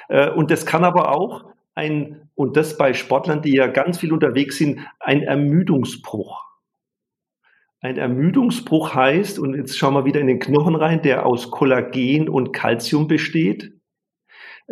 Äh, 0.09 0.31
und 0.31 0.51
das 0.51 0.67
kann 0.67 0.85
aber 0.85 1.13
auch 1.13 1.45
ein, 1.75 2.29
und 2.35 2.57
das 2.57 2.77
bei 2.77 2.95
Sportlern, 2.95 3.43
die 3.43 3.55
ja 3.55 3.67
ganz 3.67 3.99
viel 3.99 4.13
unterwegs 4.13 4.59
sind, 4.59 4.81
ein 5.01 5.23
Ermüdungsbruch. 5.23 6.45
Ein 7.81 7.99
Ermüdungsbruch 7.99 8.95
heißt, 8.95 9.39
und 9.39 9.55
jetzt 9.55 9.77
schauen 9.77 9.95
wir 9.95 10.05
wieder 10.05 10.21
in 10.21 10.27
den 10.27 10.39
Knochen 10.39 10.75
rein, 10.75 11.03
der 11.03 11.27
aus 11.27 11.51
Kollagen 11.51 12.29
und 12.29 12.53
Calcium 12.53 13.09
besteht, 13.09 13.73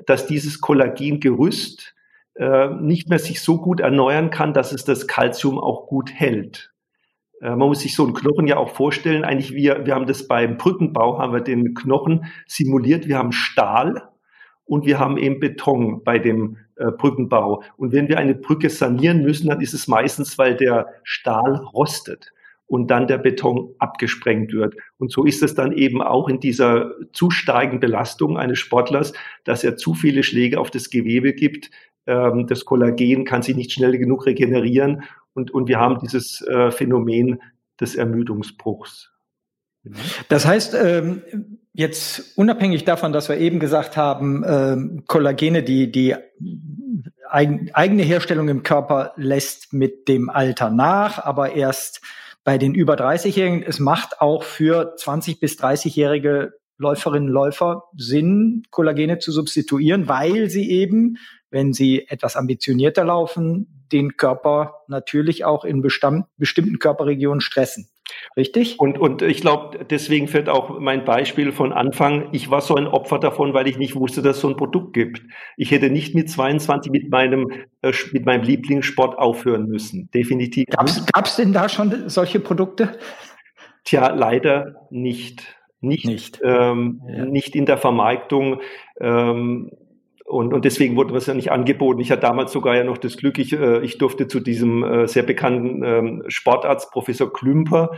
dass 0.07 0.27
dieses 0.27 0.61
Kollagengerüst 0.61 1.95
äh, 2.37 2.69
nicht 2.81 3.11
mehr 3.11 3.19
sich 3.19 3.41
so 3.43 3.61
gut 3.61 3.81
erneuern 3.81 4.31
kann, 4.31 4.55
dass 4.55 4.73
es 4.73 4.85
das 4.85 5.07
Calcium 5.07 5.59
auch 5.59 5.87
gut 5.87 6.11
hält. 6.13 6.72
Äh, 7.43 7.51
man 7.51 7.69
muss 7.69 7.81
sich 7.81 7.95
so 7.95 8.05
einen 8.05 8.15
Knochen 8.15 8.47
ja 8.47 8.57
auch 8.57 8.71
vorstellen. 8.71 9.25
Eigentlich 9.25 9.53
wir, 9.53 9.85
wir 9.85 9.95
haben 9.95 10.07
das 10.07 10.29
beim 10.29 10.57
Brückenbau, 10.57 11.19
haben 11.19 11.33
wir 11.33 11.41
den 11.41 11.75
Knochen 11.75 12.27
simuliert. 12.47 13.09
Wir 13.09 13.19
haben 13.19 13.33
Stahl 13.33 14.09
und 14.65 14.87
wir 14.87 14.99
haben 14.99 15.19
eben 15.19 15.41
Beton 15.41 16.05
bei 16.05 16.19
dem 16.19 16.57
äh, 16.77 16.91
Brückenbau. 16.91 17.63
Und 17.77 17.93
wenn 17.93 18.09
wir 18.09 18.19
eine 18.19 18.35
Brücke 18.35 18.71
sanieren 18.71 19.23
müssen, 19.23 19.49
dann 19.49 19.61
ist 19.61 19.75
es 19.75 19.89
meistens, 19.89 20.39
weil 20.39 20.57
der 20.57 20.87
Stahl 21.03 21.57
rostet 21.75 22.33
und 22.73 22.91
dann 22.91 23.07
der 23.07 23.19
Beton 23.19 23.75
abgesprengt 23.79 24.55
wird. 24.55 24.75
Und 24.97 25.13
so 25.13 25.27
ist 25.27 25.43
es 25.43 25.55
dann 25.55 25.73
eben 25.73 26.01
auch 26.01 26.27
in 26.27 26.41
dieser 26.41 26.93
zu 27.13 27.31
starken 27.31 27.81
Belastung 27.81 28.39
eines 28.39 28.61
Sportlers, 28.61 29.13
dass 29.45 29.63
er 29.63 29.77
zu 29.77 29.93
viele 29.93 30.23
Schläge 30.23 30.59
auf 30.59 30.71
das 30.71 30.89
Gewebe 30.89 31.35
gibt. 31.35 31.71
Ähm, 32.07 32.47
das 32.47 32.65
Kollagen 32.65 33.27
kann 33.27 33.43
sich 33.43 33.57
nicht 33.57 33.73
schnell 33.73 33.99
genug 33.99 34.25
regenerieren 34.25 35.03
und, 35.35 35.51
und 35.51 35.69
wir 35.69 35.81
haben 35.81 35.99
dieses 36.01 36.41
äh, 36.49 36.71
Phänomen 36.71 37.43
des 37.79 37.95
Ermüdungsbruchs. 37.95 39.13
Das 40.31 40.47
heißt, 40.47 40.75
ähm, 40.75 41.21
jetzt 41.75 42.39
unabhängig 42.39 42.85
davon, 42.85 43.13
dass 43.13 43.29
wir 43.29 43.37
eben 43.37 43.61
gesagt 43.61 43.99
haben, 43.99 44.45
ähm, 44.47 45.03
Kollagene, 45.07 45.63
die, 45.63 45.93
die 45.93 46.15
eigene 47.29 48.03
Herstellung 48.03 48.49
im 48.49 48.63
Körper 48.63 49.13
lässt 49.17 49.75
mit 49.75 50.09
dem 50.09 50.31
Alter 50.31 50.71
nach, 50.71 51.19
aber 51.19 51.53
erst 51.53 52.01
bei 52.45 52.59
den 52.59 52.75
über 52.75 52.95
30-Jährigen. 52.95 53.63
Es 53.63 53.79
macht 53.79 54.21
auch 54.21 54.43
für 54.43 54.95
20 54.97 55.41
bis 55.41 55.59
30-jährige 55.59 56.53
Läuferinnen 56.79 57.29
und 57.29 57.35
Läufer 57.35 57.85
Sinn, 57.97 58.65
Kollagene 58.71 59.19
zu 59.19 59.31
substituieren, 59.31 60.09
weil 60.09 60.51
sie 60.51 60.71
eben, 60.71 61.17
wenn 61.51 61.73
sie 61.73 62.09
etwas 62.09 62.35
ambitionierter 62.35 63.05
laufen, 63.05 63.87
den 63.93 64.17
Körper 64.17 64.81
natürlich 64.89 65.45
auch 65.45 65.65
in 65.65 65.83
bestimmten 65.83 66.79
Körperregionen 66.79 67.41
stressen. 67.41 67.89
Richtig? 68.37 68.81
Und, 68.81 68.99
und 68.99 69.21
ich 69.21 69.43
glaube, 69.43 69.85
deswegen 69.85 70.27
fällt 70.27 70.49
auch 70.49 70.79
mein 70.81 71.05
Beispiel 71.05 71.53
von 71.53 71.73
Anfang. 71.73 72.29
Ich 72.33 72.51
war 72.51 72.63
so 72.63 72.75
ein 72.77 72.87
Opfer 72.87 73.19
davon, 73.19 73.53
weil 73.53 73.69
ich 73.69 73.77
nicht 73.77 73.95
wusste, 73.95 74.23
dass 74.23 74.37
es 74.37 74.43
so 74.43 74.49
ein 74.49 74.57
Produkt 74.57 74.95
gibt. 74.95 75.23
Ich 75.59 75.71
hätte 75.71 75.91
nicht 75.91 76.15
mit 76.15 76.31
22 76.31 76.91
mit 76.91 77.11
meinem, 77.11 77.51
äh, 77.83 77.93
mit 78.13 78.25
meinem 78.25 78.43
Lieblingssport 78.43 79.19
aufhören 79.19 79.67
müssen. 79.67 80.11
Definitiv. 80.15 80.67
Gab 80.71 81.27
es 81.27 81.37
denn 81.37 81.53
da 81.53 81.69
schon 81.69 82.09
solche 82.09 82.41
Produkte? 82.41 82.99
Tja, 83.85 84.15
leider 84.15 84.87
nicht. 84.91 85.59
Nicht, 85.83 86.07
nicht. 86.07 86.41
Ähm, 86.43 87.03
ja. 87.09 87.25
nicht 87.27 87.55
in 87.55 87.67
der 87.67 87.77
Vermarktung. 87.77 88.61
Ähm, 88.99 89.73
und, 90.25 90.55
und 90.55 90.65
deswegen 90.65 90.97
wurde 90.97 91.15
es 91.17 91.27
ja 91.27 91.35
nicht 91.35 91.51
angeboten. 91.51 92.01
Ich 92.01 92.11
hatte 92.11 92.23
damals 92.23 92.53
sogar 92.53 92.77
ja 92.77 92.85
noch 92.85 92.97
das 92.97 93.19
Glück, 93.19 93.39
ich, 93.39 93.53
äh, 93.53 93.81
ich 93.81 93.99
durfte 93.99 94.29
zu 94.29 94.41
diesem 94.41 94.83
äh, 94.85 95.07
sehr 95.07 95.25
bekannten 95.25 95.83
ähm, 95.85 96.23
Sportarzt 96.29 96.91
Professor 96.93 97.31
Klümper 97.31 97.91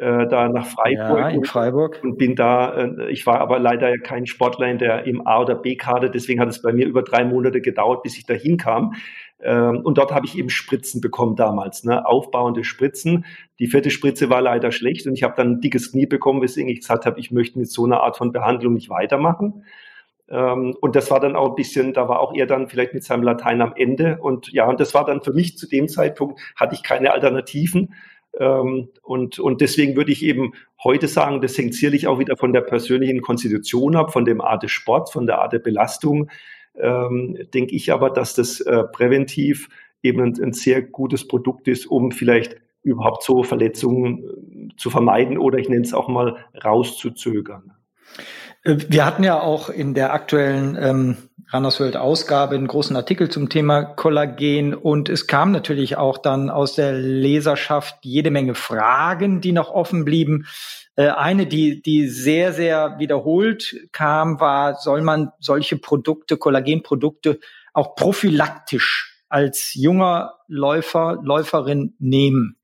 äh, 0.00 0.26
da 0.28 0.48
nach 0.48 0.66
Freiburg, 0.66 1.18
ja, 1.18 1.28
in 1.28 1.44
Freiburg 1.44 2.00
und 2.02 2.16
bin 2.16 2.34
da, 2.34 2.72
äh, 2.74 3.10
ich 3.10 3.26
war 3.26 3.38
aber 3.40 3.58
leider 3.58 3.98
kein 3.98 4.26
Sportler 4.26 4.68
in 4.68 4.78
der 4.78 5.06
im 5.06 5.26
A- 5.26 5.42
oder 5.42 5.54
B-Kader, 5.54 6.08
deswegen 6.08 6.40
hat 6.40 6.48
es 6.48 6.62
bei 6.62 6.72
mir 6.72 6.86
über 6.86 7.02
drei 7.02 7.22
Monate 7.22 7.60
gedauert, 7.60 8.02
bis 8.02 8.16
ich 8.16 8.24
da 8.24 8.32
hinkam. 8.32 8.94
Ähm, 9.42 9.80
und 9.82 9.98
dort 9.98 10.12
habe 10.12 10.24
ich 10.24 10.38
eben 10.38 10.48
Spritzen 10.48 11.02
bekommen 11.02 11.36
damals, 11.36 11.84
ne? 11.84 12.06
aufbauende 12.06 12.64
Spritzen. 12.64 13.26
Die 13.58 13.66
vierte 13.66 13.90
Spritze 13.90 14.30
war 14.30 14.40
leider 14.40 14.72
schlecht 14.72 15.06
und 15.06 15.12
ich 15.12 15.22
habe 15.22 15.34
dann 15.36 15.52
ein 15.52 15.60
dickes 15.60 15.92
Knie 15.92 16.06
bekommen, 16.06 16.40
weswegen 16.40 16.70
ich 16.70 16.80
gesagt 16.80 17.04
habe, 17.04 17.20
ich 17.20 17.30
möchte 17.30 17.58
mit 17.58 17.70
so 17.70 17.84
einer 17.84 18.00
Art 18.02 18.16
von 18.16 18.32
Behandlung 18.32 18.72
nicht 18.72 18.88
weitermachen. 18.88 19.64
Ähm, 20.30 20.74
und 20.80 20.96
das 20.96 21.10
war 21.10 21.20
dann 21.20 21.36
auch 21.36 21.50
ein 21.50 21.56
bisschen, 21.56 21.92
da 21.92 22.08
war 22.08 22.20
auch 22.20 22.34
er 22.34 22.46
dann 22.46 22.68
vielleicht 22.68 22.94
mit 22.94 23.04
seinem 23.04 23.22
Latein 23.22 23.60
am 23.60 23.74
Ende. 23.76 24.16
Und 24.22 24.50
ja, 24.50 24.66
und 24.66 24.80
das 24.80 24.94
war 24.94 25.04
dann 25.04 25.20
für 25.20 25.34
mich 25.34 25.58
zu 25.58 25.68
dem 25.68 25.88
Zeitpunkt, 25.88 26.40
hatte 26.56 26.74
ich 26.74 26.82
keine 26.82 27.12
Alternativen. 27.12 27.94
Ähm, 28.40 28.88
und, 29.02 29.38
und 29.38 29.60
deswegen 29.60 29.94
würde 29.94 30.10
ich 30.10 30.24
eben 30.24 30.54
heute 30.82 31.06
sagen, 31.06 31.42
das 31.42 31.56
hängt 31.56 31.74
sicherlich 31.74 32.06
auch 32.06 32.18
wieder 32.18 32.36
von 32.36 32.52
der 32.52 32.62
persönlichen 32.62 33.20
Konstitution 33.20 33.94
ab, 33.94 34.12
von 34.12 34.24
dem 34.24 34.40
Art 34.40 34.62
des 34.62 34.72
Sports, 34.72 35.12
von 35.12 35.26
der 35.26 35.40
Art 35.40 35.52
der 35.52 35.58
Belastung. 35.58 36.30
Ähm, 36.74 37.36
denke 37.52 37.74
ich 37.74 37.92
aber, 37.92 38.08
dass 38.10 38.34
das 38.34 38.60
äh, 38.60 38.84
präventiv 38.84 39.68
eben 40.02 40.22
ein, 40.22 40.42
ein 40.42 40.52
sehr 40.54 40.80
gutes 40.80 41.28
Produkt 41.28 41.68
ist, 41.68 41.86
um 41.86 42.10
vielleicht 42.10 42.56
überhaupt 42.82 43.22
so 43.22 43.42
Verletzungen 43.42 44.70
äh, 44.70 44.76
zu 44.76 44.88
vermeiden 44.88 45.36
oder 45.36 45.58
ich 45.58 45.68
nenne 45.68 45.82
es 45.82 45.92
auch 45.92 46.08
mal 46.08 46.38
rauszuzögern. 46.64 47.74
Wir 48.62 49.06
hatten 49.06 49.24
ja 49.24 49.40
auch 49.40 49.70
in 49.70 49.94
der 49.94 50.12
aktuellen 50.12 50.76
ähm, 50.78 51.16
Runners 51.52 51.80
World 51.80 51.96
Ausgabe 51.96 52.54
einen 52.54 52.66
großen 52.66 52.94
Artikel 52.94 53.30
zum 53.30 53.48
Thema 53.48 53.82
Kollagen 53.82 54.74
und 54.74 55.08
es 55.08 55.26
kam 55.26 55.50
natürlich 55.50 55.96
auch 55.96 56.18
dann 56.18 56.50
aus 56.50 56.74
der 56.74 56.92
Leserschaft 56.92 57.96
jede 58.02 58.30
Menge 58.30 58.54
Fragen, 58.54 59.40
die 59.40 59.52
noch 59.52 59.70
offen 59.70 60.04
blieben. 60.04 60.46
Äh, 60.94 61.08
eine, 61.08 61.46
die, 61.46 61.80
die 61.82 62.06
sehr, 62.06 62.52
sehr 62.52 62.98
wiederholt 62.98 63.88
kam, 63.92 64.40
war, 64.40 64.74
soll 64.76 65.02
man 65.02 65.32
solche 65.40 65.76
Produkte, 65.76 66.36
Kollagenprodukte 66.36 67.40
auch 67.72 67.94
prophylaktisch 67.94 69.24
als 69.28 69.74
junger 69.74 70.34
Läufer, 70.48 71.18
Läuferin 71.22 71.94
nehmen? 71.98 72.56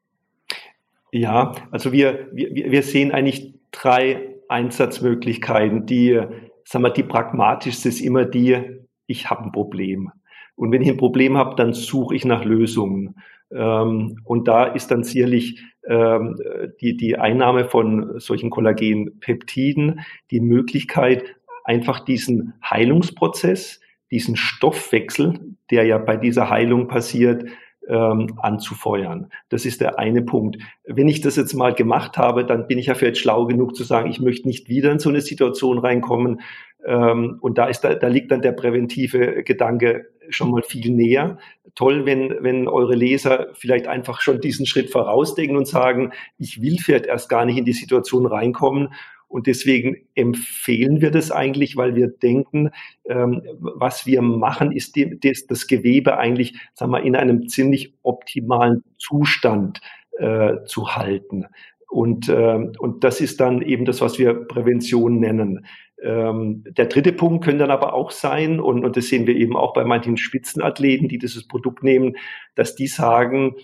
Ja, 1.11 1.55
also 1.71 1.93
wir, 1.93 2.29
wir, 2.33 2.51
wir 2.53 2.83
sehen 2.83 3.13
eigentlich 3.13 3.55
drei 3.71 4.36
Einsatzmöglichkeiten, 4.49 5.87
die, 5.87 6.21
sagen 6.65 6.85
wir, 6.85 6.91
die 6.91 7.03
pragmatischste 7.03 7.89
ist 7.89 8.01
immer 8.01 8.25
die, 8.25 8.59
ich 9.07 9.31
habe 9.31 9.45
ein 9.45 9.53
Problem. 9.53 10.11
Und 10.55 10.73
wenn 10.73 10.83
ich 10.83 10.89
ein 10.89 10.97
Problem 10.97 11.37
habe, 11.37 11.55
dann 11.57 11.73
suche 11.73 12.15
ich 12.15 12.25
nach 12.25 12.45
Lösungen. 12.45 13.17
Ähm, 13.53 14.21
und 14.25 14.49
da 14.49 14.65
ist 14.65 14.91
dann 14.91 15.05
sicherlich 15.05 15.63
ähm, 15.87 16.37
die, 16.81 16.97
die 16.97 17.19
Einnahme 17.19 17.67
von 17.67 18.19
solchen 18.19 18.51
Kollagenpeptiden 18.51 20.01
die 20.31 20.41
Möglichkeit, 20.41 21.25
einfach 21.65 22.01
diesen 22.01 22.55
Heilungsprozess, 22.69 23.81
diesen 24.11 24.37
Stoffwechsel, 24.37 25.41
der 25.71 25.85
ja 25.85 25.99
bei 25.99 26.17
dieser 26.17 26.49
Heilung 26.49 26.89
passiert, 26.89 27.45
ähm, 27.89 28.39
anzufeuern. 28.39 29.31
Das 29.49 29.65
ist 29.65 29.81
der 29.81 29.99
eine 29.99 30.23
Punkt. 30.23 30.59
Wenn 30.85 31.09
ich 31.09 31.21
das 31.21 31.37
jetzt 31.37 31.55
mal 31.55 31.75
gemacht 31.75 32.19
habe, 32.19 32.45
dann 32.45 32.67
bin 32.67 32.79
ich 32.79 32.87
ja 32.87 32.95
vielleicht 32.95 33.19
schlau 33.19 33.47
genug 33.47 33.77
zu 33.77 33.85
sagen, 33.85 34.11
ich 34.11 34.21
möchte 34.21 34.49
nicht 34.49 34.69
wieder 34.69 34.91
in 34.93 34.99
so 34.99 35.09
eine 35.09 35.21
Situation 35.21 35.79
reinkommen. 35.79 36.41
Ähm, 36.85 37.39
und 37.41 37.59
da 37.59 37.67
ist 37.67 37.81
da, 37.81 37.95
da 37.95 38.09
liegt 38.09 38.31
dann 38.31 38.43
der 38.43 38.53
präventive 38.53 39.43
Gedanke 39.43 40.07
schon 40.29 40.51
mal 40.51 40.63
viel 40.63 40.91
näher. 40.91 41.39
Toll, 41.75 42.07
wenn, 42.07 42.35
wenn 42.41 42.69
eure 42.69 42.95
Leser 42.95 43.49
vielleicht 43.55 43.87
einfach 43.87 44.21
schon 44.21 44.41
diesen 44.41 44.67
Schritt 44.67 44.91
vorausdenken 44.91 45.57
und 45.57 45.69
sagen, 45.69 46.13
ich 46.39 46.63
will 46.63 46.79
vielleicht 46.79 47.07
erst 47.07 47.29
gar 47.29 47.45
nicht 47.45 47.59
in 47.59 47.65
die 47.65 47.73
Situation 47.73 48.27
reinkommen 48.27 48.89
und 49.29 49.47
deswegen 49.47 49.97
empfehlen 50.15 51.01
wir 51.01 51.11
das 51.11 51.31
eigentlich, 51.31 51.77
weil 51.77 51.95
wir 51.95 52.09
denken, 52.09 52.71
ähm, 53.07 53.43
was 53.59 54.07
wir 54.07 54.23
machen, 54.23 54.73
ist 54.73 54.97
die, 54.97 55.19
das, 55.21 55.47
das, 55.47 55.67
Gewebe 55.67 56.17
eigentlich, 56.17 56.55
sagen 56.75 56.93
wir, 56.93 57.03
in 57.03 57.17
einem 57.17 57.49
ziemlich 57.49 57.95
optimalen 58.03 58.85
Zustand 58.99 59.81
äh, 60.19 60.65
zu 60.65 60.95
halten. 60.95 61.47
Und, 61.89 62.29
äh, 62.29 62.69
und 62.79 63.05
das 63.05 63.21
ist 63.21 63.41
dann 63.41 63.63
eben 63.63 63.85
das, 63.85 64.01
was 64.01 64.19
wir 64.19 64.35
Prävention 64.35 65.19
nennen. 65.19 65.67
Ähm, 66.03 66.63
der 66.77 66.87
dritte 66.87 67.13
Punkt 67.13 67.45
könnte 67.45 67.61
dann 67.61 67.71
aber 67.71 67.95
auch 67.95 68.11
sein, 68.11 68.61
und, 68.61 68.85
und 68.85 68.97
das 68.97 69.09
sehen 69.09 69.27
wir 69.27 69.35
eben 69.35 69.57
auch 69.57 69.73
bei 69.73 69.85
manchen 69.85 70.17
Spitzenathleten, 70.17 71.09
die 71.09 71.19
dieses 71.19 71.49
Produkt 71.49 71.83
nehmen, 71.83 72.17
dass 72.55 72.75
die 72.75 72.87
sagen, 72.87 73.57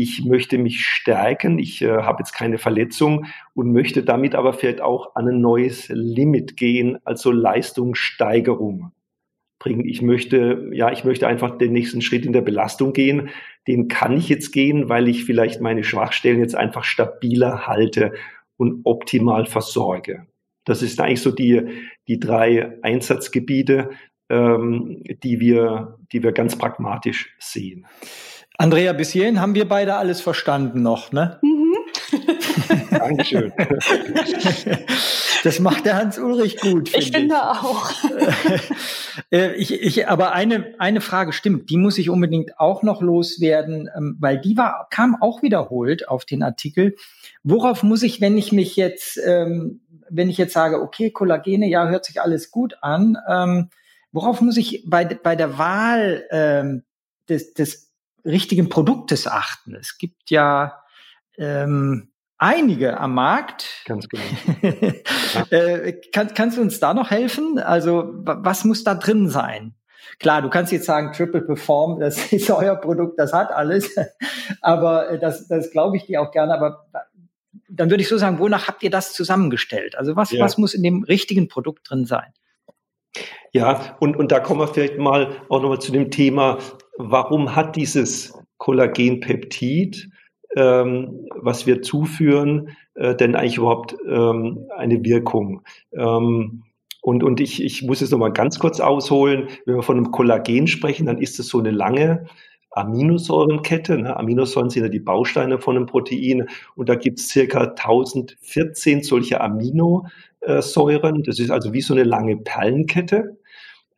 ich 0.00 0.24
möchte 0.26 0.58
mich 0.58 0.84
stärken, 0.84 1.58
ich 1.58 1.80
äh, 1.80 1.88
habe 1.88 2.20
jetzt 2.20 2.32
keine 2.32 2.58
Verletzung 2.58 3.26
und 3.54 3.72
möchte 3.72 4.02
damit 4.02 4.34
aber 4.34 4.52
vielleicht 4.52 4.82
auch 4.82 5.16
an 5.16 5.26
ein 5.26 5.40
neues 5.40 5.88
Limit 5.88 6.56
gehen, 6.58 6.98
also 7.04 7.32
Leistungssteigerung 7.32 8.92
bringen. 9.58 9.86
Ich 9.86 10.02
möchte, 10.02 10.68
ja, 10.72 10.92
ich 10.92 11.04
möchte 11.04 11.26
einfach 11.26 11.56
den 11.56 11.72
nächsten 11.72 12.02
Schritt 12.02 12.26
in 12.26 12.34
der 12.34 12.42
Belastung 12.42 12.92
gehen. 12.92 13.30
Den 13.66 13.88
kann 13.88 14.16
ich 14.18 14.28
jetzt 14.28 14.52
gehen, 14.52 14.90
weil 14.90 15.08
ich 15.08 15.24
vielleicht 15.24 15.62
meine 15.62 15.82
Schwachstellen 15.82 16.40
jetzt 16.40 16.54
einfach 16.54 16.84
stabiler 16.84 17.66
halte 17.66 18.12
und 18.58 18.82
optimal 18.84 19.46
versorge. 19.46 20.26
Das 20.66 20.82
ist 20.82 21.00
eigentlich 21.00 21.22
so 21.22 21.30
die, 21.30 21.62
die 22.06 22.20
drei 22.20 22.76
Einsatzgebiete, 22.82 23.90
ähm, 24.28 25.02
die 25.22 25.40
wir, 25.40 25.98
die 26.12 26.22
wir 26.22 26.32
ganz 26.32 26.58
pragmatisch 26.58 27.34
sehen. 27.38 27.86
Andrea, 28.58 28.92
bis 28.92 29.10
hierhin 29.10 29.40
haben 29.40 29.54
wir 29.54 29.68
beide 29.68 29.96
alles 29.96 30.20
verstanden 30.20 30.82
noch, 30.82 31.12
ne? 31.12 31.38
Mhm. 31.42 31.74
Dankeschön. 32.90 33.52
Das 35.44 35.60
macht 35.60 35.84
der 35.84 35.96
Hans-Ulrich 35.96 36.58
gut. 36.58 36.88
Find 36.88 37.04
ich 37.04 37.12
finde 37.12 37.34
ich. 37.34 37.40
auch. 37.40 37.90
Äh, 39.32 39.54
ich, 39.54 39.72
ich, 39.72 40.08
aber 40.08 40.32
eine, 40.32 40.74
eine 40.78 41.00
Frage 41.00 41.32
stimmt, 41.32 41.70
die 41.70 41.78
muss 41.78 41.96
ich 41.96 42.10
unbedingt 42.10 42.60
auch 42.60 42.82
noch 42.82 43.00
loswerden, 43.00 43.88
ähm, 43.96 44.16
weil 44.20 44.38
die 44.38 44.58
war, 44.58 44.88
kam 44.90 45.16
auch 45.20 45.42
wiederholt 45.42 46.06
auf 46.06 46.26
den 46.26 46.42
Artikel. 46.42 46.94
Worauf 47.42 47.82
muss 47.82 48.02
ich, 48.02 48.20
wenn 48.20 48.36
ich 48.36 48.52
mich 48.52 48.76
jetzt, 48.76 49.18
ähm, 49.24 49.80
wenn 50.10 50.28
ich 50.28 50.36
jetzt 50.36 50.52
sage, 50.52 50.82
okay, 50.82 51.10
Kollagene, 51.10 51.66
ja, 51.66 51.88
hört 51.88 52.04
sich 52.04 52.20
alles 52.20 52.50
gut 52.50 52.76
an, 52.82 53.16
ähm, 53.26 53.70
worauf 54.12 54.42
muss 54.42 54.58
ich 54.58 54.84
bei, 54.86 55.06
bei 55.06 55.34
der 55.34 55.56
Wahl 55.56 56.84
des, 57.28 57.54
des 57.54 57.85
richtigen 58.26 58.68
Produktes 58.68 59.26
achten. 59.26 59.74
Es 59.74 59.98
gibt 59.98 60.30
ja 60.30 60.82
ähm, 61.38 62.10
einige 62.38 62.98
am 62.98 63.14
Markt. 63.14 63.82
Ganz 63.86 64.08
genau. 64.08 64.24
äh, 65.50 65.92
kann, 66.12 66.34
kannst 66.34 66.58
du 66.58 66.62
uns 66.62 66.80
da 66.80 66.94
noch 66.94 67.10
helfen? 67.10 67.58
Also 67.58 68.12
was 68.14 68.64
muss 68.64 68.84
da 68.84 68.94
drin 68.94 69.28
sein? 69.28 69.74
Klar, 70.18 70.40
du 70.40 70.48
kannst 70.48 70.72
jetzt 70.72 70.86
sagen, 70.86 71.12
Triple 71.12 71.42
Perform, 71.42 72.00
das 72.00 72.32
ist 72.32 72.50
euer 72.50 72.76
Produkt, 72.76 73.18
das 73.18 73.32
hat 73.32 73.50
alles. 73.50 73.94
aber 74.60 75.10
äh, 75.10 75.18
das, 75.18 75.48
das 75.48 75.70
glaube 75.70 75.96
ich 75.96 76.06
dir 76.06 76.20
auch 76.22 76.30
gerne. 76.30 76.54
Aber 76.54 76.86
dann 77.68 77.90
würde 77.90 78.02
ich 78.02 78.08
so 78.08 78.16
sagen, 78.16 78.38
wonach 78.38 78.68
habt 78.68 78.82
ihr 78.82 78.90
das 78.90 79.12
zusammengestellt? 79.12 79.96
Also 79.96 80.16
was, 80.16 80.30
ja. 80.30 80.42
was 80.42 80.58
muss 80.58 80.74
in 80.74 80.82
dem 80.82 81.02
richtigen 81.02 81.48
Produkt 81.48 81.90
drin 81.90 82.06
sein? 82.06 82.32
Ja, 83.52 83.96
und, 84.00 84.16
und 84.16 84.32
da 84.32 84.40
kommen 84.40 84.60
wir 84.60 84.68
vielleicht 84.68 84.98
mal 84.98 85.36
auch 85.48 85.62
nochmal 85.62 85.80
zu 85.80 85.90
dem 85.90 86.10
Thema, 86.10 86.58
warum 86.98 87.54
hat 87.56 87.76
dieses 87.76 88.34
Kollagenpeptid, 88.58 90.10
ähm, 90.56 91.26
was 91.34 91.66
wir 91.66 91.82
zuführen, 91.82 92.76
äh, 92.94 93.14
denn 93.14 93.34
eigentlich 93.36 93.58
überhaupt 93.58 93.96
ähm, 94.08 94.66
eine 94.76 95.04
Wirkung? 95.04 95.62
Ähm, 95.92 96.62
Und, 97.02 97.22
und 97.22 97.40
ich, 97.40 97.62
ich 97.62 97.82
muss 97.82 98.02
es 98.02 98.10
nochmal 98.10 98.32
ganz 98.32 98.58
kurz 98.58 98.80
ausholen. 98.80 99.46
Wenn 99.64 99.76
wir 99.76 99.82
von 99.84 99.96
einem 99.96 100.10
Kollagen 100.10 100.66
sprechen, 100.66 101.06
dann 101.06 101.18
ist 101.18 101.38
es 101.38 101.46
so 101.46 101.60
eine 101.60 101.70
lange 101.70 102.26
Aminosäurenkette. 102.72 103.96
Ne? 103.98 104.16
Aminosäuren 104.16 104.70
sind 104.70 104.82
ja 104.82 104.88
die 104.88 104.98
Bausteine 104.98 105.60
von 105.60 105.76
einem 105.76 105.86
Protein. 105.86 106.48
Und 106.74 106.88
da 106.88 106.96
gibt 106.96 107.20
es 107.20 107.28
circa 107.28 107.60
1014 107.76 109.04
solche 109.04 109.40
Aminosäuren. 109.40 111.22
Das 111.22 111.38
ist 111.38 111.50
also 111.50 111.72
wie 111.72 111.80
so 111.80 111.94
eine 111.94 112.02
lange 112.04 112.36
Perlenkette. 112.38 113.38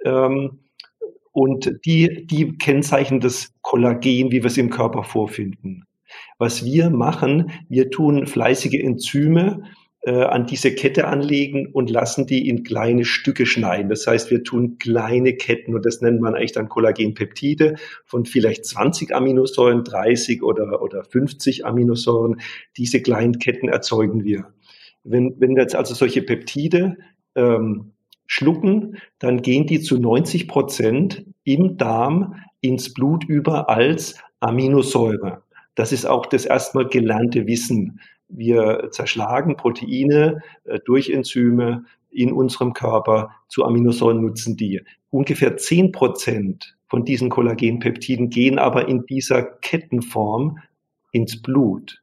Ähm, 0.04 0.58
und 1.38 1.78
die, 1.84 2.26
die 2.26 2.58
kennzeichnen 2.58 3.20
das 3.20 3.52
Kollagen, 3.62 4.32
wie 4.32 4.42
wir 4.42 4.46
es 4.46 4.58
im 4.58 4.70
Körper 4.70 5.04
vorfinden. 5.04 5.84
Was 6.36 6.64
wir 6.64 6.90
machen, 6.90 7.52
wir 7.68 7.92
tun 7.92 8.26
fleißige 8.26 8.82
Enzyme 8.82 9.62
äh, 10.00 10.10
an 10.10 10.46
diese 10.46 10.74
Kette 10.74 11.06
anlegen 11.06 11.68
und 11.72 11.90
lassen 11.90 12.26
die 12.26 12.48
in 12.48 12.64
kleine 12.64 13.04
Stücke 13.04 13.46
schneiden. 13.46 13.88
Das 13.88 14.04
heißt, 14.04 14.32
wir 14.32 14.42
tun 14.42 14.78
kleine 14.78 15.34
Ketten 15.34 15.76
und 15.76 15.86
das 15.86 16.00
nennt 16.00 16.20
man 16.20 16.34
eigentlich 16.34 16.52
dann 16.52 16.68
Kollagenpeptide 16.68 17.76
von 18.04 18.24
vielleicht 18.24 18.64
20 18.64 19.14
Aminosäuren, 19.14 19.84
30 19.84 20.42
oder, 20.42 20.82
oder 20.82 21.04
50 21.04 21.64
Aminosäuren. 21.64 22.40
Diese 22.76 23.00
kleinen 23.00 23.38
Ketten 23.38 23.68
erzeugen 23.68 24.24
wir. 24.24 24.52
Wenn, 25.04 25.36
wenn 25.38 25.56
jetzt 25.56 25.76
also 25.76 25.94
solche 25.94 26.22
Peptide 26.22 26.96
ähm, 27.36 27.92
schlucken, 28.28 28.98
dann 29.18 29.42
gehen 29.42 29.66
die 29.66 29.80
zu 29.80 29.98
90 29.98 30.46
Prozent 30.46 31.24
im 31.42 31.76
Darm 31.76 32.36
ins 32.60 32.94
Blut 32.94 33.24
über 33.24 33.68
als 33.68 34.20
Aminosäure. 34.38 35.42
Das 35.74 35.92
ist 35.92 36.04
auch 36.04 36.26
das 36.26 36.44
erstmal 36.44 36.86
gelernte 36.86 37.46
Wissen. 37.46 38.00
Wir 38.28 38.88
zerschlagen 38.92 39.56
Proteine 39.56 40.42
äh, 40.64 40.78
durch 40.84 41.10
Enzyme 41.10 41.84
in 42.10 42.32
unserem 42.32 42.74
Körper 42.74 43.30
zu 43.48 43.64
Aminosäuren 43.64 44.20
nutzen 44.20 44.56
die. 44.56 44.82
Ungefähr 45.10 45.56
zehn 45.56 45.90
Prozent 45.92 46.76
von 46.86 47.04
diesen 47.04 47.30
Kollagenpeptiden 47.30 48.28
gehen 48.28 48.58
aber 48.58 48.88
in 48.88 49.06
dieser 49.06 49.42
Kettenform 49.42 50.58
ins 51.12 51.40
Blut. 51.40 52.02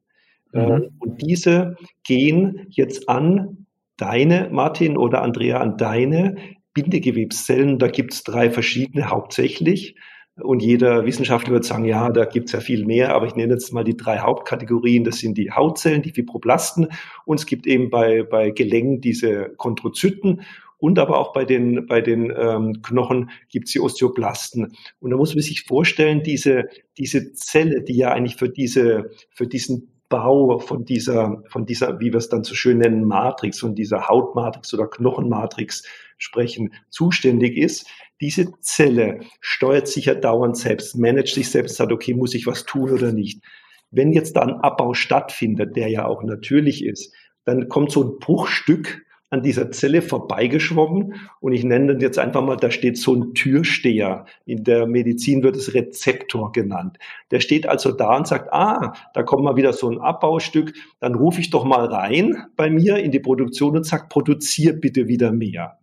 Mhm. 0.54 0.60
Äh, 0.60 0.90
und 1.00 1.22
diese 1.22 1.76
gehen 2.04 2.66
jetzt 2.70 3.08
an 3.10 3.65
deine, 3.98 4.50
Martin 4.52 4.98
oder 4.98 5.22
Andrea, 5.22 5.60
an 5.60 5.78
deine 5.78 6.36
Bindegewebszellen. 6.74 7.80
Da 7.80 7.88
gibt 7.88 8.14
es 8.14 8.24
drei 8.24 8.50
verschiedene 8.50 9.10
hauptsächlich. 9.10 9.96
Und 10.38 10.62
jeder 10.62 11.06
Wissenschaftler 11.06 11.54
wird 11.54 11.64
sagen, 11.64 11.86
ja, 11.86 12.10
da 12.10 12.26
gibt's 12.26 12.52
ja 12.52 12.60
viel 12.60 12.86
mehr, 12.86 13.16
aber 13.16 13.26
ich 13.26 13.36
nenne 13.36 13.54
jetzt 13.54 13.72
mal 13.72 13.86
die 13.86 13.96
drei 13.96 14.20
Hauptkategorien. 14.20 15.06
Das 15.06 15.20
sind 15.20 15.38
die 15.38 15.52
Hautzellen, 15.52 16.02
die 16.02 16.12
Fibroblasten 16.12 16.90
und 17.26 17.40
es 17.40 17.46
gibt 17.46 17.66
eben 17.66 17.90
bei, 17.90 18.24
bei 18.24 18.52
Gelenken 18.52 19.00
diese 19.00 19.54
Chondrozyten 19.56 20.42
und 20.78 21.00
aber 21.00 21.20
auch 21.20 21.32
bei 21.32 21.46
den, 21.46 21.88
bei 21.88 22.02
den 22.02 22.34
ähm, 22.38 22.82
Knochen 22.82 23.30
gibt's 23.50 23.72
die 23.72 23.80
Osteoblasten. 23.80 24.76
Und 25.00 25.12
da 25.12 25.16
muss 25.16 25.34
man 25.34 25.42
sich 25.42 25.64
vorstellen, 25.64 26.22
diese, 26.22 26.66
diese 26.98 27.32
Zelle, 27.34 27.82
die 27.82 27.96
ja 27.96 28.12
eigentlich 28.12 28.36
für, 28.36 28.50
diese, 28.50 29.12
für 29.32 29.48
diesen 29.48 29.95
Bau 30.10 30.60
von 30.60 30.86
dieser, 30.86 31.44
von 31.48 31.66
dieser, 31.66 32.00
wie 32.00 32.12
wir 32.12 32.18
es 32.18 32.30
dann 32.30 32.44
so 32.44 32.56
schön 32.56 32.78
nennen, 32.78 33.06
Matrix, 33.06 33.60
von 33.60 33.76
dieser 33.76 34.08
Hautmatrix 34.08 34.74
oder 34.74 34.88
Knochenmatrix 34.88 35.84
sprechen, 36.18 36.74
zuständig 36.90 37.58
ist, 37.58 37.88
diese 38.22 38.52
Zelle 38.62 39.20
steuert 39.42 39.88
sich 39.88 40.06
ja 40.06 40.16
dauernd 40.16 40.58
selbst, 40.58 40.98
managt 40.98 41.34
sich 41.34 41.50
selbst, 41.50 41.76
sagt, 41.76 41.92
okay, 41.92 42.14
muss 42.14 42.34
ich 42.34 42.48
was 42.48 42.66
tun 42.66 42.92
oder 42.92 43.12
nicht. 43.12 43.44
Wenn 43.92 44.14
jetzt 44.14 44.36
da 44.36 44.42
ein 44.42 44.62
Abbau 44.62 44.94
stattfindet, 44.94 45.76
der 45.76 45.90
ja 45.90 46.06
auch 46.06 46.24
natürlich 46.24 46.84
ist, 46.84 47.14
dann 47.44 47.70
kommt 47.70 47.92
so 47.92 48.04
ein 48.04 48.20
Bruchstück 48.20 49.05
an 49.30 49.42
dieser 49.42 49.72
Zelle 49.72 50.02
vorbeigeschwommen 50.02 51.16
und 51.40 51.54
ich 51.54 51.64
nenne 51.64 51.94
das 51.94 52.02
jetzt 52.02 52.20
einfach 52.20 52.44
mal, 52.44 52.58
da 52.58 52.72
steht 52.72 52.98
so 52.98 53.16
ein 53.16 53.34
Türsteher. 53.34 54.26
In 54.46 54.64
der 54.64 54.88
Medizin 54.88 55.44
wird 55.44 55.56
es 55.56 55.74
Rezeptor 55.74 56.52
genannt. 56.52 56.98
Der 57.32 57.40
steht 57.40 57.68
also 57.68 57.92
da 57.92 58.16
und 58.16 58.28
sagt, 58.28 58.54
ah, 58.54 58.94
da 59.14 59.24
kommt 59.24 59.44
mal 59.44 59.56
wieder 59.56 59.74
so 59.74 59.90
ein 59.90 60.00
Abbaustück, 60.00 60.74
dann 61.00 61.16
rufe 61.16 61.42
ich 61.42 61.50
doch 61.50 61.66
mal 61.66 61.86
rein 61.86 62.46
bei 62.56 62.70
mir 62.70 62.98
in 62.98 63.12
die 63.12 63.20
Produktion 63.20 63.76
und 63.76 63.86
sag, 63.86 64.10
produzier 64.10 64.74
bitte 64.74 65.08
wieder 65.08 65.32
mehr. 65.32 65.80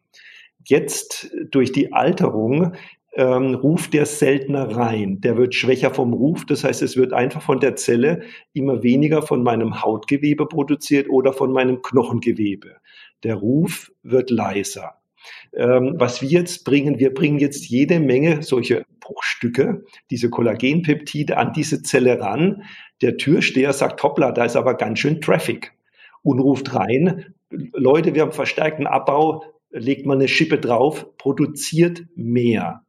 Jetzt 0.64 1.30
durch 1.51 1.72
die 1.72 1.93
Alterung 1.93 2.72
ähm, 3.14 3.55
ruft 3.55 3.93
der 3.93 4.07
seltener 4.07 4.76
rein. 4.76 5.20
Der 5.20 5.36
wird 5.36 5.55
schwächer 5.55 5.93
vom 5.93 6.12
Ruf. 6.12 6.47
Das 6.47 6.64
heißt, 6.64 6.82
es 6.82 6.97
wird 6.97 7.12
einfach 7.12 7.43
von 7.43 7.61
der 7.61 7.76
Zelle 7.76 8.22
immer 8.53 8.82
weniger 8.82 9.22
von 9.22 9.43
meinem 9.43 9.82
Hautgewebe 9.82 10.47
produziert 10.47 11.11
oder 11.11 11.32
von 11.32 11.53
meinem 11.53 11.82
Knochengewebe. 11.82 12.76
Der 13.24 13.36
Ruf 13.36 13.92
wird 14.02 14.30
leiser. 14.30 14.94
Ähm, 15.54 15.94
was 15.96 16.22
wir 16.22 16.28
jetzt 16.28 16.64
bringen, 16.64 16.98
wir 16.98 17.14
bringen 17.14 17.38
jetzt 17.38 17.68
jede 17.68 18.00
Menge 18.00 18.42
solche 18.42 18.84
Bruchstücke, 19.00 19.84
diese 20.10 20.30
Kollagenpeptide 20.30 21.36
an 21.36 21.52
diese 21.52 21.82
Zelle 21.82 22.20
ran. 22.20 22.62
Der 23.02 23.16
Türsteher 23.16 23.72
sagt, 23.72 24.02
hoppla, 24.02 24.32
da 24.32 24.44
ist 24.44 24.56
aber 24.56 24.76
ganz 24.76 24.98
schön 24.98 25.20
Traffic 25.20 25.72
und 26.22 26.40
ruft 26.40 26.74
rein, 26.74 27.34
Leute, 27.50 28.14
wir 28.14 28.22
haben 28.22 28.32
verstärkten 28.32 28.86
Abbau, 28.86 29.44
legt 29.70 30.06
man 30.06 30.18
eine 30.18 30.28
Schippe 30.28 30.58
drauf, 30.58 31.06
produziert 31.18 32.04
mehr. 32.14 32.82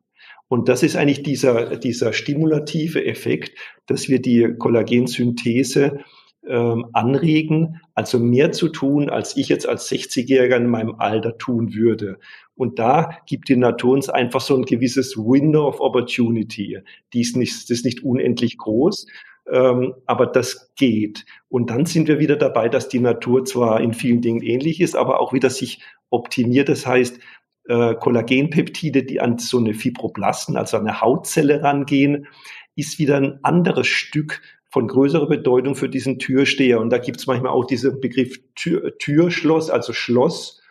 Und 0.48 0.70
das 0.70 0.84
ist 0.84 0.96
eigentlich 0.96 1.24
dieser, 1.24 1.78
dieser 1.78 2.14
stimulative 2.14 3.06
Effekt, 3.06 3.58
dass 3.88 4.08
wir 4.08 4.22
die 4.22 4.56
Kollagensynthese 4.58 6.00
ähm, 6.48 6.88
anregen, 6.94 7.82
also 7.96 8.20
mehr 8.20 8.52
zu 8.52 8.70
tun, 8.70 9.10
als 9.10 9.38
ich 9.38 9.50
jetzt 9.50 9.68
als 9.68 9.90
60-Jähriger 9.90 10.58
in 10.58 10.68
meinem 10.68 10.96
Alter 10.96 11.38
tun 11.38 11.74
würde. 11.74 12.20
Und 12.56 12.80
da 12.80 13.18
gibt 13.26 13.50
die 13.50 13.56
Natur 13.56 13.94
uns 13.94 14.10
einfach 14.10 14.42
so 14.42 14.56
ein 14.56 14.66
gewisses 14.66 15.18
Window 15.18 15.68
of 15.68 15.80
Opportunity. 15.80 16.80
Die 17.14 17.22
ist 17.22 17.36
nicht, 17.38 17.54
das 17.54 17.70
ist 17.70 17.86
nicht 17.86 18.04
unendlich 18.04 18.58
groß, 18.58 19.08
ähm, 19.52 19.94
aber 20.06 20.28
das 20.28 20.74
geht. 20.76 21.26
Und 21.50 21.70
dann 21.70 21.86
sind 21.86 22.08
wir 22.08 22.20
wieder 22.20 22.36
dabei, 22.36 22.70
dass 22.70 22.90
die 22.90 23.00
Natur 23.00 23.46
zwar 23.46 23.82
in 23.82 23.94
vielen 23.94 24.22
Dingen 24.22 24.42
ähnlich 24.42 24.82
ist, 24.82 24.96
aber 24.96 25.20
auch 25.20 25.34
wieder 25.34 25.50
sich 25.50 25.82
optimiert. 26.10 26.70
Das 26.70 26.86
heißt, 26.86 27.20
äh, 27.66 27.96
Kollagenpeptide, 27.96 29.04
die 29.04 29.22
an 29.22 29.38
so 29.38 29.58
eine 29.58 29.74
Fibroblasten, 29.74 30.58
also 30.58 30.78
eine 30.78 31.02
Hautzelle 31.02 31.64
rangehen, 31.64 32.28
ist 32.76 33.00
wieder 33.00 33.18
ein 33.18 33.40
anderes 33.44 33.88
Stück 33.88 34.42
von 34.74 34.88
größerer 34.88 35.28
Bedeutung 35.28 35.76
für 35.76 35.88
diesen 35.88 36.18
Türsteher. 36.18 36.82
Und 36.82 36.90
da 36.90 36.98
gibt 36.98 37.20
es 37.20 37.28
manchmal 37.28 37.52
auch 37.52 37.66
diesen 37.66 38.02
Begriff 38.02 38.40
Tür, 38.56 38.98
Türschloss, 38.98 39.70
also 39.70 39.94
Schloss 39.94 40.64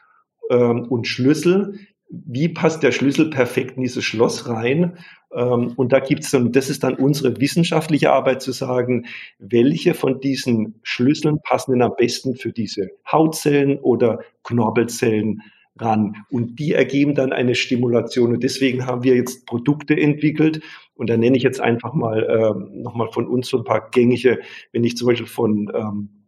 ähm, 0.50 0.88
und 0.88 1.06
Schlüssel. 1.06 1.78
Wie 2.10 2.48
passt 2.48 2.82
der 2.82 2.90
Schlüssel 2.90 3.30
perfekt 3.30 3.76
in 3.76 3.84
dieses 3.84 4.02
Schloss 4.02 4.48
rein? 4.48 4.98
Ähm, 5.32 5.74
und 5.76 5.92
da 5.92 6.00
gibt 6.00 6.24
es, 6.24 6.34
und 6.34 6.56
das 6.56 6.68
ist 6.68 6.82
dann 6.82 6.96
unsere 6.96 7.40
wissenschaftliche 7.40 8.12
Arbeit 8.12 8.42
zu 8.42 8.50
sagen, 8.50 9.06
welche 9.38 9.94
von 9.94 10.18
diesen 10.18 10.80
Schlüsseln 10.82 11.38
passen 11.40 11.70
denn 11.70 11.82
am 11.82 11.94
besten 11.96 12.34
für 12.34 12.50
diese 12.52 12.90
Hautzellen 13.10 13.78
oder 13.78 14.18
Knorpelzellen 14.42 15.42
ran. 15.76 16.24
Und 16.30 16.58
die 16.58 16.72
ergeben 16.72 17.14
dann 17.14 17.32
eine 17.32 17.54
Stimulation. 17.54 18.32
Und 18.32 18.42
deswegen 18.42 18.86
haben 18.86 19.02
wir 19.02 19.16
jetzt 19.16 19.46
Produkte 19.46 19.96
entwickelt. 19.96 20.62
Und 20.94 21.10
da 21.10 21.16
nenne 21.16 21.36
ich 21.36 21.42
jetzt 21.42 21.60
einfach 21.60 21.94
mal 21.94 22.26
ähm, 22.28 22.82
nochmal 22.82 23.08
von 23.12 23.26
uns 23.26 23.48
so 23.48 23.58
ein 23.58 23.64
paar 23.64 23.90
gängige, 23.90 24.40
wenn 24.72 24.84
ich 24.84 24.96
zum 24.96 25.08
Beispiel 25.08 25.26
von 25.26 25.70
ähm, 25.74 26.08
äh, 26.10 26.21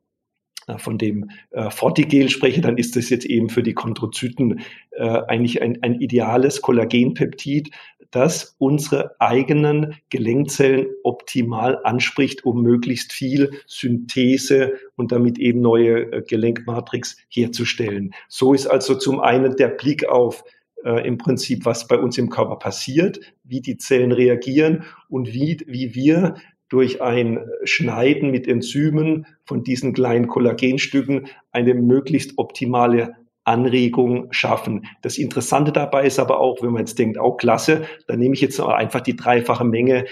von 0.79 0.99
dem 0.99 1.31
äh, 1.51 1.71
Fortigel 1.71 2.29
spreche, 2.29 2.61
dann 2.61 2.79
ist 2.79 2.97
das 2.97 3.11
jetzt 3.11 3.27
eben 3.27 3.49
für 3.49 3.62
die 3.62 3.75
Chondrozyten 3.75 4.61
äh, 4.93 5.03
eigentlich 5.03 5.62
ein, 5.62 5.79
ein 5.83 6.01
ideales 6.01 6.62
Kollagenpeptid, 6.62 7.71
das 8.11 8.55
unsere 8.59 9.21
eigenen 9.21 9.97
Gelenkzellen 10.09 10.87
optimal 11.03 11.81
anspricht, 11.83 12.45
um 12.45 12.62
möglichst 12.62 13.12
viel 13.12 13.51
Synthese 13.67 14.75
und 14.95 15.11
damit 15.11 15.39
eben 15.39 15.61
neue 15.61 16.12
äh, 16.12 16.23
Gelenkmatrix 16.23 17.17
herzustellen. 17.29 18.15
So 18.29 18.55
ist 18.55 18.67
also 18.67 18.95
zum 18.95 19.21
einen 19.21 19.57
der 19.57 19.69
Blick 19.69 20.09
auf 20.09 20.45
äh, 20.85 21.07
im 21.07 21.19
Prinzip, 21.19 21.65
was 21.65 21.89
bei 21.89 21.99
uns 21.99 22.17
im 22.17 22.31
Körper 22.31 22.57
passiert, 22.57 23.21
wie 23.43 23.61
die 23.61 23.79
Zellen 23.79 24.12
reagieren 24.12 24.85
und 25.09 25.33
wie, 25.33 25.59
wie 25.67 25.95
wir 25.95 26.37
durch 26.69 27.03
ein 27.03 27.39
Schneiden 27.65 28.31
mit 28.31 28.49
Enzymen 28.49 29.27
von 29.45 29.62
diesen 29.62 29.93
kleinen 29.93 30.29
Kollagenstücken 30.29 31.29
eine 31.53 31.75
möglichst 31.75 32.39
optimale 32.39 33.15
Anregung 33.45 34.33
schaffen. 34.33 34.87
Das 35.03 35.19
Interessante 35.19 35.71
dabei 35.71 36.07
ist 36.07 36.19
aber 36.19 36.41
auch, 36.41 36.62
wenn 36.62 36.73
man 36.73 36.81
jetzt 36.81 36.99
denkt, 36.99 37.19
auch 37.19 37.37
klasse, 37.37 37.87
dann 38.07 38.19
nehme 38.19 38.35
ich 38.35 38.41
jetzt 38.41 38.59
einfach 38.59 39.03
die 39.03 39.17
dreifache 39.17 39.65
Menge 39.65 40.07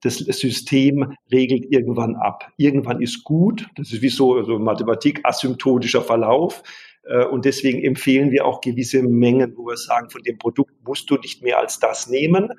das 0.00 0.18
System 0.18 1.14
regelt 1.32 1.66
irgendwann 1.70 2.14
ab. 2.14 2.52
Irgendwann 2.56 3.02
ist 3.02 3.24
gut, 3.24 3.66
das 3.74 3.92
ist 3.92 4.02
wie 4.02 4.08
so 4.08 4.34
also 4.36 4.58
Mathematik, 4.58 5.20
asymptotischer 5.24 6.02
Verlauf. 6.02 6.62
Äh, 7.08 7.24
und 7.24 7.44
deswegen 7.44 7.82
empfehlen 7.82 8.30
wir 8.30 8.44
auch 8.44 8.60
gewisse 8.60 9.02
Mengen, 9.02 9.56
wo 9.56 9.66
wir 9.66 9.76
sagen, 9.76 10.10
von 10.10 10.22
dem 10.22 10.38
Produkt 10.38 10.72
musst 10.84 11.10
du 11.10 11.16
nicht 11.16 11.42
mehr 11.42 11.58
als 11.58 11.78
das 11.78 12.08
nehmen. 12.08 12.50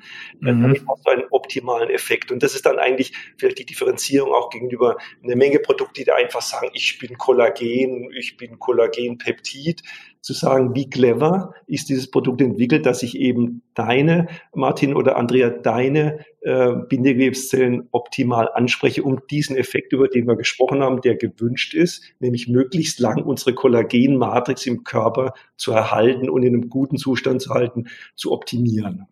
Äh, 0.44 0.52
mhm. 0.52 0.62
Damit 0.62 0.84
hast 0.88 1.06
du 1.06 1.12
einen 1.12 1.24
optimalen 1.30 1.90
Effekt. 1.90 2.32
Und 2.32 2.44
das 2.44 2.56
ist 2.56 2.66
dann 2.66 2.80
eigentlich 2.80 3.14
vielleicht 3.38 3.60
die 3.60 3.66
Differenzierung 3.66 4.34
auch 4.34 4.50
gegenüber 4.50 4.98
einer 5.24 5.36
Menge 5.36 5.60
Produkte, 5.60 6.04
die 6.04 6.12
einfach 6.12 6.42
sagen, 6.42 6.70
ich 6.74 6.98
bin 7.00 7.18
Kollagen, 7.18 8.12
ich 8.14 8.38
bin 8.38 8.60
Kollagenpeptid. 8.60 9.84
Zu 10.22 10.34
sagen, 10.34 10.76
wie 10.76 10.90
clever 10.90 11.54
ist 11.66 11.90
dieses 11.90 12.12
Produkt 12.12 12.42
entwickelt, 12.42 12.86
dass 12.86 13.04
ich 13.04 13.18
eben 13.18 13.62
deine, 13.74 14.28
Martin 14.54 14.96
oder 14.96 15.18
Andrea, 15.18 15.50
deine 15.50 16.26
äh, 16.42 16.74
Bindegewebszellen 16.90 17.88
optimal 17.92 18.50
anspreche, 18.54 19.04
um 19.04 19.20
diesen 19.30 19.56
Effekt, 19.56 19.94
über 19.94 20.08
den 20.08 20.28
wir 20.28 20.36
gesprochen 20.36 20.82
haben, 20.82 21.02
der 21.02 21.16
gewünscht 21.16 21.74
ist, 21.74 22.04
nämlich 22.20 22.48
möglichst 22.48 23.00
lang 23.00 23.24
unsere 23.24 23.54
Kollagenmatrix 23.54 24.66
im 24.66 24.84
Körper 24.84 25.34
zu 25.56 25.72
erhalten 25.72 26.30
und 26.30 26.44
in 26.44 26.54
einem 26.54 26.70
guten 26.70 26.98
Zustand 26.98 27.42
zu 27.42 27.54
halten, 27.54 27.88
zu 28.16 28.32
optimieren. 28.32 29.08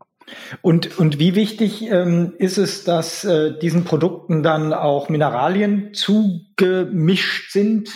Und, 0.62 1.00
und 1.00 1.20
wie 1.20 1.36
wichtig 1.36 1.84
ähm, 1.90 2.34
ist 2.38 2.58
es, 2.58 2.84
dass 2.84 3.24
äh, 3.24 3.58
diesen 3.58 3.86
Produkten 3.86 4.44
dann 4.44 4.74
auch 4.74 5.08
Mineralien 5.10 5.94
zugemischt 5.94 7.52
sind? 7.52 7.90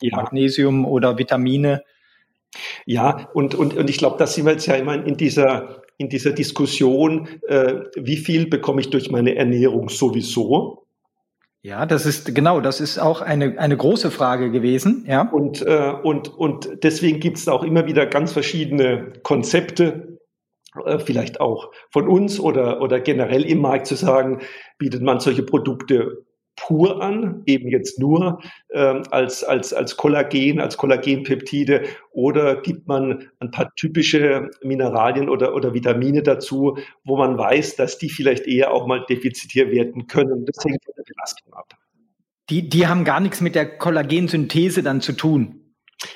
Ja. 0.00 0.16
Magnesium 0.16 0.84
oder 0.84 1.18
Vitamine? 1.18 1.82
Ja, 2.86 3.28
und, 3.34 3.54
und, 3.54 3.74
und 3.74 3.90
ich 3.90 3.98
glaube, 3.98 4.16
das 4.18 4.34
sind 4.34 4.46
wir 4.46 4.52
jetzt 4.52 4.66
ja 4.66 4.74
immer 4.74 5.04
in 5.04 5.16
dieser, 5.16 5.82
in 5.98 6.08
dieser 6.08 6.32
Diskussion, 6.32 7.28
äh, 7.48 7.74
wie 7.96 8.16
viel 8.16 8.46
bekomme 8.46 8.80
ich 8.80 8.90
durch 8.90 9.10
meine 9.10 9.34
Ernährung 9.34 9.88
sowieso? 9.88 10.86
Ja, 11.62 11.84
das 11.84 12.06
ist 12.06 12.32
genau, 12.32 12.60
das 12.60 12.80
ist 12.80 12.98
auch 12.98 13.20
eine, 13.20 13.58
eine 13.58 13.76
große 13.76 14.12
Frage 14.12 14.52
gewesen. 14.52 15.04
Ja. 15.08 15.28
Und, 15.28 15.62
äh, 15.62 15.92
und, 16.02 16.28
und 16.28 16.84
deswegen 16.84 17.18
gibt 17.18 17.38
es 17.38 17.48
auch 17.48 17.64
immer 17.64 17.86
wieder 17.86 18.06
ganz 18.06 18.32
verschiedene 18.32 19.14
Konzepte, 19.24 20.18
äh, 20.84 20.98
vielleicht 21.00 21.40
auch 21.40 21.72
von 21.90 22.06
uns 22.06 22.38
oder, 22.38 22.80
oder 22.80 23.00
generell 23.00 23.44
im 23.44 23.58
Markt 23.58 23.86
zu 23.86 23.96
sagen, 23.96 24.42
bietet 24.78 25.02
man 25.02 25.18
solche 25.18 25.42
Produkte 25.42 26.25
pur 26.56 27.02
an, 27.02 27.42
eben 27.46 27.68
jetzt 27.68 28.00
nur 28.00 28.40
ähm, 28.72 29.02
als, 29.10 29.44
als, 29.44 29.72
als 29.72 29.96
Kollagen, 29.96 30.60
als 30.60 30.76
Kollagenpeptide 30.76 31.84
oder 32.10 32.60
gibt 32.62 32.88
man 32.88 33.28
ein 33.38 33.50
paar 33.50 33.72
typische 33.76 34.50
Mineralien 34.62 35.28
oder, 35.28 35.54
oder 35.54 35.74
Vitamine 35.74 36.22
dazu, 36.22 36.78
wo 37.04 37.16
man 37.16 37.38
weiß, 37.38 37.76
dass 37.76 37.98
die 37.98 38.08
vielleicht 38.08 38.46
eher 38.46 38.72
auch 38.72 38.86
mal 38.86 39.04
defizitär 39.08 39.70
werden 39.70 40.06
können. 40.06 40.44
Das 40.46 40.64
hängt 40.64 40.84
von 40.84 40.94
der 40.96 41.04
Belastung 41.04 41.52
ab. 41.52 41.74
Die, 42.48 42.68
die 42.68 42.86
haben 42.86 43.04
gar 43.04 43.20
nichts 43.20 43.40
mit 43.40 43.54
der 43.54 43.76
Kollagensynthese 43.76 44.82
dann 44.82 45.00
zu 45.00 45.12
tun. 45.12 45.65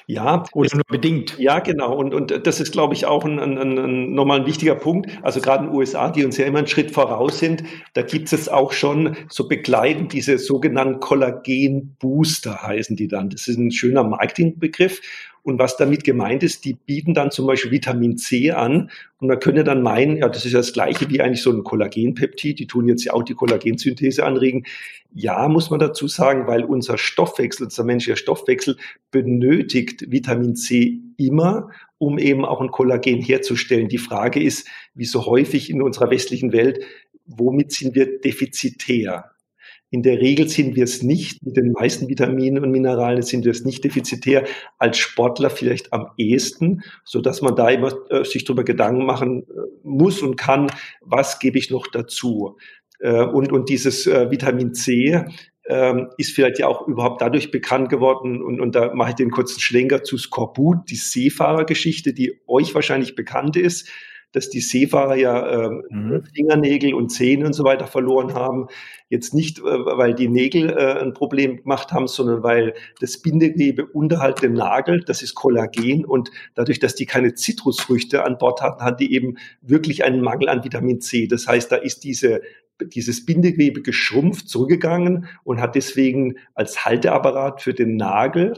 Ja, 0.06 0.44
oder 0.52 0.74
nur 0.74 0.84
bedingt. 0.86 1.38
Ja, 1.38 1.60
genau. 1.60 1.94
Und, 1.96 2.12
und 2.12 2.46
das 2.46 2.60
ist, 2.60 2.72
glaube 2.72 2.94
ich, 2.94 3.06
auch 3.06 3.24
ein, 3.24 3.38
ein, 3.38 3.56
ein, 3.58 4.12
nochmal 4.12 4.40
ein 4.40 4.46
wichtiger 4.46 4.74
Punkt. 4.74 5.10
Also 5.22 5.40
gerade 5.40 5.64
in 5.64 5.70
den 5.70 5.78
USA, 5.78 6.10
die 6.10 6.24
uns 6.24 6.36
ja 6.36 6.44
immer 6.44 6.58
einen 6.58 6.66
Schritt 6.66 6.90
voraus 6.90 7.38
sind, 7.38 7.62
da 7.94 8.02
gibt 8.02 8.32
es 8.32 8.48
auch 8.48 8.72
schon 8.72 9.16
so 9.28 9.48
begleitend 9.48 10.12
diese 10.12 10.38
sogenannten 10.38 11.00
Kollagen-Booster 11.00 12.62
heißen 12.62 12.96
die 12.96 13.08
dann. 13.08 13.30
Das 13.30 13.48
ist 13.48 13.58
ein 13.58 13.70
schöner 13.70 14.04
Marketingbegriff. 14.04 15.00
Und 15.42 15.58
was 15.58 15.76
damit 15.76 16.04
gemeint 16.04 16.42
ist, 16.42 16.64
die 16.64 16.74
bieten 16.74 17.14
dann 17.14 17.30
zum 17.30 17.46
Beispiel 17.46 17.70
Vitamin 17.70 18.18
C 18.18 18.50
an. 18.50 18.90
Und 19.18 19.28
man 19.28 19.38
könnte 19.38 19.64
dann 19.64 19.82
meinen, 19.82 20.18
ja, 20.18 20.28
das 20.28 20.44
ist 20.44 20.52
ja 20.52 20.58
das 20.58 20.72
Gleiche 20.72 21.08
wie 21.08 21.20
eigentlich 21.20 21.42
so 21.42 21.50
ein 21.50 21.64
Kollagenpeptid. 21.64 22.58
Die 22.58 22.66
tun 22.66 22.88
jetzt 22.88 23.04
ja 23.04 23.14
auch 23.14 23.22
die 23.22 23.34
Kollagensynthese 23.34 24.24
anregen. 24.24 24.64
Ja, 25.12 25.48
muss 25.48 25.70
man 25.70 25.80
dazu 25.80 26.08
sagen, 26.08 26.46
weil 26.46 26.64
unser 26.64 26.98
Stoffwechsel, 26.98 27.64
unser 27.64 27.84
menschlicher 27.84 28.16
Stoffwechsel 28.16 28.76
benötigt 29.10 30.10
Vitamin 30.10 30.56
C 30.56 31.00
immer, 31.16 31.70
um 31.98 32.18
eben 32.18 32.44
auch 32.44 32.60
ein 32.60 32.70
Kollagen 32.70 33.20
herzustellen. 33.20 33.88
Die 33.88 33.98
Frage 33.98 34.42
ist, 34.42 34.68
wie 34.94 35.04
so 35.06 35.26
häufig 35.26 35.70
in 35.70 35.82
unserer 35.82 36.10
westlichen 36.10 36.52
Welt, 36.52 36.84
womit 37.26 37.72
sind 37.72 37.94
wir 37.94 38.20
defizitär? 38.20 39.30
In 39.90 40.02
der 40.02 40.20
Regel 40.20 40.48
sind 40.48 40.76
wir 40.76 40.84
es 40.84 41.02
nicht. 41.02 41.44
Mit 41.44 41.56
den 41.56 41.72
meisten 41.72 42.08
Vitaminen 42.08 42.62
und 42.62 42.70
Mineralien 42.70 43.22
sind 43.22 43.44
wir 43.44 43.50
es 43.50 43.64
nicht 43.64 43.82
defizitär. 43.82 44.44
Als 44.78 44.98
Sportler 44.98 45.50
vielleicht 45.50 45.92
am 45.92 46.10
ehesten, 46.16 46.82
so 47.04 47.20
dass 47.20 47.42
man 47.42 47.56
da 47.56 47.68
immer 47.68 47.92
äh, 48.08 48.24
sich 48.24 48.44
darüber 48.44 48.62
Gedanken 48.62 49.04
machen 49.04 49.42
äh, 49.42 49.52
muss 49.82 50.22
und 50.22 50.36
kann, 50.36 50.70
was 51.00 51.40
gebe 51.40 51.58
ich 51.58 51.70
noch 51.70 51.88
dazu? 51.88 52.56
Äh, 53.00 53.24
und, 53.24 53.50
und 53.50 53.68
dieses 53.68 54.06
äh, 54.06 54.30
Vitamin 54.30 54.74
C 54.74 55.24
ähm, 55.66 56.08
ist 56.18 56.34
vielleicht 56.34 56.60
ja 56.60 56.68
auch 56.68 56.86
überhaupt 56.86 57.20
dadurch 57.20 57.50
bekannt 57.50 57.88
geworden. 57.88 58.42
Und, 58.42 58.60
und 58.60 58.76
da 58.76 58.94
mache 58.94 59.10
ich 59.10 59.16
den 59.16 59.30
kurzen 59.30 59.58
Schlenker 59.58 60.04
zu 60.04 60.18
Skorbut, 60.18 60.88
die 60.88 60.96
Seefahrergeschichte, 60.96 62.12
die 62.12 62.40
euch 62.46 62.74
wahrscheinlich 62.76 63.16
bekannt 63.16 63.56
ist 63.56 63.90
dass 64.32 64.48
die 64.48 64.60
Seefahrer 64.60 65.16
ja 65.16 65.66
äh, 65.66 65.70
mhm. 65.90 66.22
Fingernägel 66.34 66.94
und 66.94 67.10
Zähne 67.10 67.46
und 67.46 67.52
so 67.52 67.64
weiter 67.64 67.86
verloren 67.86 68.34
haben. 68.34 68.68
Jetzt 69.08 69.34
nicht, 69.34 69.58
äh, 69.58 69.62
weil 69.62 70.14
die 70.14 70.28
Nägel 70.28 70.70
äh, 70.70 71.00
ein 71.00 71.14
Problem 71.14 71.58
gemacht 71.58 71.92
haben, 71.92 72.06
sondern 72.06 72.42
weil 72.42 72.74
das 73.00 73.18
Bindegewebe 73.18 73.86
unterhalb 73.86 74.40
dem 74.40 74.54
Nagel, 74.54 75.02
das 75.04 75.22
ist 75.22 75.34
Kollagen 75.34 76.04
und 76.04 76.30
dadurch, 76.54 76.78
dass 76.78 76.94
die 76.94 77.06
keine 77.06 77.34
Zitrusfrüchte 77.34 78.24
an 78.24 78.38
Bord 78.38 78.62
hatten, 78.62 78.82
hatten 78.82 78.98
die 78.98 79.14
eben 79.14 79.36
wirklich 79.62 80.04
einen 80.04 80.20
Mangel 80.20 80.48
an 80.48 80.64
Vitamin 80.64 81.00
C. 81.00 81.26
Das 81.26 81.46
heißt, 81.46 81.70
da 81.72 81.76
ist 81.76 82.04
diese 82.04 82.40
dieses 82.82 83.26
Bindegewebe 83.26 83.82
geschrumpft, 83.82 84.48
zurückgegangen 84.48 85.26
und 85.44 85.60
hat 85.60 85.74
deswegen 85.74 86.36
als 86.54 86.86
Halteapparat 86.86 87.60
für 87.60 87.74
den 87.74 87.96
Nagel 87.96 88.54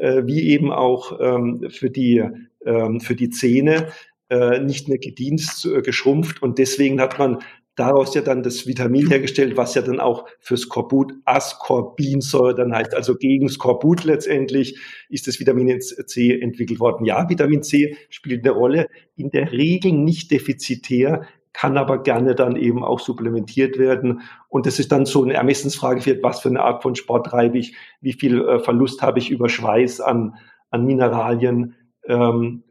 äh, 0.00 0.22
wie 0.26 0.48
eben 0.48 0.72
auch 0.72 1.18
ähm, 1.20 1.66
für 1.70 1.90
die 1.90 2.24
ähm, 2.64 3.00
für 3.00 3.14
die 3.14 3.30
Zähne 3.30 3.88
äh, 4.30 4.60
nicht 4.60 4.88
mehr 4.88 4.98
gedient, 4.98 5.42
äh, 5.64 5.82
geschrumpft 5.82 6.42
und 6.42 6.58
deswegen 6.58 7.00
hat 7.00 7.18
man 7.18 7.38
daraus 7.76 8.14
ja 8.14 8.20
dann 8.20 8.42
das 8.42 8.66
Vitamin 8.66 9.08
hergestellt, 9.08 9.56
was 9.56 9.74
ja 9.74 9.82
dann 9.82 10.00
auch 10.00 10.26
für 10.38 10.56
Skorbut 10.56 11.14
Ascorbinsäure 11.24 12.54
dann 12.54 12.74
heißt, 12.74 12.94
also 12.94 13.16
gegen 13.16 13.48
Skorbut 13.48 14.04
letztendlich 14.04 14.78
ist 15.08 15.26
das 15.26 15.40
Vitamin 15.40 15.80
C 15.80 16.38
entwickelt 16.38 16.78
worden. 16.80 17.06
Ja, 17.06 17.28
Vitamin 17.28 17.62
C 17.62 17.96
spielt 18.10 18.44
eine 18.44 18.54
Rolle, 18.54 18.88
in 19.16 19.30
der 19.30 19.52
Regel 19.52 19.92
nicht 19.92 20.30
defizitär, 20.30 21.26
kann 21.52 21.76
aber 21.76 22.02
gerne 22.02 22.34
dann 22.34 22.56
eben 22.56 22.84
auch 22.84 23.00
supplementiert 23.00 23.78
werden. 23.78 24.20
Und 24.48 24.66
das 24.66 24.78
ist 24.78 24.92
dann 24.92 25.06
so 25.06 25.24
eine 25.24 25.34
Ermessensfrage 25.34 26.00
für 26.00 26.22
was 26.22 26.40
für 26.40 26.48
eine 26.48 26.62
Art 26.62 26.82
von 26.82 26.94
Sport 26.94 27.26
treibe 27.26 27.58
ich, 27.58 27.74
wie 28.00 28.12
viel 28.12 28.40
äh, 28.40 28.58
Verlust 28.60 29.02
habe 29.02 29.18
ich 29.18 29.30
über 29.30 29.48
Schweiß 29.48 30.00
an, 30.00 30.34
an 30.70 30.84
Mineralien. 30.84 31.74
Ähm, 32.06 32.62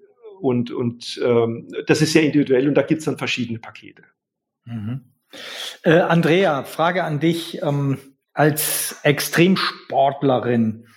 und, 0.42 0.72
und 0.72 1.20
ähm, 1.24 1.68
das 1.88 2.02
ist 2.02 2.14
sehr 2.14 2.24
individuell 2.24 2.68
und 2.68 2.76
da 2.76 2.82
gibt 2.82 3.00
es 3.00 3.06
dann 3.06 3.18
verschiedene 3.18 3.60
Pakete. 3.60 4.04
Mhm. 4.66 5.02
Äh, 5.84 6.00
Andrea, 6.00 6.64
Frage 6.64 7.04
an 7.04 7.20
dich 7.20 7.62
ähm, 7.62 7.98
als 8.34 9.00
Extremsportlerin. 9.04 10.88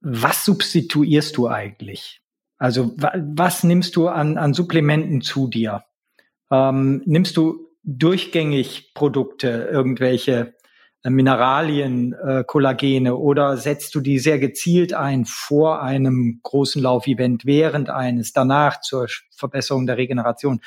Was 0.00 0.44
substituierst 0.44 1.36
du 1.36 1.48
eigentlich? 1.48 2.22
Also 2.58 2.94
was 2.96 3.64
nimmst 3.64 3.96
du 3.96 4.08
an, 4.08 4.38
an 4.38 4.54
Supplementen 4.54 5.20
zu 5.20 5.48
dir? 5.48 5.84
Ähm, 6.50 7.02
nimmst 7.06 7.36
du 7.36 7.68
durchgängig 7.82 8.94
Produkte, 8.94 9.68
irgendwelche 9.70 10.54
Mineralien, 11.04 12.12
äh, 12.12 12.44
Kollagene 12.46 13.16
oder 13.16 13.56
setzt 13.56 13.94
du 13.94 14.00
die 14.00 14.18
sehr 14.18 14.38
gezielt 14.38 14.94
ein 14.94 15.24
vor 15.24 15.82
einem 15.82 16.40
großen 16.42 16.80
Laufevent, 16.80 17.44
während 17.44 17.90
eines, 17.90 18.32
danach 18.32 18.80
zur 18.80 19.08
Verbesserung 19.34 19.86
der 19.86 19.96
Regeneration? 19.96 20.60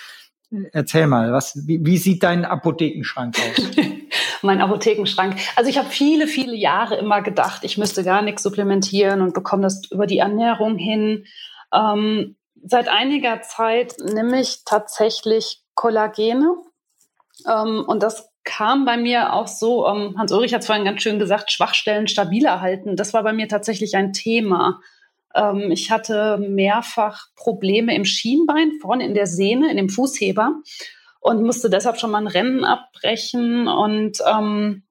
Erzähl 0.71 1.07
mal, 1.07 1.31
was, 1.31 1.67
wie, 1.67 1.79
wie 1.85 1.97
sieht 1.97 2.23
dein 2.23 2.45
Apothekenschrank 2.45 3.35
aus? 3.37 3.71
mein 4.41 4.61
Apothekenschrank. 4.61 5.35
Also 5.55 5.69
ich 5.69 5.77
habe 5.77 5.89
viele, 5.89 6.27
viele 6.27 6.55
Jahre 6.55 6.95
immer 6.95 7.21
gedacht, 7.21 7.63
ich 7.63 7.77
müsste 7.77 8.03
gar 8.03 8.21
nichts 8.21 8.43
supplementieren 8.43 9.21
und 9.21 9.33
bekomme 9.33 9.63
das 9.63 9.81
über 9.91 10.05
die 10.05 10.19
Ernährung 10.19 10.77
hin. 10.77 11.25
Ähm, 11.73 12.35
seit 12.63 12.87
einiger 12.87 13.41
Zeit 13.41 13.95
nehme 13.99 14.39
ich 14.39 14.63
tatsächlich 14.65 15.63
Kollagene. 15.73 16.55
Ähm, 17.47 17.83
und 17.85 18.01
das 18.01 18.29
kam 18.45 18.85
bei 18.85 18.95
mir 18.95 19.33
auch 19.33 19.47
so, 19.47 19.87
ähm, 19.87 20.15
Hans-Ulrich 20.17 20.53
hat 20.53 20.61
es 20.61 20.67
vorhin 20.67 20.85
ganz 20.85 21.01
schön 21.01 21.19
gesagt, 21.19 21.51
Schwachstellen 21.51 22.07
stabiler 22.07 22.61
halten. 22.61 22.95
Das 22.95 23.13
war 23.13 23.23
bei 23.23 23.33
mir 23.33 23.47
tatsächlich 23.47 23.95
ein 23.97 24.13
Thema. 24.13 24.79
Ähm, 25.33 25.71
ich 25.71 25.91
hatte 25.91 26.37
mehrfach 26.37 27.27
Probleme 27.35 27.93
im 27.95 28.05
Schienbein, 28.05 28.71
vorne 28.81 29.05
in 29.05 29.13
der 29.13 29.27
Sehne, 29.27 29.69
in 29.69 29.77
dem 29.77 29.89
Fußheber 29.89 30.53
und 31.19 31.43
musste 31.43 31.69
deshalb 31.69 31.99
schon 31.99 32.11
mal 32.11 32.19
ein 32.19 32.27
Rennen 32.27 32.63
abbrechen 32.63 33.67
und 33.67 34.19
ähm, 34.31 34.83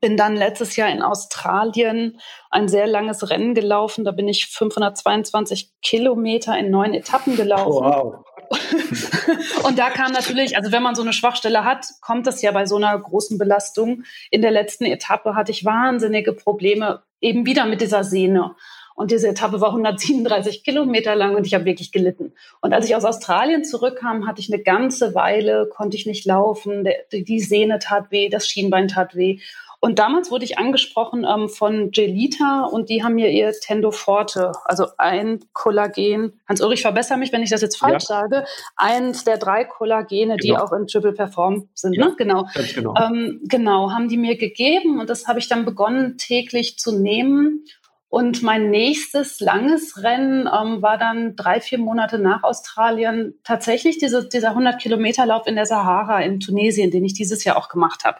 bin 0.00 0.16
dann 0.16 0.36
letztes 0.36 0.76
Jahr 0.76 0.90
in 0.90 1.02
Australien 1.02 2.20
ein 2.50 2.68
sehr 2.68 2.86
langes 2.86 3.30
Rennen 3.30 3.54
gelaufen. 3.54 4.04
Da 4.04 4.12
bin 4.12 4.28
ich 4.28 4.46
522 4.46 5.72
Kilometer 5.82 6.56
in 6.58 6.70
neun 6.70 6.94
Etappen 6.94 7.36
gelaufen. 7.36 7.84
Wow. 7.84 8.24
und 9.64 9.78
da 9.78 9.90
kam 9.90 10.12
natürlich, 10.12 10.56
also 10.56 10.72
wenn 10.72 10.82
man 10.82 10.94
so 10.94 11.02
eine 11.02 11.12
Schwachstelle 11.12 11.64
hat, 11.64 11.86
kommt 12.00 12.26
das 12.26 12.40
ja 12.42 12.50
bei 12.52 12.66
so 12.66 12.76
einer 12.76 12.98
großen 12.98 13.38
Belastung. 13.38 14.04
In 14.30 14.42
der 14.42 14.50
letzten 14.50 14.84
Etappe 14.84 15.34
hatte 15.34 15.52
ich 15.52 15.64
wahnsinnige 15.64 16.32
Probleme 16.32 17.02
eben 17.20 17.46
wieder 17.46 17.66
mit 17.66 17.80
dieser 17.80 18.04
Sehne. 18.04 18.54
Und 18.94 19.12
diese 19.12 19.28
Etappe 19.28 19.60
war 19.60 19.68
137 19.68 20.64
Kilometer 20.64 21.14
lang 21.14 21.36
und 21.36 21.46
ich 21.46 21.54
habe 21.54 21.64
wirklich 21.64 21.92
gelitten. 21.92 22.32
Und 22.60 22.72
als 22.72 22.86
ich 22.86 22.96
aus 22.96 23.04
Australien 23.04 23.62
zurückkam, 23.62 24.26
hatte 24.26 24.40
ich 24.40 24.52
eine 24.52 24.60
ganze 24.60 25.14
Weile, 25.14 25.68
konnte 25.70 25.96
ich 25.96 26.04
nicht 26.04 26.26
laufen, 26.26 26.84
die 27.12 27.40
Sehne 27.40 27.78
tat 27.78 28.10
weh, 28.10 28.28
das 28.28 28.48
Schienbein 28.48 28.88
tat 28.88 29.14
weh. 29.14 29.38
Und 29.80 30.00
damals 30.00 30.30
wurde 30.32 30.44
ich 30.44 30.58
angesprochen 30.58 31.24
ähm, 31.24 31.48
von 31.48 31.92
Gelita 31.92 32.64
und 32.64 32.88
die 32.88 33.04
haben 33.04 33.14
mir 33.14 33.30
ihr 33.30 33.52
Tendoforte, 33.52 34.52
also 34.64 34.86
ein 34.98 35.38
Kollagen, 35.52 36.40
Hans-Ulrich, 36.48 36.82
verbessere 36.82 37.16
mich, 37.16 37.32
wenn 37.32 37.44
ich 37.44 37.50
das 37.50 37.62
jetzt 37.62 37.76
falsch 37.76 38.04
ja. 38.08 38.20
sage, 38.20 38.44
eins 38.74 39.22
der 39.22 39.38
drei 39.38 39.64
Kollagene, 39.64 40.36
genau. 40.36 40.42
die 40.42 40.56
auch 40.56 40.72
in 40.72 40.88
Triple 40.88 41.12
Perform 41.12 41.68
sind. 41.74 41.94
Ja, 41.94 42.06
ne? 42.06 42.14
Genau. 42.18 42.48
Genau. 42.74 42.94
Ähm, 42.96 43.40
genau, 43.44 43.92
haben 43.92 44.08
die 44.08 44.16
mir 44.16 44.36
gegeben 44.36 44.98
und 44.98 45.08
das 45.08 45.28
habe 45.28 45.38
ich 45.38 45.48
dann 45.48 45.64
begonnen 45.64 46.18
täglich 46.18 46.78
zu 46.78 46.98
nehmen. 46.98 47.64
Und 48.10 48.42
mein 48.42 48.70
nächstes 48.70 49.38
langes 49.38 50.02
Rennen 50.02 50.48
ähm, 50.48 50.80
war 50.80 50.96
dann 50.96 51.36
drei, 51.36 51.60
vier 51.60 51.78
Monate 51.78 52.18
nach 52.18 52.42
Australien 52.42 53.34
tatsächlich 53.44 53.98
diese, 53.98 54.26
dieser 54.26 54.50
100 54.50 54.80
Kilometer 54.80 55.26
Lauf 55.26 55.46
in 55.46 55.56
der 55.56 55.66
Sahara 55.66 56.20
in 56.22 56.40
Tunesien, 56.40 56.90
den 56.90 57.04
ich 57.04 57.12
dieses 57.12 57.44
Jahr 57.44 57.58
auch 57.58 57.68
gemacht 57.68 58.04
habe. 58.04 58.18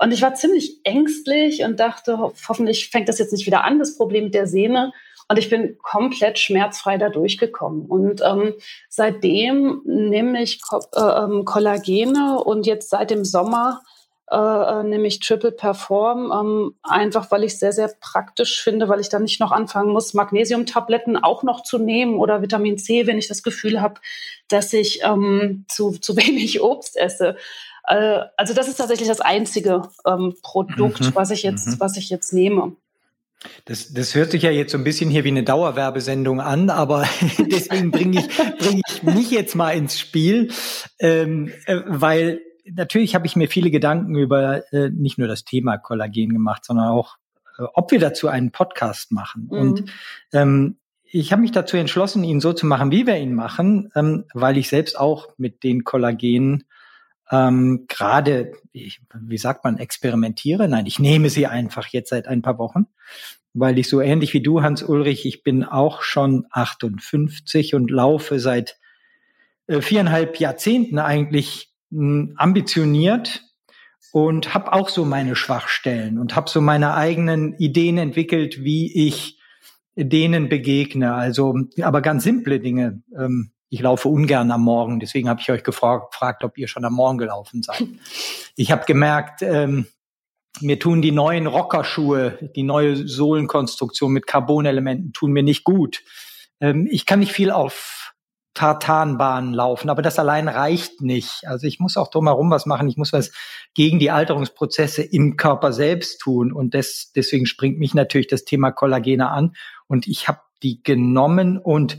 Und 0.00 0.12
ich 0.12 0.22
war 0.22 0.34
ziemlich 0.34 0.80
ängstlich 0.84 1.62
und 1.62 1.78
dachte, 1.78 2.18
hoffentlich 2.18 2.88
fängt 2.88 3.08
das 3.08 3.18
jetzt 3.18 3.32
nicht 3.32 3.46
wieder 3.46 3.64
an, 3.64 3.78
das 3.78 3.98
Problem 3.98 4.24
mit 4.24 4.34
der 4.34 4.46
Sehne. 4.46 4.92
Und 5.28 5.38
ich 5.38 5.50
bin 5.50 5.76
komplett 5.78 6.38
schmerzfrei 6.38 6.96
da 6.96 7.10
durchgekommen. 7.10 7.84
Und 7.84 8.22
ähm, 8.24 8.54
seitdem 8.88 9.82
nehme 9.84 10.42
ich 10.42 10.62
Ko 10.62 10.80
äh, 10.94 11.00
ähm, 11.00 11.44
Kollagene 11.44 12.42
und 12.42 12.66
jetzt 12.66 12.88
seit 12.88 13.10
dem 13.10 13.26
Sommer 13.26 13.82
äh, 14.30 14.36
äh, 14.36 14.82
nämlich 14.84 15.18
Triple 15.18 15.50
Perform, 15.50 16.32
ähm, 16.32 16.74
einfach 16.84 17.32
weil 17.32 17.42
ich 17.42 17.58
sehr, 17.58 17.72
sehr 17.72 17.92
praktisch 18.00 18.62
finde, 18.62 18.88
weil 18.88 19.00
ich 19.00 19.08
dann 19.08 19.22
nicht 19.22 19.40
noch 19.40 19.50
anfangen 19.50 19.92
muss, 19.92 20.14
Magnesiumtabletten 20.14 21.16
auch 21.16 21.42
noch 21.42 21.64
zu 21.64 21.78
nehmen 21.78 22.14
oder 22.14 22.40
Vitamin 22.40 22.78
C, 22.78 23.08
wenn 23.08 23.18
ich 23.18 23.26
das 23.26 23.42
Gefühl 23.42 23.80
habe, 23.80 24.00
dass 24.46 24.72
ich 24.72 25.00
ähm, 25.02 25.64
zu, 25.68 25.90
zu 25.92 26.16
wenig 26.16 26.62
Obst 26.62 26.96
esse. 26.96 27.36
Äh, 27.84 28.20
also 28.36 28.54
das 28.54 28.68
ist 28.68 28.76
tatsächlich 28.76 29.08
das 29.08 29.20
einzige 29.20 29.82
ähm, 30.06 30.34
Produkt, 30.42 31.00
mhm. 31.00 31.14
was 31.14 31.30
ich 31.30 31.42
jetzt, 31.42 31.66
mhm. 31.66 31.80
was 31.80 31.96
ich 31.96 32.10
jetzt 32.10 32.32
nehme. 32.32 32.76
Das, 33.64 33.92
das 33.92 34.14
hört 34.14 34.32
sich 34.32 34.42
ja 34.42 34.50
jetzt 34.50 34.72
so 34.72 34.78
ein 34.78 34.84
bisschen 34.84 35.08
hier 35.08 35.24
wie 35.24 35.28
eine 35.28 35.42
Dauerwerbesendung 35.42 36.40
an, 36.40 36.68
aber 36.68 37.06
deswegen 37.38 37.90
bringe 37.90 38.20
ich, 38.20 38.28
bring 38.58 38.82
ich 38.86 39.02
mich 39.02 39.30
jetzt 39.30 39.54
mal 39.54 39.70
ins 39.70 39.98
Spiel, 39.98 40.50
ähm, 40.98 41.50
äh, 41.64 41.80
weil 41.86 42.40
natürlich 42.66 43.14
habe 43.14 43.26
ich 43.26 43.36
mir 43.36 43.48
viele 43.48 43.70
Gedanken 43.70 44.14
über 44.14 44.70
äh, 44.72 44.90
nicht 44.90 45.18
nur 45.18 45.28
das 45.28 45.44
Thema 45.44 45.78
Kollagen 45.78 46.30
gemacht, 46.30 46.64
sondern 46.64 46.88
auch, 46.88 47.16
äh, 47.58 47.64
ob 47.74 47.90
wir 47.92 47.98
dazu 47.98 48.28
einen 48.28 48.52
Podcast 48.52 49.10
machen. 49.12 49.48
Mhm. 49.50 49.58
Und 49.58 49.84
ähm, 50.32 50.76
ich 51.12 51.32
habe 51.32 51.42
mich 51.42 51.52
dazu 51.52 51.76
entschlossen, 51.76 52.22
ihn 52.22 52.40
so 52.40 52.52
zu 52.52 52.66
machen, 52.66 52.92
wie 52.92 53.06
wir 53.06 53.16
ihn 53.16 53.34
machen, 53.34 53.90
ähm, 53.94 54.26
weil 54.34 54.58
ich 54.58 54.68
selbst 54.68 54.98
auch 54.98 55.30
mit 55.38 55.64
den 55.64 55.84
Kollagenen 55.84 56.64
ähm, 57.30 57.86
gerade, 57.88 58.52
wie 58.72 59.38
sagt 59.38 59.64
man, 59.64 59.78
experimentiere. 59.78 60.68
Nein, 60.68 60.86
ich 60.86 60.98
nehme 60.98 61.30
sie 61.30 61.46
einfach 61.46 61.86
jetzt 61.88 62.10
seit 62.10 62.26
ein 62.26 62.42
paar 62.42 62.58
Wochen, 62.58 62.86
weil 63.54 63.78
ich 63.78 63.88
so 63.88 64.00
ähnlich 64.00 64.34
wie 64.34 64.42
du, 64.42 64.62
Hans 64.62 64.82
Ulrich, 64.82 65.24
ich 65.26 65.42
bin 65.42 65.64
auch 65.64 66.02
schon 66.02 66.46
58 66.50 67.74
und 67.74 67.90
laufe 67.90 68.40
seit 68.40 68.78
äh, 69.68 69.80
viereinhalb 69.80 70.40
Jahrzehnten 70.40 70.98
eigentlich 70.98 71.72
mh, 71.90 72.00
hm, 72.00 72.34
ambitioniert 72.36 73.42
und 74.12 74.54
habe 74.54 74.72
auch 74.72 74.88
so 74.88 75.04
meine 75.04 75.36
Schwachstellen 75.36 76.18
und 76.18 76.34
habe 76.34 76.50
so 76.50 76.60
meine 76.60 76.94
eigenen 76.94 77.54
Ideen 77.58 77.98
entwickelt, 77.98 78.64
wie 78.64 79.06
ich 79.06 79.38
denen 79.94 80.48
begegne. 80.48 81.14
Also, 81.14 81.54
aber 81.80 82.00
ganz 82.00 82.24
simple 82.24 82.58
Dinge. 82.58 83.02
Ähm, 83.16 83.52
ich 83.70 83.80
laufe 83.80 84.08
ungern 84.08 84.50
am 84.50 84.62
Morgen, 84.62 85.00
deswegen 85.00 85.28
habe 85.28 85.40
ich 85.40 85.50
euch 85.50 85.62
gefragt, 85.62 86.44
ob 86.44 86.58
ihr 86.58 86.68
schon 86.68 86.84
am 86.84 86.92
Morgen 86.92 87.18
gelaufen 87.18 87.62
seid. 87.62 87.86
Ich 88.56 88.72
habe 88.72 88.84
gemerkt, 88.84 89.42
ähm, 89.42 89.86
mir 90.60 90.78
tun 90.80 91.00
die 91.00 91.12
neuen 91.12 91.46
Rockerschuhe, 91.46 92.50
die 92.56 92.64
neue 92.64 92.96
Sohlenkonstruktion 92.96 94.12
mit 94.12 94.26
Carbonelementen 94.26 95.12
tun 95.12 95.30
mir 95.30 95.44
nicht 95.44 95.62
gut. 95.62 96.02
Ähm, 96.60 96.88
ich 96.90 97.06
kann 97.06 97.20
nicht 97.20 97.32
viel 97.32 97.52
auf 97.52 98.12
Tartanbahnen 98.54 99.54
laufen, 99.54 99.88
aber 99.88 100.02
das 100.02 100.18
allein 100.18 100.48
reicht 100.48 101.00
nicht. 101.00 101.46
Also 101.46 101.68
ich 101.68 101.78
muss 101.78 101.96
auch 101.96 102.10
drumherum 102.10 102.50
was 102.50 102.66
machen. 102.66 102.88
Ich 102.88 102.96
muss 102.96 103.12
was 103.12 103.30
gegen 103.74 104.00
die 104.00 104.10
Alterungsprozesse 104.10 105.02
im 105.02 105.36
Körper 105.36 105.72
selbst 105.72 106.20
tun. 106.20 106.52
Und 106.52 106.74
des, 106.74 107.12
deswegen 107.14 107.46
springt 107.46 107.78
mich 107.78 107.94
natürlich 107.94 108.26
das 108.26 108.44
Thema 108.44 108.72
Kollagene 108.72 109.30
an. 109.30 109.54
Und 109.86 110.08
ich 110.08 110.26
habe 110.26 110.40
die 110.62 110.82
genommen 110.82 111.56
und 111.56 111.98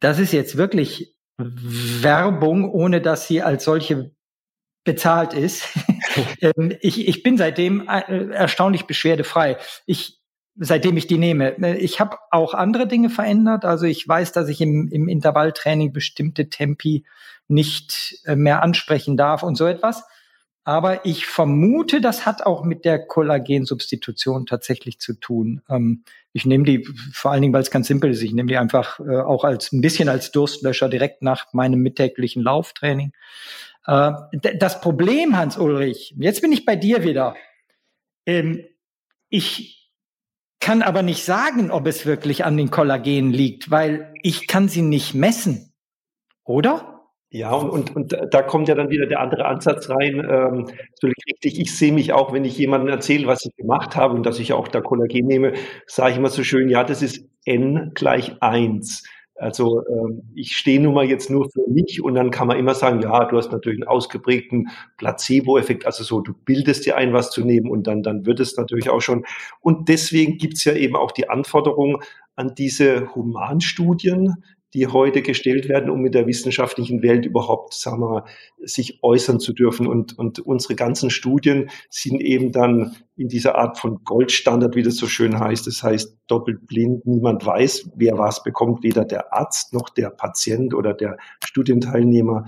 das 0.00 0.18
ist 0.18 0.32
jetzt 0.32 0.56
wirklich 0.56 1.14
Werbung, 1.38 2.70
ohne 2.70 3.00
dass 3.00 3.26
sie 3.28 3.42
als 3.42 3.64
solche 3.64 4.10
bezahlt 4.84 5.34
ist. 5.34 5.64
Ähm, 6.40 6.74
ich, 6.80 7.06
ich 7.06 7.22
bin 7.22 7.38
seitdem 7.38 7.86
äh, 7.86 8.32
erstaunlich 8.32 8.86
beschwerdefrei. 8.86 9.58
Ich, 9.86 10.18
seitdem 10.56 10.96
ich 10.96 11.06
die 11.06 11.18
nehme. 11.18 11.76
Ich 11.76 12.00
habe 12.00 12.16
auch 12.32 12.52
andere 12.52 12.88
Dinge 12.88 13.10
verändert. 13.10 13.64
Also 13.64 13.86
ich 13.86 14.08
weiß, 14.08 14.32
dass 14.32 14.48
ich 14.48 14.60
im, 14.60 14.88
im 14.90 15.06
Intervalltraining 15.06 15.92
bestimmte 15.92 16.48
Tempi 16.48 17.04
nicht 17.46 18.18
äh, 18.24 18.34
mehr 18.34 18.62
ansprechen 18.62 19.16
darf 19.16 19.44
und 19.44 19.54
so 19.54 19.66
etwas. 19.66 20.02
Aber 20.70 21.04
ich 21.04 21.26
vermute, 21.26 22.00
das 22.00 22.26
hat 22.26 22.46
auch 22.46 22.62
mit 22.62 22.84
der 22.84 23.04
Kollagensubstitution 23.04 24.46
tatsächlich 24.46 25.00
zu 25.00 25.14
tun. 25.14 25.62
Ähm, 25.68 26.04
ich 26.32 26.46
nehme 26.46 26.62
die 26.62 26.86
vor 27.12 27.32
allen 27.32 27.42
Dingen, 27.42 27.52
weil 27.52 27.62
es 27.62 27.72
ganz 27.72 27.88
simpel 27.88 28.12
ist. 28.12 28.22
Ich 28.22 28.32
nehme 28.32 28.46
die 28.46 28.56
einfach 28.56 29.00
äh, 29.00 29.16
auch 29.16 29.42
als 29.42 29.72
ein 29.72 29.80
bisschen 29.80 30.08
als 30.08 30.30
Durstlöscher 30.30 30.88
direkt 30.88 31.22
nach 31.22 31.52
meinem 31.52 31.80
mittäglichen 31.80 32.44
Lauftraining. 32.44 33.12
Äh, 33.84 34.12
das 34.60 34.80
Problem, 34.80 35.36
Hans 35.36 35.58
Ulrich, 35.58 36.14
jetzt 36.16 36.40
bin 36.40 36.52
ich 36.52 36.64
bei 36.64 36.76
dir 36.76 37.02
wieder. 37.02 37.34
Ähm, 38.24 38.64
ich 39.28 39.90
kann 40.60 40.82
aber 40.82 41.02
nicht 41.02 41.24
sagen, 41.24 41.72
ob 41.72 41.88
es 41.88 42.06
wirklich 42.06 42.44
an 42.44 42.56
den 42.56 42.70
Kollagen 42.70 43.32
liegt, 43.32 43.72
weil 43.72 44.14
ich 44.22 44.46
kann 44.46 44.68
sie 44.68 44.82
nicht 44.82 45.14
messen. 45.14 45.72
Oder? 46.44 46.99
Ja, 47.32 47.52
und, 47.52 47.70
und, 47.70 47.94
und 47.94 48.16
da 48.34 48.42
kommt 48.42 48.66
ja 48.68 48.74
dann 48.74 48.90
wieder 48.90 49.06
der 49.06 49.20
andere 49.20 49.44
Ansatz 49.44 49.88
rein. 49.88 50.16
Ähm, 50.28 50.66
richtig, 51.04 51.60
ich 51.60 51.76
sehe 51.76 51.92
mich 51.92 52.12
auch, 52.12 52.32
wenn 52.32 52.44
ich 52.44 52.58
jemandem 52.58 52.88
erzähle, 52.88 53.28
was 53.28 53.44
ich 53.44 53.54
gemacht 53.54 53.94
habe 53.94 54.14
und 54.16 54.24
dass 54.26 54.40
ich 54.40 54.52
auch 54.52 54.66
da 54.66 54.80
Kollagen 54.80 55.26
nehme, 55.28 55.52
sage 55.86 56.10
ich 56.12 56.16
immer 56.18 56.28
so 56.30 56.42
schön, 56.42 56.68
ja, 56.68 56.82
das 56.82 57.02
ist 57.02 57.24
n 57.44 57.92
gleich 57.94 58.34
eins. 58.42 59.04
Also 59.36 59.82
ähm, 59.86 60.22
ich 60.34 60.56
stehe 60.56 60.80
nun 60.80 60.92
mal 60.92 61.04
jetzt 61.06 61.30
nur 61.30 61.48
für 61.50 61.62
mich 61.70 62.02
und 62.02 62.14
dann 62.14 62.30
kann 62.32 62.48
man 62.48 62.58
immer 62.58 62.74
sagen, 62.74 63.00
ja, 63.00 63.24
du 63.24 63.36
hast 63.38 63.52
natürlich 63.52 63.78
einen 63.80 63.88
ausgeprägten 63.88 64.68
Placebo-Effekt, 64.98 65.86
also 65.86 66.02
so, 66.04 66.20
du 66.20 66.34
bildest 66.44 66.84
dir 66.84 66.96
ein, 66.96 67.12
was 67.12 67.30
zu 67.30 67.44
nehmen 67.44 67.70
und 67.70 67.86
dann, 67.86 68.02
dann 68.02 68.26
wird 68.26 68.40
es 68.40 68.56
natürlich 68.56 68.90
auch 68.90 69.00
schon. 69.00 69.24
Und 69.60 69.88
deswegen 69.88 70.36
gibt's 70.36 70.64
ja 70.64 70.74
eben 70.74 70.96
auch 70.96 71.12
die 71.12 71.28
Anforderung 71.30 72.02
an 72.36 72.54
diese 72.56 73.14
Humanstudien, 73.14 74.42
die 74.74 74.86
heute 74.86 75.22
gestellt 75.22 75.68
werden, 75.68 75.90
um 75.90 76.00
mit 76.00 76.14
der 76.14 76.26
wissenschaftlichen 76.26 77.02
Welt 77.02 77.26
überhaupt, 77.26 77.74
sagen 77.74 78.00
wir, 78.00 78.24
sich 78.62 79.02
äußern 79.02 79.40
zu 79.40 79.52
dürfen. 79.52 79.86
Und, 79.86 80.18
und 80.18 80.38
unsere 80.38 80.76
ganzen 80.76 81.10
Studien 81.10 81.70
sind 81.88 82.20
eben 82.20 82.52
dann 82.52 82.96
in 83.16 83.28
dieser 83.28 83.56
Art 83.56 83.78
von 83.78 84.04
Goldstandard, 84.04 84.76
wie 84.76 84.82
das 84.82 84.96
so 84.96 85.06
schön 85.06 85.38
heißt. 85.38 85.66
Das 85.66 85.82
heißt, 85.82 86.16
doppelt 86.28 86.66
blind, 86.66 87.04
niemand 87.06 87.44
weiß, 87.44 87.90
wer 87.96 88.16
was 88.16 88.42
bekommt, 88.42 88.84
weder 88.84 89.04
der 89.04 89.32
Arzt 89.32 89.74
noch 89.74 89.88
der 89.90 90.10
Patient 90.10 90.72
oder 90.72 90.94
der 90.94 91.18
Studienteilnehmer. 91.44 92.46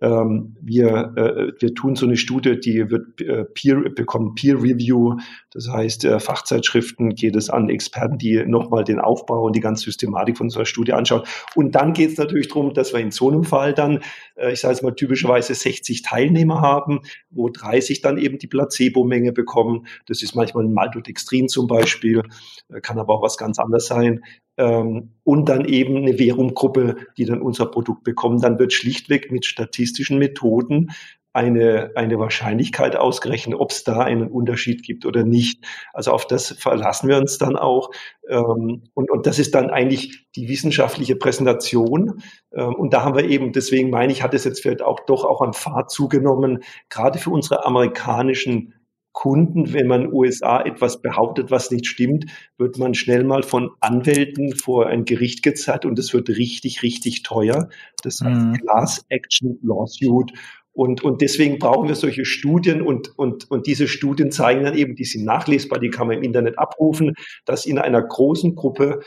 Ähm, 0.00 0.56
wir, 0.60 1.12
äh, 1.16 1.52
wir 1.60 1.74
tun 1.74 1.96
so 1.96 2.06
eine 2.06 2.16
Studie, 2.16 2.58
die 2.58 2.90
wird 2.90 3.20
äh, 3.20 3.44
Peer, 3.44 3.76
bekommt 3.90 4.36
Peer 4.36 4.56
Review. 4.56 5.16
Das 5.50 5.68
heißt, 5.68 6.04
äh, 6.04 6.20
Fachzeitschriften 6.20 7.14
geht 7.14 7.34
es 7.36 7.50
an 7.50 7.68
Experten, 7.68 8.18
die 8.18 8.44
nochmal 8.46 8.84
den 8.84 9.00
Aufbau 9.00 9.46
und 9.46 9.56
die 9.56 9.60
ganze 9.60 9.84
Systematik 9.84 10.36
von 10.36 10.46
unserer 10.46 10.66
Studie 10.66 10.92
anschauen. 10.92 11.22
Und 11.54 11.74
dann 11.74 11.92
geht 11.92 12.12
es 12.12 12.18
natürlich 12.18 12.48
darum, 12.48 12.74
dass 12.74 12.92
wir 12.92 13.00
in 13.00 13.10
so 13.10 13.28
einem 13.28 13.44
Fall 13.44 13.74
dann, 13.74 14.00
äh, 14.36 14.52
ich 14.52 14.60
sage 14.60 14.74
es 14.74 14.82
mal 14.82 14.94
typischerweise 14.94 15.54
60 15.54 16.02
Teilnehmer 16.02 16.60
haben, 16.60 17.00
wo 17.30 17.48
30 17.48 18.00
dann 18.00 18.18
eben 18.18 18.38
die 18.38 18.46
Placebo-Menge 18.46 19.32
bekommen. 19.32 19.86
Das 20.06 20.22
ist 20.22 20.34
manchmal 20.34 20.64
ein 20.64 20.72
Maltodextrin 20.72 21.48
zum 21.48 21.66
Beispiel, 21.66 22.22
äh, 22.68 22.80
kann 22.80 22.98
aber 22.98 23.14
auch 23.14 23.22
was 23.22 23.36
ganz 23.36 23.58
anderes 23.58 23.86
sein 23.86 24.22
ähm, 24.58 25.14
und 25.24 25.48
dann 25.48 25.64
eben 25.64 25.96
eine 25.96 26.18
Währunggruppe, 26.18 26.96
die 27.16 27.24
dann 27.24 27.40
unser 27.40 27.66
Produkt 27.66 28.04
bekommen. 28.04 28.40
Dann 28.40 28.58
wird 28.58 28.72
schlichtweg 28.72 29.32
mit 29.32 29.46
statistischen 29.46 30.18
Methoden 30.18 30.90
eine, 31.32 31.92
eine 31.94 32.18
Wahrscheinlichkeit 32.18 32.96
ausgerechnet, 32.96 33.60
ob 33.60 33.70
es 33.70 33.84
da 33.84 34.00
einen 34.00 34.28
Unterschied 34.28 34.82
gibt 34.82 35.06
oder 35.06 35.22
nicht. 35.22 35.64
Also 35.92 36.10
auf 36.10 36.26
das 36.26 36.48
verlassen 36.58 37.08
wir 37.08 37.16
uns 37.16 37.38
dann 37.38 37.56
auch. 37.56 37.90
Ähm, 38.28 38.82
und, 38.94 39.10
und 39.10 39.26
das 39.26 39.38
ist 39.38 39.54
dann 39.54 39.70
eigentlich 39.70 40.26
die 40.34 40.48
wissenschaftliche 40.48 41.14
Präsentation. 41.14 42.22
Ähm, 42.52 42.74
und 42.74 42.92
da 42.92 43.04
haben 43.04 43.16
wir 43.16 43.24
eben, 43.24 43.52
deswegen 43.52 43.90
meine 43.90 44.12
ich, 44.12 44.22
hat 44.22 44.34
es 44.34 44.44
jetzt 44.44 44.62
vielleicht 44.62 44.82
auch 44.82 45.00
doch 45.06 45.24
auch 45.24 45.40
an 45.40 45.52
Fahrt 45.52 45.90
zugenommen, 45.90 46.64
gerade 46.88 47.18
für 47.18 47.30
unsere 47.30 47.64
amerikanischen 47.64 48.74
Kunden, 49.18 49.72
wenn 49.72 49.88
man 49.88 50.12
USA 50.12 50.60
etwas 50.60 51.02
behauptet, 51.02 51.50
was 51.50 51.72
nicht 51.72 51.88
stimmt, 51.88 52.26
wird 52.56 52.78
man 52.78 52.94
schnell 52.94 53.24
mal 53.24 53.42
von 53.42 53.70
Anwälten 53.80 54.54
vor 54.54 54.86
ein 54.86 55.04
Gericht 55.04 55.42
gezerrt 55.42 55.84
und 55.84 55.98
es 55.98 56.14
wird 56.14 56.28
richtig, 56.28 56.84
richtig 56.84 57.24
teuer. 57.24 57.68
Das 58.04 58.20
heißt 58.20 58.40
mhm. 58.40 58.52
Class 58.58 59.04
Action 59.08 59.58
Lawsuit 59.60 60.30
Und, 60.70 61.02
und 61.02 61.20
deswegen 61.20 61.58
brauchen 61.58 61.88
wir 61.88 61.96
solche 61.96 62.24
Studien 62.24 62.80
und, 62.80 63.18
und, 63.18 63.50
und 63.50 63.66
diese 63.66 63.88
Studien 63.88 64.30
zeigen 64.30 64.62
dann 64.62 64.78
eben, 64.78 64.94
die 64.94 65.04
sind 65.04 65.24
nachlesbar, 65.24 65.80
die 65.80 65.90
kann 65.90 66.06
man 66.06 66.18
im 66.18 66.22
Internet 66.22 66.56
abrufen, 66.56 67.14
dass 67.44 67.66
in 67.66 67.78
einer 67.78 68.02
großen 68.02 68.54
Gruppe 68.54 69.00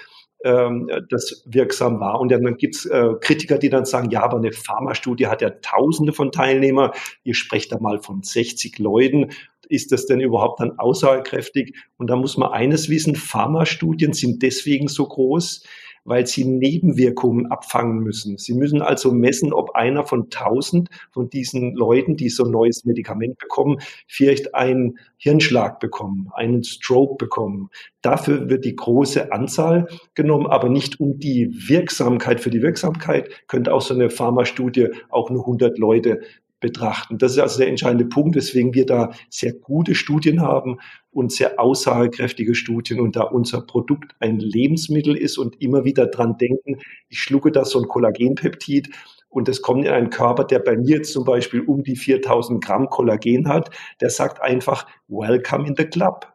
ähm, 0.44 0.90
das 1.10 1.46
wirksam 1.46 2.02
war. 2.02 2.20
Und 2.20 2.34
dann 2.34 2.58
gibt's 2.58 2.86
äh, 2.86 3.14
Kritiker, 3.22 3.58
die 3.58 3.70
dann 3.70 3.86
sagen, 3.86 4.10
ja, 4.10 4.24
aber 4.24 4.40
eine 4.40 4.52
Pharmastudie 4.52 5.28
hat 5.28 5.42
ja 5.42 5.52
tausende 5.52 6.12
von 6.12 6.34
Teilnehmern, 6.34 6.92
ihr 7.24 7.36
sprecht 7.36 7.72
da 7.72 7.80
mal 7.80 8.00
von 8.00 8.24
60 8.24 8.78
Leuten. 8.80 9.30
Ist 9.72 9.92
das 9.92 10.06
denn 10.06 10.20
überhaupt 10.20 10.60
dann 10.60 10.78
aussagekräftig? 10.78 11.76
Und 11.98 12.10
da 12.10 12.16
muss 12.16 12.38
man 12.38 12.52
eines 12.52 12.90
wissen, 12.90 13.16
Pharmastudien 13.16 14.14
sind 14.14 14.44
deswegen 14.44 14.88
so 14.88 15.08
groß, 15.08 15.64
weil 16.04 16.26
sie 16.26 16.46
Nebenwirkungen 16.46 17.52
abfangen 17.52 18.00
müssen. 18.00 18.38
Sie 18.38 18.54
müssen 18.54 18.82
also 18.82 19.12
messen, 19.12 19.54
ob 19.54 19.76
einer 19.76 20.04
von 20.04 20.30
tausend 20.30 20.90
von 21.12 21.30
diesen 21.30 21.76
Leuten, 21.76 22.16
die 22.16 22.30
so 22.30 22.46
ein 22.46 22.52
neues 22.52 22.86
Medikament 22.86 23.38
bekommen, 23.38 23.78
vielleicht 24.08 24.56
einen 24.56 24.98
Hirnschlag 25.18 25.80
bekommen, 25.80 26.30
einen 26.34 26.64
Stroke 26.64 27.16
bekommen. 27.18 27.70
Dafür 28.02 28.50
wird 28.50 28.66
die 28.66 28.76
große 28.76 29.32
Anzahl 29.32 29.88
genommen, 30.16 30.48
aber 30.48 30.70
nicht 30.70 31.00
um 31.00 31.20
die 31.20 31.52
Wirksamkeit. 31.70 32.40
Für 32.40 32.50
die 32.50 32.64
Wirksamkeit 32.64 33.30
könnte 33.48 33.74
auch 33.74 33.82
so 33.82 33.94
eine 33.94 34.10
Pharmastudie 34.10 34.88
auch 35.10 35.30
nur 35.30 35.42
100 35.42 35.78
Leute 35.78 36.22
betrachten. 36.62 37.18
Das 37.18 37.34
ist 37.34 37.40
also 37.40 37.58
der 37.58 37.68
entscheidende 37.68 38.06
Punkt, 38.06 38.36
weswegen 38.38 38.74
wir 38.74 38.86
da 38.86 39.12
sehr 39.30 39.52
gute 39.52 39.96
Studien 39.96 40.42
haben 40.42 40.80
und 41.12 41.34
sehr 41.34 41.60
aussagekräftige 41.60 42.56
Studien 42.56 43.02
und 43.02 43.18
da 43.18 43.24
unser 43.24 43.62
Produkt 43.62 44.16
ein 44.20 44.40
Lebensmittel 44.40 45.18
ist 45.18 45.38
und 45.38 45.62
immer 45.62 45.84
wieder 45.84 46.08
dran 46.08 46.38
denken, 46.38 46.80
ich 47.10 47.20
schlucke 47.20 47.52
da 47.52 47.66
so 47.66 47.80
ein 47.80 47.88
Kollagenpeptid 47.90 48.90
und 49.28 49.50
es 49.50 49.62
kommt 49.62 49.86
in 49.86 49.92
einen 49.92 50.10
Körper, 50.10 50.44
der 50.44 50.60
bei 50.60 50.78
mir 50.78 51.04
zum 51.04 51.26
Beispiel 51.26 51.62
um 51.62 51.84
die 51.84 51.96
4000 51.96 52.64
Gramm 52.64 52.90
Kollagen 52.90 53.48
hat, 53.48 53.70
der 54.00 54.10
sagt 54.10 54.42
einfach, 54.42 54.88
welcome 55.08 55.68
in 55.68 55.76
the 55.76 55.86
club. 55.86 56.31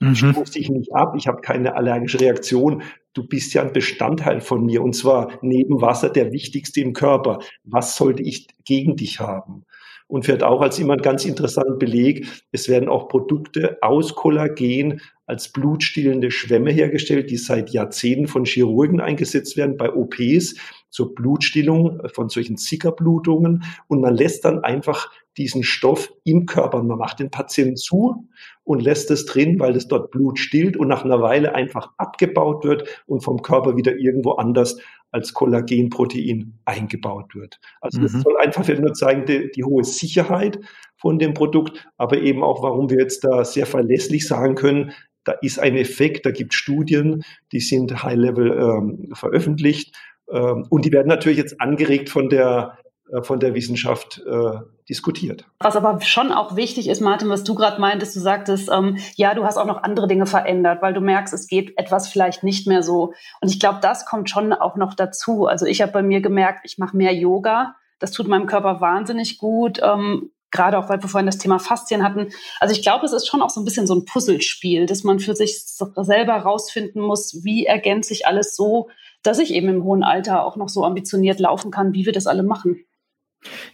Mhm. 0.00 0.14
Stoß 0.14 0.52
dich 0.52 0.70
nicht 0.70 0.94
ab, 0.94 1.14
ich 1.16 1.26
habe 1.26 1.40
keine 1.40 1.74
allergische 1.74 2.20
Reaktion. 2.20 2.82
Du 3.14 3.26
bist 3.26 3.52
ja 3.54 3.62
ein 3.62 3.72
Bestandteil 3.72 4.40
von 4.40 4.64
mir 4.64 4.82
und 4.82 4.94
zwar 4.94 5.38
neben 5.42 5.80
Wasser 5.80 6.08
der 6.10 6.32
wichtigste 6.32 6.80
im 6.80 6.92
Körper. 6.92 7.40
Was 7.64 7.96
sollte 7.96 8.22
ich 8.22 8.46
gegen 8.64 8.96
dich 8.96 9.18
haben? 9.18 9.64
Und 10.06 10.24
fährt 10.24 10.42
auch 10.42 10.62
als 10.62 10.78
immer 10.78 10.94
einen 10.94 11.02
ganz 11.02 11.24
interessanten 11.24 11.78
Beleg, 11.78 12.26
es 12.50 12.68
werden 12.68 12.88
auch 12.88 13.08
Produkte 13.08 13.78
aus 13.82 14.14
Kollagen 14.14 15.02
als 15.26 15.52
blutstillende 15.52 16.30
Schwämme 16.30 16.70
hergestellt, 16.70 17.30
die 17.30 17.36
seit 17.36 17.70
Jahrzehnten 17.70 18.26
von 18.26 18.46
Chirurgen 18.46 19.00
eingesetzt 19.00 19.58
werden 19.58 19.76
bei 19.76 19.92
OPs 19.92 20.54
zur 20.90 21.14
Blutstillung 21.14 22.00
von 22.12 22.28
solchen 22.28 22.56
Zickerblutungen. 22.56 23.64
Und 23.86 24.00
man 24.00 24.14
lässt 24.14 24.44
dann 24.44 24.64
einfach 24.64 25.10
diesen 25.36 25.62
Stoff 25.62 26.12
im 26.24 26.46
Körper. 26.46 26.82
Man 26.82 26.98
macht 26.98 27.20
den 27.20 27.30
Patienten 27.30 27.76
zu 27.76 28.28
und 28.64 28.82
lässt 28.82 29.10
es 29.10 29.24
drin, 29.24 29.58
weil 29.60 29.76
es 29.76 29.88
dort 29.88 30.10
Blut 30.10 30.38
stillt 30.38 30.76
und 30.76 30.88
nach 30.88 31.04
einer 31.04 31.22
Weile 31.22 31.54
einfach 31.54 31.92
abgebaut 31.96 32.64
wird 32.64 33.02
und 33.06 33.22
vom 33.22 33.42
Körper 33.42 33.76
wieder 33.76 33.96
irgendwo 33.96 34.32
anders 34.32 34.78
als 35.10 35.32
Kollagenprotein 35.32 36.58
eingebaut 36.64 37.34
wird. 37.34 37.60
Also 37.80 38.00
das 38.00 38.12
mhm. 38.12 38.20
soll 38.20 38.36
einfach 38.36 38.68
nur 38.68 38.92
zeigen, 38.92 39.24
die, 39.24 39.50
die 39.50 39.64
hohe 39.64 39.84
Sicherheit 39.84 40.58
von 40.96 41.18
dem 41.18 41.32
Produkt, 41.32 41.88
aber 41.96 42.18
eben 42.18 42.42
auch, 42.42 42.62
warum 42.62 42.90
wir 42.90 42.98
jetzt 42.98 43.24
da 43.24 43.44
sehr 43.44 43.64
verlässlich 43.64 44.26
sagen 44.26 44.54
können, 44.54 44.92
da 45.24 45.32
ist 45.42 45.58
ein 45.58 45.76
Effekt, 45.76 46.26
da 46.26 46.30
gibt 46.30 46.54
Studien, 46.54 47.22
die 47.52 47.60
sind 47.60 48.02
High-Level 48.02 48.52
ähm, 48.52 49.14
veröffentlicht 49.14 49.94
und 50.28 50.84
die 50.84 50.92
werden 50.92 51.08
natürlich 51.08 51.38
jetzt 51.38 51.60
angeregt 51.60 52.10
von 52.10 52.28
der 52.28 52.78
äh, 53.12 53.22
von 53.22 53.40
der 53.40 53.54
Wissenschaft 53.54 54.22
äh, 54.26 54.58
diskutiert. 54.88 55.44
Was 55.60 55.76
aber 55.76 56.00
schon 56.02 56.30
auch 56.32 56.56
wichtig 56.56 56.88
ist, 56.88 57.00
Martin, 57.00 57.28
was 57.28 57.44
du 57.44 57.54
gerade 57.54 57.80
meintest, 57.80 58.16
du 58.16 58.20
sagtest, 58.20 58.70
ähm, 58.70 58.98
ja, 59.16 59.34
du 59.34 59.44
hast 59.44 59.56
auch 59.56 59.66
noch 59.66 59.82
andere 59.82 60.08
Dinge 60.08 60.26
verändert, 60.26 60.82
weil 60.82 60.92
du 60.92 61.00
merkst, 61.00 61.32
es 61.32 61.46
geht 61.46 61.78
etwas 61.78 62.08
vielleicht 62.08 62.42
nicht 62.42 62.66
mehr 62.66 62.82
so. 62.82 63.14
Und 63.40 63.48
ich 63.48 63.60
glaube, 63.60 63.78
das 63.80 64.04
kommt 64.04 64.28
schon 64.28 64.52
auch 64.52 64.76
noch 64.76 64.94
dazu. 64.94 65.46
Also 65.46 65.64
ich 65.64 65.80
habe 65.80 65.92
bei 65.92 66.02
mir 66.02 66.20
gemerkt, 66.20 66.60
ich 66.64 66.78
mache 66.78 66.96
mehr 66.96 67.14
Yoga. 67.14 67.76
Das 67.98 68.12
tut 68.12 68.28
meinem 68.28 68.46
Körper 68.46 68.80
wahnsinnig 68.80 69.38
gut. 69.38 69.80
Ähm, 69.82 70.30
gerade 70.50 70.78
auch, 70.78 70.88
weil 70.88 71.02
wir 71.02 71.08
vorhin 71.08 71.26
das 71.26 71.38
Thema 71.38 71.58
Faszien 71.58 72.02
hatten. 72.02 72.28
Also 72.60 72.74
ich 72.74 72.82
glaube, 72.82 73.06
es 73.06 73.12
ist 73.12 73.26
schon 73.26 73.42
auch 73.42 73.50
so 73.50 73.60
ein 73.60 73.64
bisschen 73.64 73.86
so 73.86 73.94
ein 73.94 74.04
Puzzlespiel, 74.04 74.86
dass 74.86 75.04
man 75.04 75.18
für 75.18 75.34
sich 75.34 75.62
selber 75.64 76.34
rausfinden 76.34 77.02
muss, 77.02 77.42
wie 77.42 77.66
ergänze 77.66 78.12
ich 78.12 78.26
alles 78.26 78.54
so, 78.56 78.88
dass 79.22 79.38
ich 79.38 79.52
eben 79.52 79.68
im 79.68 79.84
hohen 79.84 80.02
Alter 80.02 80.44
auch 80.44 80.56
noch 80.56 80.68
so 80.68 80.84
ambitioniert 80.84 81.40
laufen 81.40 81.70
kann, 81.70 81.94
wie 81.94 82.06
wir 82.06 82.12
das 82.12 82.26
alle 82.26 82.42
machen. 82.42 82.84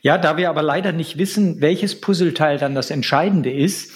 Ja, 0.03 0.19
da 0.19 0.37
wir 0.37 0.51
aber 0.51 0.63
leider 0.63 0.93
nicht 0.93 1.19
wissen, 1.19 1.61
welches 1.61 2.01
Puzzleteil 2.01 2.59
dann 2.59 2.75
das 2.75 2.91
Entscheidende 2.91 3.51
ist, 3.51 3.93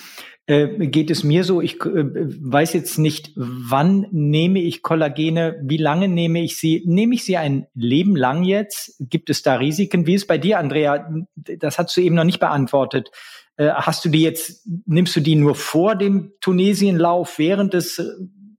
äh, 0.47 0.87
geht 0.87 1.11
es 1.11 1.25
mir 1.25 1.45
so, 1.45 1.61
ich 1.61 1.75
äh, 1.85 2.05
weiß 2.07 2.73
jetzt 2.73 2.99
nicht, 2.99 3.33
wann 3.37 4.07
nehme 4.11 4.61
ich 4.61 4.83
Kollagene, 4.83 5.61
wie 5.63 5.77
lange 5.77 6.09
nehme 6.09 6.43
ich 6.43 6.57
sie, 6.57 6.83
nehme 6.87 7.15
ich 7.15 7.25
sie 7.25 7.37
ein 7.37 7.67
Leben 7.75 8.17
lang 8.17 8.45
jetzt? 8.45 8.97
Gibt 8.99 9.29
es 9.29 9.43
da 9.43 9.57
Risiken? 9.57 10.07
Wie 10.07 10.15
ist 10.15 10.27
bei 10.27 10.39
dir, 10.39 10.59
Andrea? 10.59 11.07
Das 11.35 11.79
hast 11.79 11.95
du 11.95 12.01
eben 12.01 12.15
noch 12.15 12.25
nicht 12.25 12.41
beantwortet. 12.41 13.11
Äh, 13.59 13.69
hast 13.73 14.07
du 14.07 14.09
die 14.09 14.23
jetzt, 14.23 14.67
nimmst 14.87 15.15
du 15.17 15.21
die 15.21 15.35
nur 15.35 15.55
vor 15.55 15.97
dem 15.97 16.33
Tunesienlauf, 16.41 17.39
während 17.39 17.75
des 17.75 18.01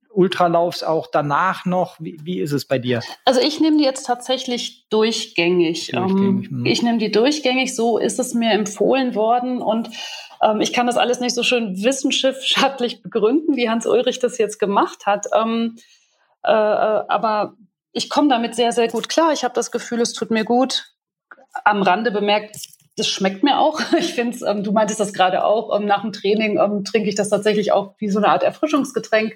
Ultralaufs 0.09 0.83
auch 0.83 1.07
danach 1.07 1.65
noch? 1.65 1.97
Wie, 1.99 2.17
wie 2.23 2.39
ist 2.39 2.51
es 2.51 2.65
bei 2.65 2.79
dir? 2.79 3.01
Also 3.25 3.39
ich 3.41 3.59
nehme 3.59 3.77
die 3.77 3.83
jetzt 3.83 4.05
tatsächlich 4.05 4.87
durchgängig. 4.89 5.91
durchgängig 5.91 6.51
ähm, 6.51 6.57
hm. 6.59 6.65
ich 6.65 6.81
nehme 6.81 6.97
die 6.97 7.11
durchgängig, 7.11 7.75
so 7.75 7.97
ist 7.97 8.19
es 8.19 8.33
mir 8.33 8.51
empfohlen 8.51 9.15
worden 9.15 9.61
und 9.61 9.89
ähm, 10.41 10.61
ich 10.61 10.73
kann 10.73 10.87
das 10.87 10.97
alles 10.97 11.19
nicht 11.19 11.35
so 11.35 11.43
schön 11.43 11.83
wissenschaftlich 11.83 13.01
begründen, 13.03 13.55
wie 13.55 13.69
Hans 13.69 13.85
Ulrich 13.85 14.19
das 14.19 14.37
jetzt 14.37 14.59
gemacht 14.59 15.05
hat. 15.05 15.27
Ähm, 15.33 15.75
äh, 16.43 16.51
äh 16.51 17.03
aber 17.07 17.55
ich 17.91 18.09
komme 18.09 18.29
damit 18.29 18.55
sehr, 18.55 18.71
sehr 18.71 18.87
gut 18.87 19.09
klar. 19.09 19.33
Ich 19.33 19.43
habe 19.43 19.53
das 19.53 19.71
Gefühl, 19.71 20.01
es 20.01 20.13
tut 20.13 20.31
mir 20.31 20.45
gut. 20.45 20.85
Am 21.65 21.81
Rande 21.81 22.11
bemerkt, 22.11 22.55
das 22.95 23.07
schmeckt 23.07 23.43
mir 23.43 23.59
auch. 23.59 23.81
Ich 23.97 24.13
finde 24.13 24.35
es, 24.35 24.41
ähm, 24.41 24.63
du 24.63 24.71
meintest 24.71 24.99
das 24.99 25.13
gerade 25.13 25.43
auch, 25.43 25.75
ähm, 25.75 25.85
nach 25.85 26.01
dem 26.01 26.11
Training 26.11 26.57
ähm, 26.57 26.83
trinke 26.83 27.09
ich 27.09 27.15
das 27.15 27.29
tatsächlich 27.29 27.71
auch 27.71 27.95
wie 27.97 28.09
so 28.09 28.19
eine 28.19 28.29
Art 28.29 28.43
Erfrischungsgetränk. 28.43 29.35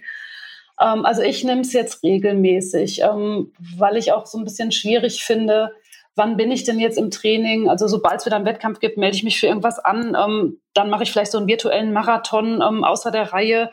Ähm, 0.84 1.06
also 1.06 1.22
ich 1.22 1.44
nehme 1.44 1.62
es 1.62 1.74
jetzt 1.74 2.04
regelmäßig, 2.04 3.02
ähm, 3.02 3.54
weil 3.78 3.98
ich 3.98 4.12
auch 4.12 4.26
so 4.26 4.38
ein 4.38 4.44
bisschen 4.44 4.72
schwierig 4.72 5.24
finde, 5.24 5.72
wann 6.16 6.38
bin 6.38 6.52
ich 6.52 6.64
denn 6.64 6.80
jetzt 6.80 6.98
im 6.98 7.10
Training? 7.10 7.70
Also 7.70 7.88
sobald 7.88 8.20
es 8.20 8.26
wieder 8.26 8.36
einen 8.36 8.46
Wettkampf 8.46 8.80
gibt, 8.80 8.98
melde 8.98 9.16
ich 9.16 9.24
mich 9.24 9.40
für 9.40 9.48
irgendwas 9.48 9.80
an. 9.80 10.16
Ähm, 10.20 10.60
dann 10.74 10.90
mache 10.90 11.04
ich 11.04 11.12
vielleicht 11.12 11.32
so 11.32 11.38
einen 11.38 11.48
virtuellen 11.48 11.94
Marathon 11.94 12.62
ähm, 12.62 12.84
außer 12.84 13.12
der 13.12 13.34
Reihe. 13.34 13.72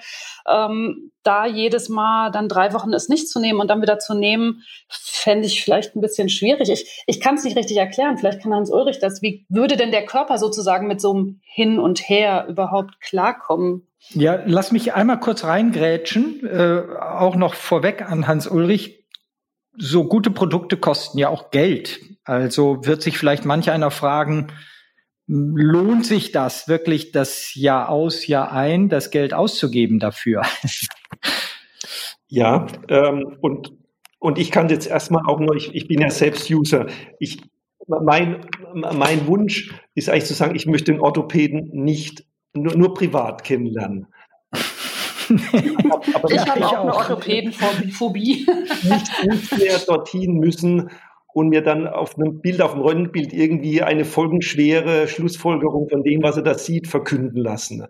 Ähm, 0.48 1.11
da 1.22 1.44
jedes 1.44 1.90
Mal 1.90 2.30
dann 2.30 2.48
drei 2.48 2.72
Wochen 2.72 2.94
es 2.94 3.08
nicht 3.08 3.28
zu 3.28 3.40
nehmen 3.40 3.61
und 3.61 3.68
dann 3.68 3.82
wieder 3.82 3.98
zu 3.98 4.14
nehmen, 4.14 4.62
fände 4.88 5.46
ich 5.46 5.62
vielleicht 5.62 5.94
ein 5.94 6.00
bisschen 6.00 6.30
schwierig. 6.30 6.70
Ich, 6.70 7.04
ich 7.06 7.20
kann 7.20 7.34
es 7.34 7.44
nicht 7.44 7.56
richtig 7.56 7.76
erklären. 7.76 8.16
Vielleicht 8.16 8.40
kann 8.40 8.54
Hans 8.54 8.72
Ulrich 8.72 9.00
das. 9.00 9.20
Wie 9.20 9.44
würde 9.48 9.76
denn 9.76 9.90
der 9.90 10.06
Körper 10.06 10.38
sozusagen 10.38 10.86
mit 10.86 11.00
so 11.00 11.12
einem 11.12 11.40
Hin 11.42 11.78
und 11.78 12.08
Her 12.08 12.46
überhaupt 12.48 13.00
klarkommen? 13.00 13.86
Ja, 14.09 14.42
lass 14.46 14.72
mich 14.72 14.94
einmal 14.94 15.20
kurz 15.20 15.44
reingrätschen, 15.44 16.46
äh, 16.46 16.82
auch 17.01 17.36
noch 17.36 17.55
vorweg 17.55 18.03
an 18.03 18.26
Hans 18.26 18.48
Ulrich. 18.48 19.05
So 19.76 20.05
gute 20.05 20.30
Produkte 20.30 20.76
kosten 20.76 21.18
ja 21.18 21.28
auch 21.28 21.51
Geld. 21.51 22.01
Also 22.24 22.84
wird 22.84 23.03
sich 23.03 23.18
vielleicht 23.18 23.44
manch 23.44 23.70
einer 23.70 23.90
fragen, 23.90 24.48
lohnt 25.26 26.07
sich 26.07 26.32
das 26.32 26.66
wirklich 26.66 27.12
das 27.12 27.55
Jahr 27.55 27.88
aus, 27.88 28.26
Jahr 28.26 28.53
ein, 28.53 28.88
das 28.88 29.11
Geld 29.11 29.32
auszugeben 29.32 30.01
dafür? 30.01 30.42
Ja, 32.32 32.66
ähm, 32.88 33.38
und, 33.40 33.72
und 34.20 34.38
ich 34.38 34.51
kann 34.51 34.68
jetzt 34.68 34.86
erstmal 34.86 35.24
auch 35.26 35.40
nur, 35.40 35.57
ich, 35.57 35.74
ich 35.74 35.88
bin 35.88 36.01
ja 36.01 36.11
selbst 36.11 36.48
User. 36.48 36.86
Ich, 37.18 37.42
mein, 37.86 38.46
mein 38.72 39.26
Wunsch 39.26 39.74
ist 39.94 40.09
eigentlich 40.09 40.26
zu 40.26 40.34
sagen, 40.34 40.55
ich 40.55 40.66
möchte 40.66 40.92
den 40.92 41.01
Orthopäden 41.01 41.70
nicht 41.72 42.24
nur, 42.55 42.76
nur 42.76 42.94
privat 42.94 43.44
kennenlernen. 43.44 44.07
aber, 46.14 46.30
ich 46.30 46.40
habe 46.40 46.66
auch, 46.66 46.72
auch 46.72 46.80
eine 46.80 46.94
Orthopädenphobie. 46.94 48.46
nicht, 48.82 49.24
nicht 49.24 49.59
mehr 49.59 49.78
dorthin 49.86 50.34
müssen 50.34 50.90
und 51.32 51.48
mir 51.48 51.62
dann 51.62 51.86
auf 51.86 52.18
einem 52.18 52.40
Bild, 52.40 52.61
auf 52.61 52.72
dem 52.72 52.82
Röntgenbild 52.82 53.32
irgendwie 53.32 53.82
eine 53.82 54.05
folgenschwere 54.05 55.07
Schlussfolgerung 55.07 55.88
von 55.88 56.03
dem, 56.03 56.22
was 56.22 56.36
er 56.36 56.42
da 56.42 56.55
sieht, 56.55 56.88
verkünden 56.88 57.40
lassen. 57.40 57.86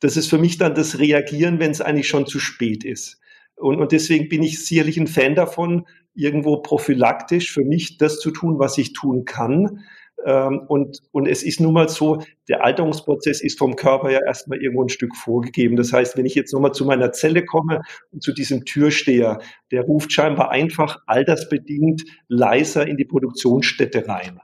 Das 0.00 0.16
ist 0.16 0.28
für 0.28 0.38
mich 0.38 0.58
dann 0.58 0.74
das 0.74 0.98
Reagieren, 0.98 1.60
wenn 1.60 1.70
es 1.70 1.80
eigentlich 1.80 2.08
schon 2.08 2.26
zu 2.26 2.40
spät 2.40 2.84
ist. 2.84 3.20
Und, 3.56 3.80
und 3.80 3.92
deswegen 3.92 4.28
bin 4.28 4.42
ich 4.42 4.64
sicherlich 4.64 4.96
ein 4.98 5.06
Fan 5.06 5.34
davon, 5.34 5.86
irgendwo 6.14 6.56
prophylaktisch 6.62 7.52
für 7.52 7.64
mich 7.64 7.98
das 7.98 8.18
zu 8.18 8.30
tun, 8.30 8.58
was 8.58 8.78
ich 8.78 8.94
tun 8.94 9.24
kann, 9.24 9.84
und, 10.22 11.00
und 11.12 11.26
es 11.26 11.42
ist 11.42 11.60
nun 11.60 11.72
mal 11.72 11.88
so, 11.88 12.22
der 12.48 12.62
Alterungsprozess 12.62 13.40
ist 13.40 13.58
vom 13.58 13.74
Körper 13.74 14.10
ja 14.10 14.20
erstmal 14.26 14.60
irgendwo 14.60 14.82
ein 14.82 14.90
Stück 14.90 15.16
vorgegeben. 15.16 15.76
Das 15.76 15.92
heißt, 15.92 16.16
wenn 16.16 16.26
ich 16.26 16.34
jetzt 16.34 16.52
nochmal 16.52 16.72
zu 16.72 16.84
meiner 16.84 17.12
Zelle 17.12 17.44
komme 17.44 17.80
und 18.12 18.22
zu 18.22 18.32
diesem 18.32 18.66
Türsteher, 18.66 19.40
der 19.70 19.82
ruft 19.82 20.12
scheinbar 20.12 20.50
einfach 20.50 20.98
altersbedingt 21.06 22.02
leiser 22.28 22.86
in 22.86 22.98
die 22.98 23.06
Produktionsstätte 23.06 24.06
rein. 24.08 24.40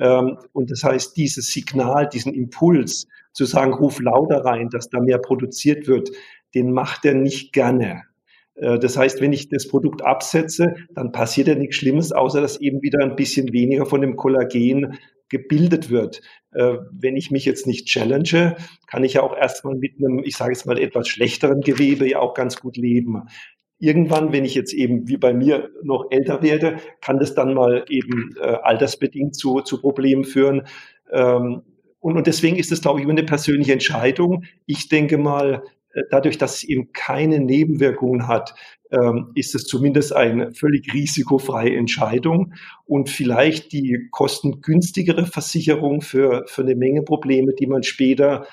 Ähm, 0.00 0.38
und 0.52 0.70
das 0.70 0.82
heißt, 0.82 1.16
dieses 1.16 1.52
Signal, 1.52 2.08
diesen 2.08 2.34
Impuls 2.34 3.06
zu 3.32 3.44
sagen, 3.44 3.74
ruf 3.74 4.00
lauter 4.00 4.44
rein, 4.44 4.68
dass 4.70 4.88
da 4.88 4.98
mehr 4.98 5.18
produziert 5.18 5.86
wird, 5.86 6.10
den 6.54 6.72
macht 6.72 7.04
er 7.04 7.14
nicht 7.14 7.52
gerne. 7.52 8.02
Äh, 8.54 8.78
das 8.78 8.96
heißt, 8.96 9.20
wenn 9.20 9.32
ich 9.32 9.48
das 9.48 9.68
Produkt 9.68 10.02
absetze, 10.02 10.74
dann 10.94 11.12
passiert 11.12 11.48
ja 11.48 11.54
nichts 11.54 11.76
Schlimmes, 11.76 12.12
außer 12.12 12.40
dass 12.40 12.60
eben 12.60 12.82
wieder 12.82 13.00
ein 13.02 13.16
bisschen 13.16 13.52
weniger 13.52 13.86
von 13.86 14.00
dem 14.00 14.16
Kollagen 14.16 14.98
gebildet 15.30 15.88
wird. 15.90 16.20
Äh, 16.52 16.76
wenn 16.92 17.16
ich 17.16 17.30
mich 17.30 17.44
jetzt 17.44 17.66
nicht 17.66 17.86
challenge, 17.86 18.56
kann 18.86 19.04
ich 19.04 19.14
ja 19.14 19.22
auch 19.22 19.36
erstmal 19.36 19.76
mit 19.76 19.92
einem, 19.98 20.22
ich 20.24 20.36
sage 20.36 20.52
jetzt 20.52 20.66
mal, 20.66 20.78
etwas 20.78 21.08
schlechteren 21.08 21.62
Gewebe 21.62 22.08
ja 22.08 22.18
auch 22.18 22.34
ganz 22.34 22.60
gut 22.60 22.76
leben. 22.76 23.22
Irgendwann, 23.78 24.32
wenn 24.32 24.44
ich 24.44 24.54
jetzt 24.54 24.74
eben 24.74 25.08
wie 25.08 25.16
bei 25.16 25.32
mir 25.32 25.70
noch 25.82 26.10
älter 26.10 26.42
werde, 26.42 26.76
kann 27.00 27.18
das 27.18 27.34
dann 27.34 27.54
mal 27.54 27.86
eben 27.88 28.34
äh, 28.38 28.44
altersbedingt 28.44 29.34
zu, 29.34 29.62
zu 29.62 29.80
Problemen 29.80 30.24
führen. 30.24 30.66
Ähm, 31.10 31.62
und, 32.00 32.16
und 32.16 32.26
deswegen 32.26 32.56
ist 32.56 32.72
es, 32.72 32.82
glaube 32.82 32.98
ich, 32.98 33.04
immer 33.04 33.12
eine 33.12 33.24
persönliche 33.24 33.72
Entscheidung. 33.72 34.44
Ich 34.66 34.88
denke 34.88 35.16
mal, 35.16 35.62
dadurch, 36.10 36.38
dass 36.38 36.56
es 36.56 36.64
eben 36.64 36.92
keine 36.92 37.40
Nebenwirkungen 37.40 38.28
hat, 38.28 38.54
ähm, 38.92 39.30
ist 39.34 39.54
es 39.54 39.64
zumindest 39.64 40.14
eine 40.14 40.52
völlig 40.52 40.92
risikofreie 40.92 41.76
Entscheidung 41.76 42.54
und 42.86 43.08
vielleicht 43.08 43.72
die 43.72 44.08
kostengünstigere 44.10 45.26
Versicherung 45.26 46.00
für, 46.00 46.44
für 46.46 46.62
eine 46.62 46.74
Menge 46.74 47.02
Probleme, 47.02 47.54
die 47.54 47.66
man 47.66 47.82
später 47.82 48.46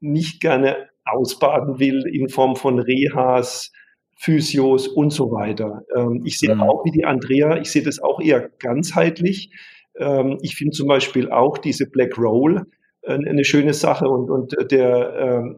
nicht 0.00 0.40
gerne 0.40 0.88
ausbaden 1.04 1.78
will 1.78 2.06
in 2.06 2.28
Form 2.28 2.56
von 2.56 2.78
Rehas, 2.78 3.72
Physios 4.16 4.88
und 4.88 5.10
so 5.10 5.30
weiter. 5.30 5.82
Ähm, 5.94 6.22
ich 6.24 6.38
sehe 6.38 6.54
mhm. 6.54 6.62
auch 6.62 6.84
wie 6.84 6.90
die 6.90 7.04
Andrea, 7.04 7.58
ich 7.58 7.70
sehe 7.70 7.82
das 7.82 8.00
auch 8.00 8.20
eher 8.20 8.50
ganzheitlich. 8.58 9.50
Ähm, 9.96 10.38
ich 10.40 10.56
finde 10.56 10.72
zum 10.72 10.88
Beispiel 10.88 11.30
auch 11.30 11.58
diese 11.58 11.86
Black 11.90 12.16
Roll 12.16 12.66
äh, 13.02 13.12
eine 13.12 13.44
schöne 13.44 13.74
Sache 13.74 14.08
und, 14.08 14.30
und 14.30 14.70
der 14.70 15.54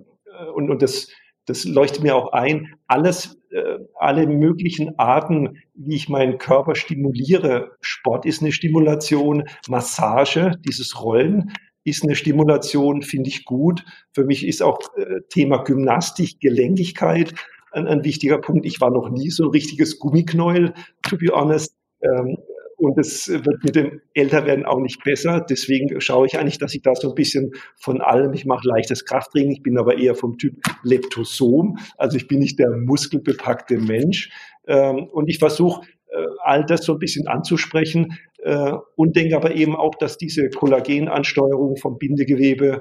und, 0.52 0.68
und 0.68 0.82
das 0.82 1.08
das 1.46 1.64
leuchtet 1.64 2.02
mir 2.02 2.16
auch 2.16 2.32
ein, 2.32 2.74
alles, 2.86 3.40
äh, 3.50 3.78
alle 3.98 4.26
möglichen 4.26 4.98
Arten, 4.98 5.58
wie 5.74 5.96
ich 5.96 6.08
meinen 6.08 6.38
Körper 6.38 6.74
stimuliere. 6.74 7.72
Sport 7.80 8.26
ist 8.26 8.42
eine 8.42 8.52
Stimulation, 8.52 9.44
Massage, 9.68 10.52
dieses 10.64 11.02
Rollen 11.02 11.52
ist 11.84 12.02
eine 12.02 12.16
Stimulation, 12.16 13.02
finde 13.02 13.28
ich 13.28 13.44
gut. 13.44 13.84
Für 14.12 14.24
mich 14.24 14.46
ist 14.46 14.62
auch 14.62 14.78
äh, 14.96 15.20
Thema 15.28 15.58
Gymnastik, 15.58 16.40
Gelenkigkeit 16.40 17.34
ein, 17.72 17.86
ein, 17.86 18.04
wichtiger 18.04 18.38
Punkt. 18.38 18.64
Ich 18.66 18.80
war 18.80 18.90
noch 18.90 19.10
nie 19.10 19.30
so 19.30 19.44
ein 19.44 19.50
richtiges 19.50 19.98
Gummiknäuel, 19.98 20.72
to 21.02 21.16
be 21.18 21.26
honest. 21.26 21.76
Ähm, 22.02 22.38
und 22.76 22.98
es 22.98 23.28
wird 23.28 23.62
mit 23.62 23.76
dem 23.76 24.00
Älterwerden 24.14 24.64
auch 24.64 24.80
nicht 24.80 25.02
besser. 25.04 25.44
Deswegen 25.48 26.00
schaue 26.00 26.26
ich 26.26 26.38
eigentlich, 26.38 26.58
dass 26.58 26.74
ich 26.74 26.82
da 26.82 26.94
so 26.94 27.10
ein 27.10 27.14
bisschen 27.14 27.52
von 27.76 28.00
allem, 28.00 28.32
ich 28.32 28.44
mache 28.44 28.66
leichtes 28.68 29.04
Krafttraining, 29.04 29.52
ich 29.52 29.62
bin 29.62 29.78
aber 29.78 29.98
eher 29.98 30.14
vom 30.14 30.38
Typ 30.38 30.54
Leptosom, 30.82 31.78
also 31.96 32.16
ich 32.16 32.28
bin 32.28 32.38
nicht 32.38 32.58
der 32.58 32.70
muskelbepackte 32.70 33.78
Mensch. 33.78 34.30
Ähm, 34.66 35.08
und 35.12 35.28
ich 35.28 35.38
versuche, 35.38 35.86
äh, 36.08 36.26
all 36.42 36.64
das 36.64 36.84
so 36.84 36.94
ein 36.94 36.98
bisschen 36.98 37.26
anzusprechen 37.26 38.18
äh, 38.42 38.72
und 38.96 39.16
denke 39.16 39.36
aber 39.36 39.54
eben 39.54 39.76
auch, 39.76 39.94
dass 39.94 40.18
diese 40.18 40.48
Kollagenansteuerung 40.50 41.76
vom 41.76 41.98
Bindegewebe 41.98 42.80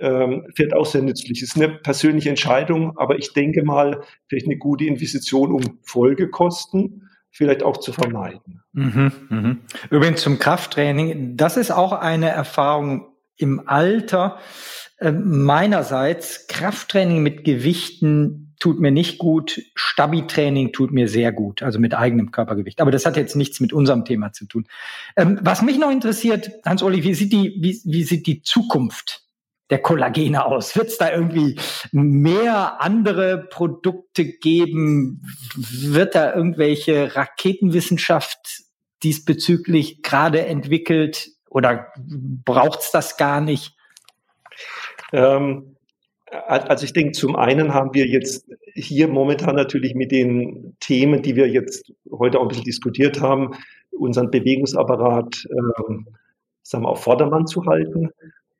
ähm, 0.00 0.46
wird 0.56 0.74
auch 0.74 0.86
sehr 0.86 1.02
nützlich. 1.02 1.42
Es 1.42 1.54
ist 1.54 1.56
eine 1.56 1.68
persönliche 1.68 2.28
Entscheidung, 2.28 2.96
aber 2.96 3.16
ich 3.16 3.32
denke 3.32 3.62
mal, 3.64 4.02
vielleicht 4.28 4.46
eine 4.46 4.58
gute 4.58 4.84
Investition 4.84 5.52
um 5.52 5.78
Folgekosten 5.82 7.08
vielleicht 7.34 7.64
auch 7.64 7.78
zu 7.78 7.92
vermeiden. 7.92 8.62
Mhm, 8.72 9.12
mhm. 9.28 9.58
Übrigens 9.90 10.22
zum 10.22 10.38
Krafttraining, 10.38 11.36
das 11.36 11.56
ist 11.56 11.72
auch 11.72 11.92
eine 11.92 12.30
Erfahrung 12.30 13.08
im 13.36 13.68
Alter. 13.68 14.38
Äh, 14.98 15.10
meinerseits, 15.10 16.46
Krafttraining 16.46 17.22
mit 17.22 17.44
Gewichten 17.44 18.54
tut 18.60 18.78
mir 18.78 18.92
nicht 18.92 19.18
gut, 19.18 19.60
Stabi-Training 19.74 20.72
tut 20.72 20.92
mir 20.92 21.08
sehr 21.08 21.32
gut, 21.32 21.62
also 21.62 21.80
mit 21.80 21.92
eigenem 21.92 22.30
Körpergewicht. 22.30 22.80
Aber 22.80 22.92
das 22.92 23.04
hat 23.04 23.16
jetzt 23.16 23.34
nichts 23.34 23.58
mit 23.58 23.72
unserem 23.72 24.04
Thema 24.04 24.32
zu 24.32 24.46
tun. 24.46 24.66
Ähm, 25.16 25.40
was 25.42 25.60
mich 25.60 25.76
noch 25.76 25.90
interessiert, 25.90 26.52
Hans-Uli, 26.64 27.02
wie 27.02 27.14
sieht 27.14 27.32
die, 27.32 27.56
wie, 27.58 27.80
wie 27.84 28.04
sieht 28.04 28.28
die 28.28 28.42
Zukunft 28.42 29.23
der 29.70 29.78
Kollagene 29.80 30.44
aus? 30.44 30.76
Wird 30.76 30.88
es 30.88 30.98
da 30.98 31.12
irgendwie 31.12 31.58
mehr 31.92 32.82
andere 32.82 33.46
Produkte 33.50 34.24
geben? 34.24 35.22
Wird 35.56 36.14
da 36.14 36.34
irgendwelche 36.34 37.14
Raketenwissenschaft 37.16 38.62
diesbezüglich 39.02 40.02
gerade 40.02 40.46
entwickelt 40.46 41.30
oder 41.48 41.88
braucht 41.96 42.80
es 42.80 42.90
das 42.90 43.16
gar 43.16 43.40
nicht? 43.40 43.76
Ähm, 45.12 45.76
also 46.48 46.84
ich 46.84 46.92
denke, 46.92 47.12
zum 47.12 47.36
einen 47.36 47.72
haben 47.74 47.94
wir 47.94 48.06
jetzt 48.06 48.50
hier 48.74 49.08
momentan 49.08 49.54
natürlich 49.54 49.94
mit 49.94 50.10
den 50.10 50.76
Themen, 50.80 51.22
die 51.22 51.36
wir 51.36 51.48
jetzt 51.48 51.92
heute 52.10 52.38
auch 52.38 52.42
ein 52.42 52.48
bisschen 52.48 52.64
diskutiert 52.64 53.20
haben, 53.20 53.52
unseren 53.92 54.30
Bewegungsapparat 54.30 55.46
ähm, 55.50 56.08
sagen 56.62 56.84
wir, 56.84 56.88
auf 56.88 57.04
Vordermann 57.04 57.46
zu 57.46 57.64
halten 57.66 58.10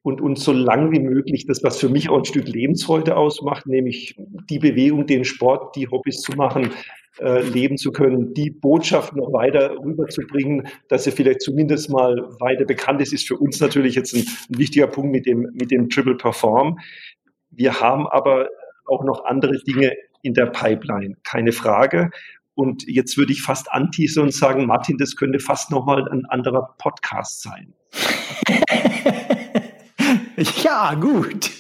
und 0.05 0.21
uns 0.21 0.45
so 0.45 0.53
lang 0.53 0.93
wie 0.93 1.01
möglich 1.01 1.47
das, 1.47 1.65
was 1.65 1.79
für 1.79 1.89
mich 1.89 2.11
auch 2.11 2.19
ein 2.19 2.25
Stück 2.27 2.47
Lebensfreude 2.47 3.17
ausmacht, 3.17 3.67
nämlich 3.67 4.15
die 4.51 4.59
Bewegung, 4.59 5.07
den 5.07 5.25
Sport, 5.25 5.75
die 5.77 5.89
Hobbys 5.89 6.21
zu 6.21 6.33
machen, 6.33 6.73
äh, 7.21 7.41
leben 7.41 7.79
zu 7.79 7.91
können, 7.91 8.35
die 8.35 8.51
Botschaft 8.51 9.17
noch 9.17 9.33
weiter 9.33 9.79
rüberzubringen, 9.83 10.69
dass 10.89 11.05
sie 11.05 11.11
vielleicht 11.11 11.41
zumindest 11.41 11.89
mal 11.89 12.19
weiter 12.39 12.67
bekannt 12.67 13.01
ist, 13.01 13.15
ist 13.15 13.27
für 13.27 13.39
uns 13.39 13.61
natürlich 13.61 13.95
jetzt 13.95 14.15
ein, 14.15 14.27
ein 14.51 14.59
wichtiger 14.59 14.89
Punkt 14.89 15.11
mit 15.11 15.25
dem, 15.25 15.49
mit 15.55 15.71
dem 15.71 15.89
Triple 15.89 16.17
Perform. 16.17 16.79
Wir 17.51 17.81
haben 17.81 18.07
aber 18.07 18.49
auch 18.85 19.05
noch 19.05 19.25
andere 19.25 19.57
Dinge 19.67 19.95
in 20.21 20.35
der 20.35 20.47
Pipeline, 20.47 21.17
keine 21.25 21.53
Frage. 21.53 22.11
Und 22.55 22.87
jetzt 22.87 23.17
würde 23.17 23.33
ich 23.33 23.41
fast 23.41 23.73
anteasern 23.73 24.25
und 24.25 24.35
sagen, 24.35 24.67
Martin, 24.67 24.99
das 24.99 25.17
könnte 25.17 25.39
fast 25.39 25.71
nochmal 25.71 26.07
ein 26.11 26.27
anderer 26.27 26.75
Podcast 26.77 27.41
sein. 27.43 27.73
Ja, 30.63 30.95
gut. 30.95 31.51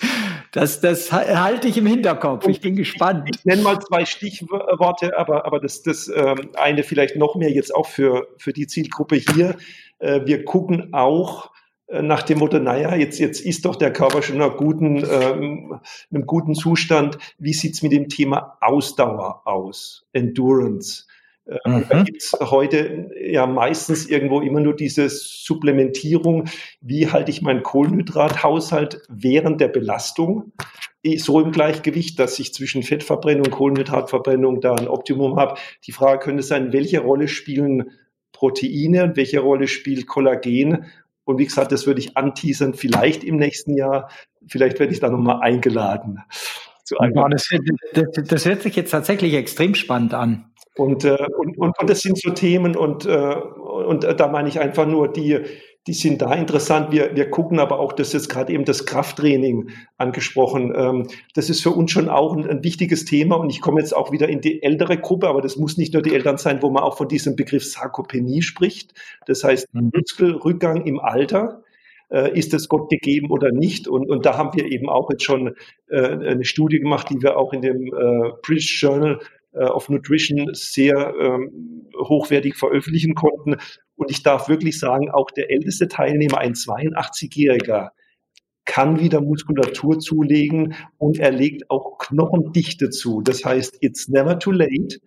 Das, 0.52 0.80
das 0.80 1.10
halte 1.10 1.66
ich 1.66 1.76
im 1.78 1.86
Hinterkopf. 1.86 2.46
Ich 2.46 2.60
bin 2.60 2.76
gespannt. 2.76 3.28
Ich 3.34 3.44
nenne 3.44 3.62
mal 3.62 3.80
zwei 3.80 4.04
Stichworte, 4.04 5.18
aber, 5.18 5.46
aber 5.46 5.58
das, 5.58 5.82
das 5.82 6.08
ähm, 6.14 6.50
eine 6.54 6.84
vielleicht 6.84 7.16
noch 7.16 7.34
mehr 7.34 7.50
jetzt 7.50 7.74
auch 7.74 7.88
für, 7.88 8.28
für 8.38 8.52
die 8.52 8.68
Zielgruppe 8.68 9.16
hier. 9.16 9.56
Äh, 9.98 10.20
wir 10.26 10.44
gucken 10.44 10.94
auch 10.94 11.50
äh, 11.88 12.02
nach 12.02 12.22
dem 12.22 12.38
Motto, 12.38 12.60
naja, 12.60 12.94
jetzt, 12.94 13.18
jetzt 13.18 13.40
ist 13.40 13.64
doch 13.64 13.74
der 13.74 13.92
Körper 13.92 14.22
schon 14.22 14.36
in 14.36 14.42
einem 14.42 14.56
guten, 14.56 15.04
ähm, 15.10 15.80
einem 16.12 16.26
guten 16.26 16.54
Zustand. 16.54 17.18
Wie 17.38 17.52
sieht's 17.52 17.82
mit 17.82 17.90
dem 17.90 18.08
Thema 18.08 18.56
Ausdauer 18.60 19.42
aus? 19.46 20.06
Endurance. 20.12 21.06
Äh, 21.46 21.58
mhm. 21.68 21.84
Da 21.88 22.02
gibt 22.02 22.22
es 22.22 22.36
heute 22.40 23.10
ja 23.20 23.46
meistens 23.46 24.06
irgendwo 24.06 24.40
immer 24.40 24.60
nur 24.60 24.74
diese 24.74 25.08
Supplementierung, 25.08 26.48
wie 26.80 27.10
halte 27.10 27.30
ich 27.30 27.42
meinen 27.42 27.62
Kohlenhydrathaushalt 27.62 29.02
während 29.08 29.60
der 29.60 29.68
Belastung 29.68 30.52
so 31.18 31.40
im 31.40 31.52
Gleichgewicht, 31.52 32.18
dass 32.18 32.38
ich 32.38 32.54
zwischen 32.54 32.82
Fettverbrennung 32.82 33.46
und 33.46 33.50
Kohlenhydratverbrennung 33.50 34.60
da 34.60 34.74
ein 34.74 34.88
Optimum 34.88 35.36
habe. 35.36 35.58
Die 35.86 35.92
Frage 35.92 36.20
könnte 36.20 36.42
sein, 36.42 36.72
welche 36.72 37.00
Rolle 37.00 37.28
spielen 37.28 37.90
Proteine 38.32 39.04
und 39.04 39.16
welche 39.16 39.40
Rolle 39.40 39.68
spielt 39.68 40.06
Kollagen? 40.06 40.86
Und 41.24 41.38
wie 41.38 41.44
gesagt, 41.44 41.72
das 41.72 41.86
würde 41.86 42.00
ich 42.00 42.16
anteasern, 42.16 42.74
vielleicht 42.74 43.24
im 43.24 43.36
nächsten 43.36 43.76
Jahr, 43.76 44.10
vielleicht 44.46 44.78
werde 44.78 44.92
ich 44.92 45.00
da 45.00 45.10
nochmal 45.10 45.40
eingeladen. 45.40 46.20
Zu 46.84 46.98
einem 46.98 47.14
das, 47.30 47.48
das, 47.94 48.24
das 48.26 48.44
hört 48.44 48.62
sich 48.62 48.76
jetzt 48.76 48.90
tatsächlich 48.90 49.34
extrem 49.34 49.74
spannend 49.74 50.12
an. 50.12 50.52
Und, 50.76 51.04
äh, 51.04 51.16
und, 51.36 51.56
und, 51.56 51.78
und 51.78 51.90
das 51.90 52.00
sind 52.00 52.18
so 52.18 52.30
Themen 52.30 52.76
und, 52.76 53.06
äh, 53.06 53.34
und 53.34 54.04
da 54.04 54.28
meine 54.28 54.48
ich 54.48 54.58
einfach 54.58 54.86
nur, 54.86 55.06
die, 55.08 55.40
die 55.86 55.92
sind 55.92 56.22
da 56.22 56.32
interessant. 56.34 56.90
Wir, 56.92 57.14
wir 57.14 57.30
gucken 57.30 57.58
aber 57.58 57.78
auch, 57.78 57.92
das 57.92 58.14
ist 58.14 58.28
gerade 58.28 58.52
eben 58.52 58.64
das 58.64 58.86
Krafttraining 58.86 59.70
angesprochen. 59.98 60.72
Ähm, 60.74 61.06
das 61.34 61.50
ist 61.50 61.62
für 61.62 61.70
uns 61.70 61.92
schon 61.92 62.08
auch 62.08 62.34
ein, 62.34 62.48
ein, 62.48 62.64
wichtiges 62.64 63.04
Thema 63.04 63.36
und 63.36 63.50
ich 63.50 63.60
komme 63.60 63.80
jetzt 63.80 63.94
auch 63.94 64.10
wieder 64.10 64.28
in 64.28 64.40
die 64.40 64.62
ältere 64.62 64.98
Gruppe, 64.98 65.28
aber 65.28 65.42
das 65.42 65.56
muss 65.56 65.76
nicht 65.76 65.92
nur 65.92 66.02
die 66.02 66.14
Eltern 66.14 66.38
sein, 66.38 66.62
wo 66.62 66.70
man 66.70 66.82
auch 66.82 66.96
von 66.96 67.08
diesem 67.08 67.36
Begriff 67.36 67.64
Sarkopenie 67.64 68.42
spricht. 68.42 68.94
Das 69.26 69.44
heißt 69.44 69.72
mhm. 69.74 69.90
Muskelrückgang 69.94 70.86
im 70.86 70.98
Alter 70.98 71.62
äh, 72.10 72.36
ist 72.36 72.54
es 72.54 72.68
Gott 72.68 72.88
gegeben 72.88 73.30
oder 73.30 73.52
nicht? 73.52 73.86
Und, 73.86 74.08
und 74.08 74.24
da 74.24 74.36
haben 74.36 74.56
wir 74.56 74.64
eben 74.66 74.88
auch 74.88 75.10
jetzt 75.10 75.24
schon 75.24 75.54
äh, 75.88 76.00
eine 76.00 76.44
Studie 76.44 76.80
gemacht, 76.80 77.08
die 77.10 77.20
wir 77.20 77.36
auch 77.36 77.52
in 77.52 77.60
dem 77.60 77.86
äh, 77.86 78.30
British 78.42 78.82
Journal 78.82 79.20
äh, 79.54 79.64
of 79.64 79.88
Nutrition 79.88 80.50
sehr 80.52 81.14
ähm, 81.18 81.88
hochwertig 81.98 82.56
veröffentlichen 82.56 83.14
konnten. 83.14 83.56
Und 83.96 84.10
ich 84.10 84.22
darf 84.22 84.48
wirklich 84.48 84.78
sagen, 84.78 85.10
auch 85.10 85.30
der 85.30 85.50
älteste 85.50 85.88
Teilnehmer, 85.88 86.38
ein 86.38 86.54
82-Jähriger, 86.54 87.90
kann 88.64 88.98
wieder 88.98 89.20
Muskulatur 89.20 89.98
zulegen 89.98 90.74
und 90.96 91.18
er 91.18 91.30
legt 91.30 91.70
auch 91.70 91.98
Knochendichte 91.98 92.90
zu. 92.90 93.20
Das 93.20 93.44
heißt, 93.44 93.78
it's 93.80 94.08
never 94.08 94.38
too 94.38 94.52
late. 94.52 94.98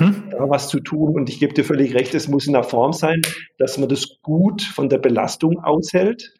mhm. 0.00 0.30
da 0.30 0.48
was 0.48 0.68
zu 0.68 0.80
tun. 0.80 1.14
Und 1.14 1.28
ich 1.28 1.40
gebe 1.40 1.52
dir 1.52 1.64
völlig 1.64 1.94
recht, 1.94 2.14
es 2.14 2.28
muss 2.28 2.46
in 2.46 2.54
der 2.54 2.62
Form 2.62 2.92
sein, 2.92 3.20
dass 3.58 3.78
man 3.78 3.88
das 3.88 4.20
gut 4.22 4.62
von 4.62 4.88
der 4.88 4.98
Belastung 4.98 5.58
aushält. 5.62 6.34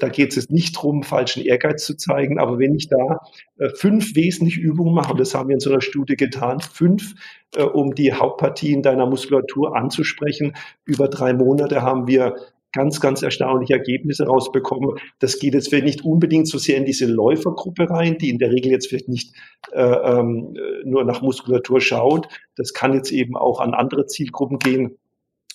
Da 0.00 0.08
geht 0.08 0.36
es 0.36 0.48
nicht 0.48 0.76
darum, 0.76 1.02
falschen 1.02 1.44
Ehrgeiz 1.44 1.84
zu 1.84 1.96
zeigen, 1.96 2.38
aber 2.38 2.58
wenn 2.58 2.74
ich 2.74 2.88
da 2.88 3.20
äh, 3.58 3.68
fünf 3.74 4.14
wesentliche 4.14 4.60
Übungen 4.60 4.94
mache, 4.94 5.12
und 5.12 5.20
das 5.20 5.34
haben 5.34 5.48
wir 5.48 5.54
in 5.54 5.60
so 5.60 5.70
einer 5.70 5.80
Studie 5.80 6.16
getan, 6.16 6.60
fünf, 6.60 7.14
äh, 7.54 7.62
um 7.62 7.94
die 7.94 8.12
Hauptpartien 8.12 8.82
deiner 8.82 9.06
Muskulatur 9.06 9.76
anzusprechen, 9.76 10.54
über 10.84 11.08
drei 11.08 11.32
Monate 11.34 11.82
haben 11.82 12.06
wir 12.06 12.36
ganz, 12.72 13.00
ganz 13.00 13.22
erstaunliche 13.22 13.72
Ergebnisse 13.72 14.26
rausbekommen. 14.26 14.98
Das 15.18 15.38
geht 15.38 15.54
jetzt 15.54 15.68
vielleicht 15.68 15.86
nicht 15.86 16.04
unbedingt 16.04 16.46
so 16.46 16.58
sehr 16.58 16.76
in 16.76 16.84
diese 16.84 17.06
Läufergruppe 17.06 17.88
rein, 17.88 18.18
die 18.18 18.28
in 18.28 18.38
der 18.38 18.50
Regel 18.50 18.70
jetzt 18.70 18.88
vielleicht 18.88 19.08
nicht 19.08 19.34
äh, 19.72 19.80
ähm, 19.82 20.54
nur 20.84 21.04
nach 21.04 21.22
Muskulatur 21.22 21.80
schaut. 21.80 22.28
Das 22.56 22.74
kann 22.74 22.92
jetzt 22.92 23.12
eben 23.12 23.36
auch 23.36 23.60
an 23.60 23.72
andere 23.72 24.06
Zielgruppen 24.06 24.58
gehen. 24.58 24.98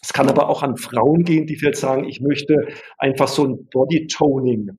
Es 0.02 0.14
kann 0.14 0.30
aber 0.30 0.49
auch 0.49 0.64
an 0.64 0.78
Frauen 0.78 1.24
gehen, 1.24 1.45
die 1.45 1.56
vielleicht 1.56 1.78
sagen, 1.78 2.06
ich 2.06 2.22
möchte 2.22 2.56
einfach 2.97 3.28
so 3.28 3.45
ein 3.45 3.68
Body-Toning 3.72 4.72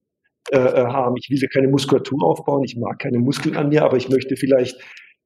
äh, 0.51 0.57
äh 0.57 0.87
haben. 0.87 1.14
Ich 1.16 1.31
will 1.31 1.49
keine 1.49 1.68
Muskulatur 1.68 2.25
aufbauen, 2.25 2.64
ich 2.64 2.77
mag 2.77 2.99
keine 2.99 3.18
Muskeln 3.18 3.57
an 3.57 3.68
mir, 3.68 3.85
aber 3.85 3.97
ich 3.97 4.09
möchte 4.09 4.37
vielleicht 4.37 4.77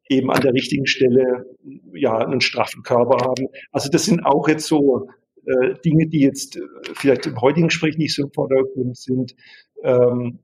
eben 0.08 0.30
an 0.30 0.40
der 0.42 0.52
richtigen 0.52 0.86
Stelle 0.86 1.46
ja 1.94 2.18
einen 2.18 2.40
straffen 2.40 2.82
Körper 2.82 3.24
haben. 3.24 3.48
Also 3.72 3.90
das 3.90 4.04
sind 4.04 4.24
auch 4.24 4.48
jetzt 4.48 4.66
so 4.66 5.08
äh, 5.46 5.74
Dinge, 5.84 6.06
die 6.08 6.20
jetzt 6.20 6.56
äh, 6.56 6.60
vielleicht 6.94 7.26
im 7.26 7.40
heutigen 7.40 7.68
Gespräch 7.68 7.96
nicht 7.96 8.14
so 8.14 8.24
im 8.24 8.32
Vordergrund 8.32 8.96
sind. 8.96 9.34
Ähm, 9.82 10.40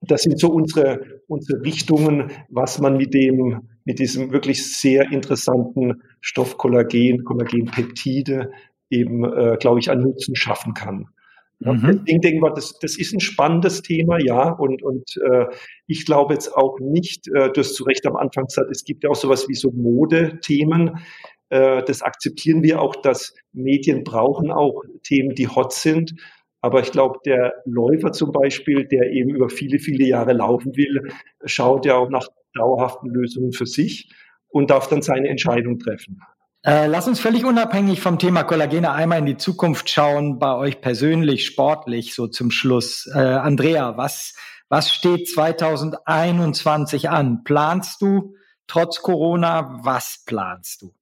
das 0.00 0.22
sind 0.22 0.38
so 0.38 0.48
unsere, 0.48 1.22
unsere 1.26 1.62
Richtungen, 1.62 2.30
was 2.48 2.78
man 2.78 2.96
mit 2.96 3.14
dem, 3.14 3.68
mit 3.84 3.98
diesem 3.98 4.32
wirklich 4.32 4.64
sehr 4.76 5.10
interessanten 5.10 6.02
Stoff 6.20 6.56
Kollagen, 6.56 7.24
Kollagenpeptide 7.24 8.50
eben, 8.90 9.24
äh, 9.24 9.56
glaube 9.58 9.80
ich, 9.80 9.90
an 9.90 10.02
Nutzen 10.02 10.36
schaffen 10.36 10.74
kann. 10.74 11.06
Ja, 11.60 11.72
mhm. 11.72 12.02
Deswegen 12.04 12.20
denken 12.20 12.42
wir, 12.42 12.52
das, 12.52 12.78
das 12.78 12.96
ist 12.96 13.12
ein 13.12 13.20
spannendes 13.20 13.82
Thema, 13.82 14.18
ja, 14.20 14.50
und, 14.52 14.82
und 14.82 15.16
äh, 15.28 15.46
ich 15.86 16.06
glaube 16.06 16.34
jetzt 16.34 16.54
auch 16.54 16.78
nicht, 16.80 17.26
äh, 17.28 17.50
du 17.50 17.60
hast 17.60 17.74
zu 17.74 17.84
Recht 17.84 18.06
am 18.06 18.16
Anfang 18.16 18.44
gesagt, 18.44 18.70
es 18.70 18.84
gibt 18.84 19.02
ja 19.02 19.10
auch 19.10 19.16
sowas 19.16 19.48
wie 19.48 19.54
so 19.54 19.72
Modethemen. 19.72 20.98
Äh, 21.48 21.82
das 21.84 22.02
akzeptieren 22.02 22.62
wir 22.62 22.80
auch, 22.80 22.94
dass 22.96 23.34
Medien 23.52 24.04
brauchen 24.04 24.52
auch 24.52 24.82
Themen, 25.02 25.34
die 25.34 25.48
hot 25.48 25.72
sind. 25.72 26.14
Aber 26.60 26.80
ich 26.80 26.90
glaube, 26.90 27.18
der 27.24 27.54
Läufer 27.64 28.12
zum 28.12 28.32
Beispiel, 28.32 28.86
der 28.86 29.10
eben 29.10 29.30
über 29.30 29.48
viele, 29.48 29.78
viele 29.78 30.06
Jahre 30.06 30.32
laufen 30.32 30.76
will, 30.76 31.12
schaut 31.44 31.86
ja 31.86 31.94
auch 31.94 32.10
nach 32.10 32.26
dauerhaften 32.54 33.10
Lösungen 33.10 33.52
für 33.52 33.66
sich 33.66 34.10
und 34.48 34.70
darf 34.70 34.88
dann 34.88 35.02
seine 35.02 35.28
Entscheidung 35.28 35.78
treffen. 35.78 36.20
Äh, 36.64 36.86
lass 36.86 37.06
uns 37.06 37.20
völlig 37.20 37.44
unabhängig 37.44 38.00
vom 38.00 38.18
Thema 38.18 38.42
Kollagene 38.42 38.90
einmal 38.90 39.20
in 39.20 39.26
die 39.26 39.36
Zukunft 39.36 39.88
schauen, 39.88 40.40
bei 40.40 40.56
euch 40.56 40.80
persönlich, 40.80 41.46
sportlich, 41.46 42.14
so 42.14 42.26
zum 42.26 42.50
Schluss. 42.50 43.08
Äh, 43.14 43.18
Andrea, 43.18 43.96
was, 43.96 44.34
was 44.68 44.92
steht 44.92 45.28
2021 45.28 47.08
an? 47.10 47.44
Planst 47.44 48.02
du 48.02 48.34
trotz 48.66 49.00
Corona? 49.02 49.78
Was 49.84 50.24
planst 50.26 50.82
du? 50.82 50.92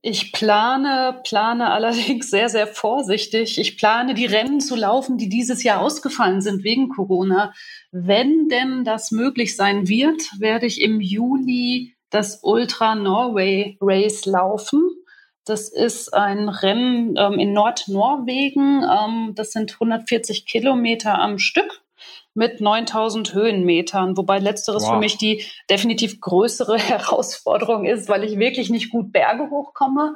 Ich 0.00 0.32
plane, 0.32 1.20
plane 1.24 1.70
allerdings 1.70 2.30
sehr, 2.30 2.48
sehr 2.48 2.68
vorsichtig. 2.68 3.58
Ich 3.58 3.76
plane, 3.76 4.14
die 4.14 4.26
Rennen 4.26 4.60
zu 4.60 4.76
laufen, 4.76 5.18
die 5.18 5.28
dieses 5.28 5.64
Jahr 5.64 5.80
ausgefallen 5.80 6.40
sind 6.40 6.62
wegen 6.62 6.88
Corona. 6.88 7.52
Wenn 7.90 8.48
denn 8.48 8.84
das 8.84 9.10
möglich 9.10 9.56
sein 9.56 9.88
wird, 9.88 10.22
werde 10.38 10.66
ich 10.66 10.80
im 10.80 11.00
Juli 11.00 11.96
das 12.10 12.40
Ultra 12.42 12.94
Norway 12.94 13.76
Race 13.80 14.24
laufen. 14.24 14.88
Das 15.44 15.68
ist 15.68 16.14
ein 16.14 16.48
Rennen 16.48 17.14
ähm, 17.18 17.38
in 17.38 17.52
Nordnorwegen. 17.52 18.84
Ähm, 18.84 19.32
das 19.34 19.50
sind 19.50 19.72
140 19.72 20.46
Kilometer 20.46 21.18
am 21.18 21.38
Stück 21.38 21.82
mit 22.34 22.60
9000 22.60 23.34
Höhenmetern, 23.34 24.16
wobei 24.16 24.38
letzteres 24.38 24.84
wow. 24.84 24.92
für 24.92 24.98
mich 24.98 25.18
die 25.18 25.42
definitiv 25.68 26.20
größere 26.20 26.78
Herausforderung 26.78 27.84
ist, 27.84 28.08
weil 28.08 28.22
ich 28.22 28.38
wirklich 28.38 28.70
nicht 28.70 28.90
gut 28.90 29.12
Berge 29.12 29.50
hochkomme. 29.50 30.14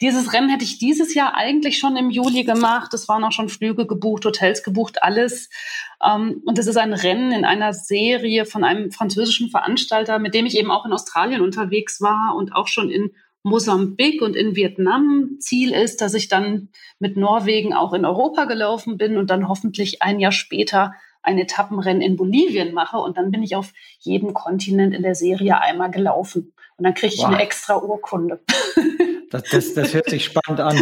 Dieses 0.00 0.32
Rennen 0.32 0.50
hätte 0.50 0.64
ich 0.64 0.78
dieses 0.78 1.14
Jahr 1.14 1.34
eigentlich 1.34 1.78
schon 1.78 1.96
im 1.96 2.10
Juli 2.10 2.44
gemacht. 2.44 2.92
Es 2.92 3.08
waren 3.08 3.24
auch 3.24 3.32
schon 3.32 3.48
Flüge 3.48 3.86
gebucht, 3.86 4.24
Hotels 4.26 4.62
gebucht, 4.62 5.02
alles. 5.02 5.48
Ähm, 6.04 6.42
und 6.44 6.58
es 6.58 6.66
ist 6.66 6.76
ein 6.76 6.92
Rennen 6.92 7.32
in 7.32 7.44
einer 7.44 7.72
Serie 7.72 8.44
von 8.44 8.64
einem 8.64 8.90
französischen 8.90 9.48
Veranstalter, 9.48 10.18
mit 10.18 10.34
dem 10.34 10.44
ich 10.44 10.58
eben 10.58 10.70
auch 10.70 10.84
in 10.84 10.92
Australien 10.92 11.40
unterwegs 11.40 12.00
war 12.00 12.34
und 12.36 12.54
auch 12.54 12.68
schon 12.68 12.90
in 12.90 13.12
Mosambik 13.42 14.22
und 14.22 14.36
in 14.36 14.54
Vietnam. 14.54 15.36
Ziel 15.40 15.72
ist, 15.72 16.00
dass 16.00 16.14
ich 16.14 16.28
dann 16.28 16.68
mit 16.98 17.16
Norwegen 17.16 17.72
auch 17.72 17.92
in 17.92 18.04
Europa 18.04 18.44
gelaufen 18.44 18.98
bin 18.98 19.16
und 19.16 19.30
dann 19.30 19.48
hoffentlich 19.48 20.02
ein 20.02 20.20
Jahr 20.20 20.32
später 20.32 20.92
ein 21.22 21.38
Etappenrennen 21.38 22.02
in 22.02 22.16
Bolivien 22.16 22.74
mache 22.74 22.98
und 22.98 23.16
dann 23.16 23.30
bin 23.30 23.42
ich 23.42 23.56
auf 23.56 23.72
jedem 24.00 24.34
Kontinent 24.34 24.94
in 24.94 25.02
der 25.02 25.14
Serie 25.14 25.58
einmal 25.60 25.90
gelaufen. 25.90 26.52
Und 26.76 26.84
dann 26.84 26.92
kriege 26.94 27.14
ich 27.14 27.20
wow. 27.20 27.28
eine 27.28 27.40
extra 27.40 27.76
Urkunde. 27.76 28.40
Das, 29.30 29.44
das, 29.44 29.72
das 29.72 29.94
hört 29.94 30.10
sich 30.10 30.26
spannend 30.26 30.60
an. 30.60 30.76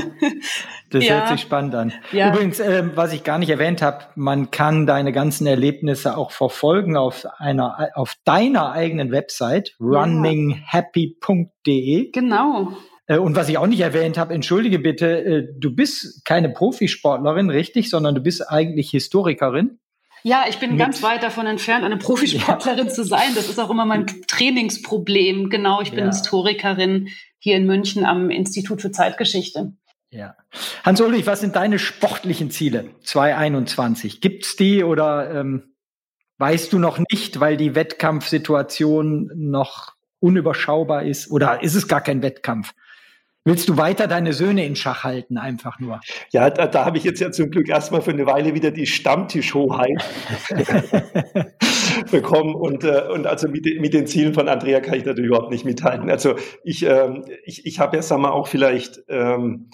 Das 0.91 1.05
ja. 1.05 1.21
hört 1.21 1.29
sich 1.29 1.43
spannend 1.43 1.77
an. 1.77 1.93
Ja. 2.11 2.33
Übrigens, 2.33 2.59
äh, 2.59 2.83
was 2.97 3.13
ich 3.13 3.23
gar 3.23 3.39
nicht 3.39 3.51
erwähnt 3.51 3.81
habe, 3.81 4.07
man 4.17 4.51
kann 4.51 4.89
deine 4.89 5.13
ganzen 5.13 5.47
Erlebnisse 5.47 6.17
auch 6.17 6.33
verfolgen 6.33 6.97
auf 6.97 7.29
einer, 7.39 7.91
auf 7.95 8.17
deiner 8.25 8.73
eigenen 8.73 9.13
Website, 9.13 9.77
ja. 9.79 10.01
runninghappy.de. 10.01 12.11
Genau. 12.11 12.73
Äh, 13.07 13.19
und 13.19 13.37
was 13.37 13.49
ich 13.49 13.57
auch 13.59 13.69
nicht 13.69 13.81
erwähnt 13.81 14.19
habe, 14.19 14.35
entschuldige 14.35 14.79
bitte, 14.79 15.25
äh, 15.25 15.49
du 15.59 15.75
bist 15.75 16.25
keine 16.25 16.49
Profisportlerin, 16.49 17.51
richtig, 17.51 17.91
sondern 17.91 18.15
du 18.15 18.21
bist 18.21 18.51
eigentlich 18.51 18.91
Historikerin. 18.91 19.79
Ja, 20.23 20.45
ich 20.49 20.59
bin 20.59 20.77
ganz 20.77 21.03
weit 21.03 21.23
davon 21.23 21.47
entfernt, 21.47 21.85
eine 21.85 21.97
Profisportlerin 21.97 22.87
ja. 22.87 22.93
zu 22.93 23.05
sein. 23.05 23.35
Das 23.35 23.49
ist 23.49 23.59
auch 23.59 23.71
immer 23.71 23.87
mein 23.87 24.07
Trainingsproblem. 24.27 25.51
Genau, 25.51 25.81
ich 25.81 25.91
bin 25.91 26.01
ja. 26.01 26.07
Historikerin 26.07 27.09
hier 27.39 27.57
in 27.57 27.67
München 27.67 28.05
am 28.05 28.31
Institut 28.31 28.83
für 28.83 28.91
Zeitgeschichte. 28.91 29.73
Ja. 30.11 30.35
Hans-Ulrich, 30.85 31.27
was 31.27 31.41
sind 31.41 31.57
deine 31.57 31.79
sportlichen 31.79 32.51
Ziele 32.51 32.91
2021? 33.03 34.21
Gibt's 34.21 34.57
die 34.57 34.83
oder 34.83 35.33
ähm, 35.35 35.75
weißt 36.39 36.73
du 36.73 36.79
noch 36.79 36.99
nicht, 37.11 37.39
weil 37.39 37.57
die 37.57 37.75
Wettkampfsituation 37.75 39.31
noch 39.35 39.93
unüberschaubar 40.19 41.05
ist? 41.05 41.31
Oder 41.31 41.63
ist 41.63 41.75
es 41.75 41.89
gar 41.89 42.01
kein 42.01 42.23
Wettkampf? 42.23 42.73
Willst 43.45 43.71
du 43.71 43.79
weiter 43.79 44.07
deine 44.07 44.35
Söhne 44.35 44.67
in 44.67 44.77
Schach 44.77 45.03
halten, 45.03 45.39
einfach 45.39 45.79
nur? 45.81 46.01
Ja, 46.31 46.51
da, 46.51 46.67
da 46.67 46.85
habe 46.85 46.99
ich 46.99 47.05
jetzt 47.05 47.21
ja 47.21 47.31
zum 47.31 47.51
Glück 47.51 47.71
erstmal 47.71 48.03
für 48.03 48.11
eine 48.11 48.27
Weile 48.27 48.55
wieder 48.55 48.71
die 48.71 48.87
Stammtischhoheit 48.87 50.05
bekommen. 52.11 52.55
Und, 52.55 52.85
äh, 52.85 53.05
und 53.11 53.27
also 53.27 53.49
mit, 53.49 53.65
mit 53.81 53.95
den 53.95 54.07
Zielen 54.07 54.35
von 54.35 54.47
Andrea 54.47 54.81
kann 54.81 54.99
ich 54.99 55.07
natürlich 55.07 55.29
überhaupt 55.29 55.51
nicht 55.51 55.65
mithalten. 55.65 56.11
Also 56.11 56.35
ich, 56.65 56.85
ähm, 56.85 57.25
ich, 57.45 57.65
ich 57.65 57.81
habe 57.81 57.97
ja, 57.97 58.03
sagen 58.03 58.21
wir 58.23 58.35
auch 58.35 58.47
vielleicht 58.47 59.05
ähm, 59.09 59.71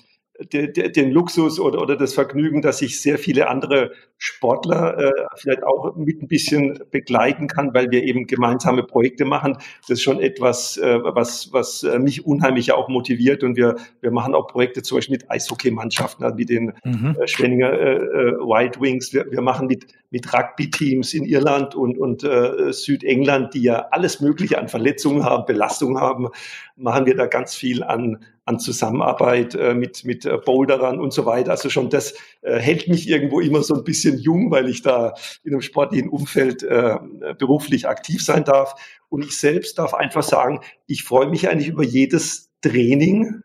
de, 0.53 0.72
de, 0.72 0.91
den 0.91 1.11
Luxus 1.11 1.59
oder, 1.59 1.80
oder 1.80 1.97
das 1.97 2.14
Vergnügen, 2.14 2.62
dass 2.62 2.82
ich 2.82 3.01
sehr 3.01 3.18
viele 3.18 3.49
andere 3.49 3.93
Sportler 4.18 4.99
äh, 4.99 5.12
vielleicht 5.37 5.62
auch 5.62 5.95
mit 5.97 6.22
ein 6.22 6.28
bisschen 6.28 6.78
begleiten 6.91 7.49
kann, 7.49 7.74
weil 7.74 7.91
wir 7.91 8.03
eben 8.03 8.26
gemeinsame 8.26 8.82
Projekte 8.82 9.24
machen. 9.24 9.59
Das 9.82 9.91
ist 9.91 10.03
schon 10.03 10.20
etwas, 10.20 10.76
äh, 10.78 10.99
was, 11.03 11.53
was 11.53 11.82
äh, 11.82 11.99
mich 11.99 12.26
unheimlich 12.26 12.72
auch 12.72 12.89
motiviert. 12.89 13.43
Und 13.43 13.57
wir, 13.57 13.76
wir 14.01 14.11
machen 14.11 14.34
auch 14.34 14.47
Projekte 14.47 14.82
zum 14.82 14.99
Beispiel 14.99 15.14
mit 15.16 15.30
Eishockeymannschaften, 15.30 16.24
also 16.24 16.37
mit 16.37 16.49
den 16.49 16.72
mhm. 16.84 17.16
äh, 17.20 17.26
Schwenninger 17.26 17.72
äh, 17.72 17.95
äh, 17.97 18.32
White 18.39 18.80
Wings. 18.80 19.12
Wir, 19.12 19.30
wir 19.30 19.43
machen 19.43 19.66
mit, 19.66 19.87
mit 20.11 20.32
Rugby-Teams 20.32 21.14
in 21.14 21.24
Irland 21.24 21.74
und, 21.74 21.99
und 21.99 22.24
äh, 22.24 22.72
Südengland, 22.72 23.55
die 23.55 23.62
ja 23.62 23.87
alles 23.91 24.20
Mögliche 24.20 24.59
an 24.59 24.68
Verletzungen 24.68 25.24
haben, 25.24 25.45
Belastungen 25.47 26.01
haben, 26.01 26.28
machen 26.76 27.07
wir 27.07 27.16
da 27.16 27.26
ganz 27.26 27.55
viel 27.55 27.82
an, 27.82 28.18
an 28.47 28.61
Zusammenarbeit 28.61 29.57
äh, 29.57 29.75
mit, 29.75 30.05
mit 30.05 30.25
äh, 30.25 30.39
Boulderern 30.39 31.01
und 31.01 31.13
so 31.13 31.27
weiter. 31.27 31.51
Also 31.51 31.69
schon 31.69 31.91
das 31.91 32.15
äh, 32.43 32.59
hält 32.59 32.87
mich 32.89 33.09
irgendwo 33.09 33.41
immer 33.41 33.63
so 33.63 33.75
ein 33.75 33.83
bisschen 33.83 34.19
jung, 34.19 34.53
weil 34.53 34.69
ich 34.69 34.83
da 34.83 35.15
in 35.43 35.53
einem 35.53 35.63
sportlichen 35.63 36.09
Umfeld 36.09 36.63
äh, 36.63 36.97
beruflich 37.39 37.89
aktiv 37.89 38.25
sein 38.25 38.45
darf. 38.45 38.75
Und 39.09 39.25
ich 39.25 39.37
selbst 39.37 39.79
darf 39.79 39.95
einfach 39.95 40.23
sagen, 40.23 40.61
ich 40.87 41.03
freue 41.03 41.29
mich 41.29 41.49
eigentlich 41.49 41.69
über 41.69 41.83
jedes 41.83 42.53
Training, 42.63 43.43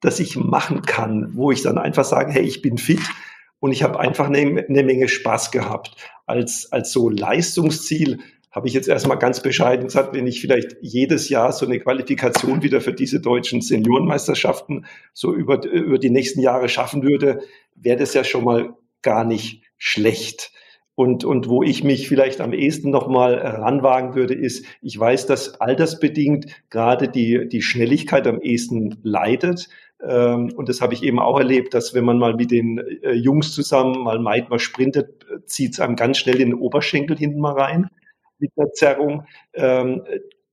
das 0.00 0.18
ich 0.18 0.36
machen 0.36 0.82
kann, 0.82 1.30
wo 1.34 1.52
ich 1.52 1.62
dann 1.62 1.78
einfach 1.78 2.04
sage, 2.04 2.32
hey, 2.32 2.42
ich 2.42 2.60
bin 2.60 2.76
fit 2.76 3.00
und 3.60 3.70
ich 3.70 3.84
habe 3.84 4.00
einfach 4.00 4.26
eine, 4.26 4.64
eine 4.68 4.82
Menge 4.82 5.08
Spaß 5.08 5.52
gehabt. 5.52 5.94
Als, 6.26 6.72
als 6.72 6.90
so 6.90 7.08
Leistungsziel 7.08 8.18
habe 8.50 8.66
ich 8.66 8.74
jetzt 8.74 8.88
erstmal 8.88 9.18
ganz 9.18 9.40
bescheiden 9.40 9.86
gesagt, 9.86 10.14
wenn 10.14 10.26
ich 10.26 10.40
vielleicht 10.40 10.76
jedes 10.80 11.28
Jahr 11.28 11.52
so 11.52 11.66
eine 11.66 11.78
Qualifikation 11.78 12.62
wieder 12.62 12.80
für 12.80 12.92
diese 12.92 13.20
deutschen 13.20 13.60
Seniorenmeisterschaften 13.60 14.86
so 15.12 15.32
über, 15.32 15.64
über 15.64 15.98
die 15.98 16.10
nächsten 16.10 16.40
Jahre 16.40 16.68
schaffen 16.68 17.02
würde, 17.02 17.42
wäre 17.76 17.98
das 17.98 18.12
ja 18.14 18.24
schon 18.24 18.44
mal 18.44 18.74
gar 19.02 19.24
nicht 19.24 19.62
schlecht. 19.78 20.52
Und, 20.96 21.24
und 21.24 21.48
wo 21.48 21.62
ich 21.62 21.84
mich 21.84 22.08
vielleicht 22.08 22.40
am 22.40 22.52
ehesten 22.52 22.90
nochmal 22.90 23.34
ranwagen 23.34 24.14
würde, 24.14 24.34
ist, 24.34 24.66
ich 24.82 24.98
weiß, 24.98 25.26
dass 25.26 25.60
altersbedingt 25.60 26.46
gerade 26.68 27.08
die, 27.08 27.48
die 27.48 27.62
Schnelligkeit 27.62 28.26
am 28.26 28.40
ehesten 28.40 28.98
leidet. 29.02 29.68
Ähm, 30.02 30.52
und 30.56 30.68
das 30.68 30.80
habe 30.80 30.92
ich 30.92 31.04
eben 31.04 31.20
auch 31.20 31.38
erlebt, 31.38 31.72
dass 31.72 31.94
wenn 31.94 32.04
man 32.04 32.18
mal 32.18 32.34
mit 32.34 32.50
den 32.50 32.78
äh, 33.02 33.12
Jungs 33.12 33.54
zusammen 33.54 34.02
mal 34.02 34.18
meint, 34.18 34.50
mal 34.50 34.58
sprintet, 34.58 35.24
zieht 35.46 35.74
es 35.74 35.80
einem 35.80 35.96
ganz 35.96 36.18
schnell 36.18 36.40
in 36.40 36.50
den 36.50 36.58
Oberschenkel 36.58 37.16
hinten 37.16 37.40
mal 37.40 37.58
rein 37.58 37.88
mit 38.40 38.50
der 38.56 38.72
Zerrung. 38.72 39.24
Ähm, 39.54 40.02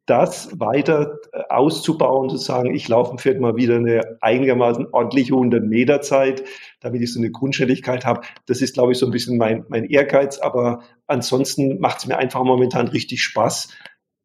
das 0.07 0.57
weiter 0.57 1.19
äh, 1.33 1.41
auszubauen, 1.49 2.29
zu 2.29 2.38
sagen, 2.38 2.73
ich 2.73 2.88
laufe 2.88 3.15
vielleicht 3.17 3.41
mal 3.41 3.57
wieder 3.57 3.75
eine 3.75 4.17
einigermaßen 4.21 4.88
ordentliche 4.93 5.33
100 5.33 5.63
Meter 5.63 6.01
Zeit, 6.01 6.43
damit 6.79 7.01
ich 7.01 7.13
so 7.13 7.19
eine 7.19 7.29
Grundschnelligkeit 7.29 8.05
habe. 8.05 8.21
Das 8.47 8.61
ist, 8.61 8.73
glaube 8.73 8.93
ich, 8.93 8.97
so 8.97 9.05
ein 9.05 9.11
bisschen 9.11 9.38
mein, 9.38 9.65
mein 9.67 9.83
Ehrgeiz. 9.83 10.39
Aber 10.39 10.81
ansonsten 11.07 11.79
macht 11.79 11.99
es 11.99 12.07
mir 12.07 12.17
einfach 12.17 12.43
momentan 12.43 12.88
richtig 12.88 13.21
Spaß, 13.21 13.69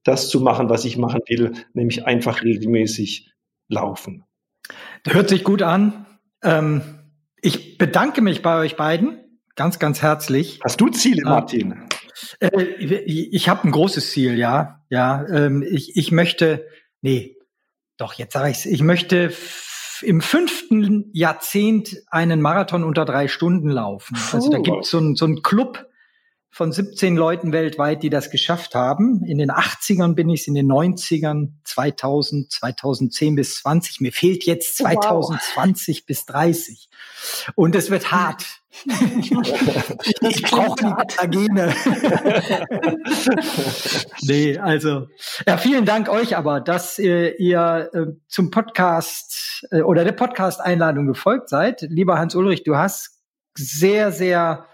das 0.04 0.28
zu 0.30 0.40
machen, 0.40 0.68
was 0.68 0.84
ich 0.84 0.96
machen 0.96 1.20
will, 1.28 1.52
nämlich 1.74 2.06
einfach 2.06 2.42
regelmäßig 2.42 3.32
laufen. 3.68 4.24
Hört 5.06 5.28
sich 5.28 5.42
gut 5.42 5.62
an. 5.62 6.06
Ähm, 6.44 6.82
ich 7.40 7.76
bedanke 7.76 8.22
mich 8.22 8.42
bei 8.42 8.60
euch 8.60 8.76
beiden 8.76 9.18
ganz, 9.56 9.80
ganz 9.80 10.00
herzlich. 10.00 10.60
Hast 10.62 10.80
du 10.80 10.88
Ziele, 10.88 11.22
Martin? 11.24 11.74
Äh, 12.40 12.64
ich 12.64 13.48
habe 13.48 13.66
ein 13.66 13.72
großes 13.72 14.10
Ziel, 14.10 14.38
ja. 14.38 14.84
Ja, 14.90 15.26
ähm, 15.28 15.62
ich, 15.62 15.96
ich 15.96 16.12
möchte, 16.12 16.66
nee, 17.00 17.36
doch, 17.96 18.14
jetzt 18.14 18.32
sage 18.32 18.50
ich's. 18.50 18.66
Ich 18.66 18.82
möchte 18.82 19.32
im 20.02 20.20
fünften 20.20 21.10
Jahrzehnt 21.12 22.02
einen 22.10 22.40
Marathon 22.40 22.84
unter 22.84 23.04
drei 23.04 23.28
Stunden 23.28 23.70
laufen. 23.70 24.16
Also 24.32 24.50
da 24.50 24.58
gibt 24.58 24.84
so 24.84 24.98
es 24.98 25.18
so 25.18 25.24
einen 25.24 25.42
Club 25.42 25.86
von 26.55 26.70
17 26.70 27.16
Leuten 27.16 27.50
weltweit, 27.50 28.03
die 28.03 28.11
das 28.11 28.30
geschafft 28.30 28.74
haben. 28.74 29.24
In 29.24 29.38
den 29.38 29.50
80ern 29.50 30.14
bin 30.14 30.28
ich 30.28 30.46
in 30.46 30.53
den 30.53 30.70
90ern, 30.70 31.53
2000, 31.64 32.53
2010 32.53 33.36
bis 33.36 33.55
20. 33.57 34.03
Mir 34.03 34.12
fehlt 34.12 34.44
jetzt 34.44 34.76
2020 34.76 36.00
wow. 36.00 36.07
bis 36.07 36.26
30. 36.26 36.90
Und 37.55 37.74
es 37.74 37.90
wird 37.90 38.12
hart. 38.12 38.44
ich 38.84 40.42
brauche 40.42 40.76
die 40.76 40.90
Patagene. 40.90 41.74
nee, 44.20 44.59
also 44.59 45.09
ja, 45.46 45.57
vielen 45.57 45.86
Dank 45.86 46.11
euch 46.11 46.36
aber, 46.36 46.61
dass 46.61 46.98
äh, 46.98 47.30
ihr 47.30 47.90
äh, 47.94 48.07
zum 48.28 48.50
Podcast 48.50 49.66
äh, 49.70 49.80
oder 49.80 50.05
der 50.05 50.12
Podcast-Einladung 50.12 51.07
gefolgt 51.07 51.48
seid. 51.48 51.80
Lieber 51.80 52.18
Hans 52.18 52.34
Ulrich, 52.34 52.62
du 52.62 52.76
hast 52.76 53.22
sehr, 53.55 54.12
sehr 54.12 54.66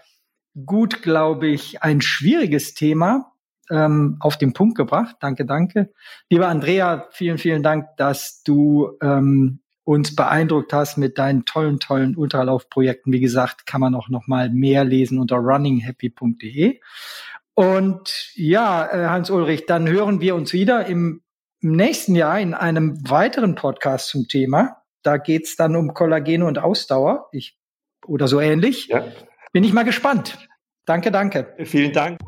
gut, 0.65 1.01
glaube 1.01 1.47
ich, 1.47 1.83
ein 1.83 2.01
schwieriges 2.01 2.73
Thema 2.73 3.33
ähm, 3.69 4.17
auf 4.19 4.37
den 4.37 4.53
Punkt 4.53 4.75
gebracht. 4.75 5.17
Danke, 5.19 5.45
danke. 5.45 5.93
Lieber 6.29 6.47
Andrea, 6.47 7.07
vielen, 7.11 7.37
vielen 7.37 7.63
Dank, 7.63 7.87
dass 7.97 8.43
du 8.43 8.97
ähm, 9.01 9.59
uns 9.83 10.15
beeindruckt 10.15 10.73
hast 10.73 10.97
mit 10.97 11.17
deinen 11.17 11.45
tollen, 11.45 11.79
tollen 11.79 12.15
Ultralaufprojekten. 12.15 13.11
Wie 13.11 13.19
gesagt, 13.19 13.65
kann 13.65 13.81
man 13.81 13.95
auch 13.95 14.09
noch 14.09 14.27
mal 14.27 14.49
mehr 14.49 14.83
lesen 14.83 15.19
unter 15.19 15.37
runninghappy.de. 15.37 16.79
Und 17.53 18.31
ja, 18.35 18.85
äh, 18.85 19.07
Hans-Ulrich, 19.07 19.65
dann 19.65 19.87
hören 19.87 20.21
wir 20.21 20.35
uns 20.35 20.53
wieder 20.53 20.85
im, 20.85 21.21
nächsten 21.61 22.15
Jahr 22.15 22.39
in 22.39 22.53
einem 22.53 22.97
weiteren 23.09 23.55
Podcast 23.55 24.09
zum 24.09 24.27
Thema. 24.27 24.77
Da 25.03 25.17
geht's 25.17 25.55
dann 25.55 25.75
um 25.75 25.93
Kollagene 25.93 26.45
und 26.45 26.59
Ausdauer. 26.59 27.29
Ich, 27.31 27.57
oder 28.05 28.27
so 28.27 28.39
ähnlich. 28.39 28.87
Ja. 28.87 29.05
Bin 29.51 29.63
ich 29.63 29.73
mal 29.73 29.83
gespannt. 29.83 30.37
Danke, 30.85 31.11
danke. 31.11 31.55
Vielen 31.65 31.91
Dank. 31.91 32.19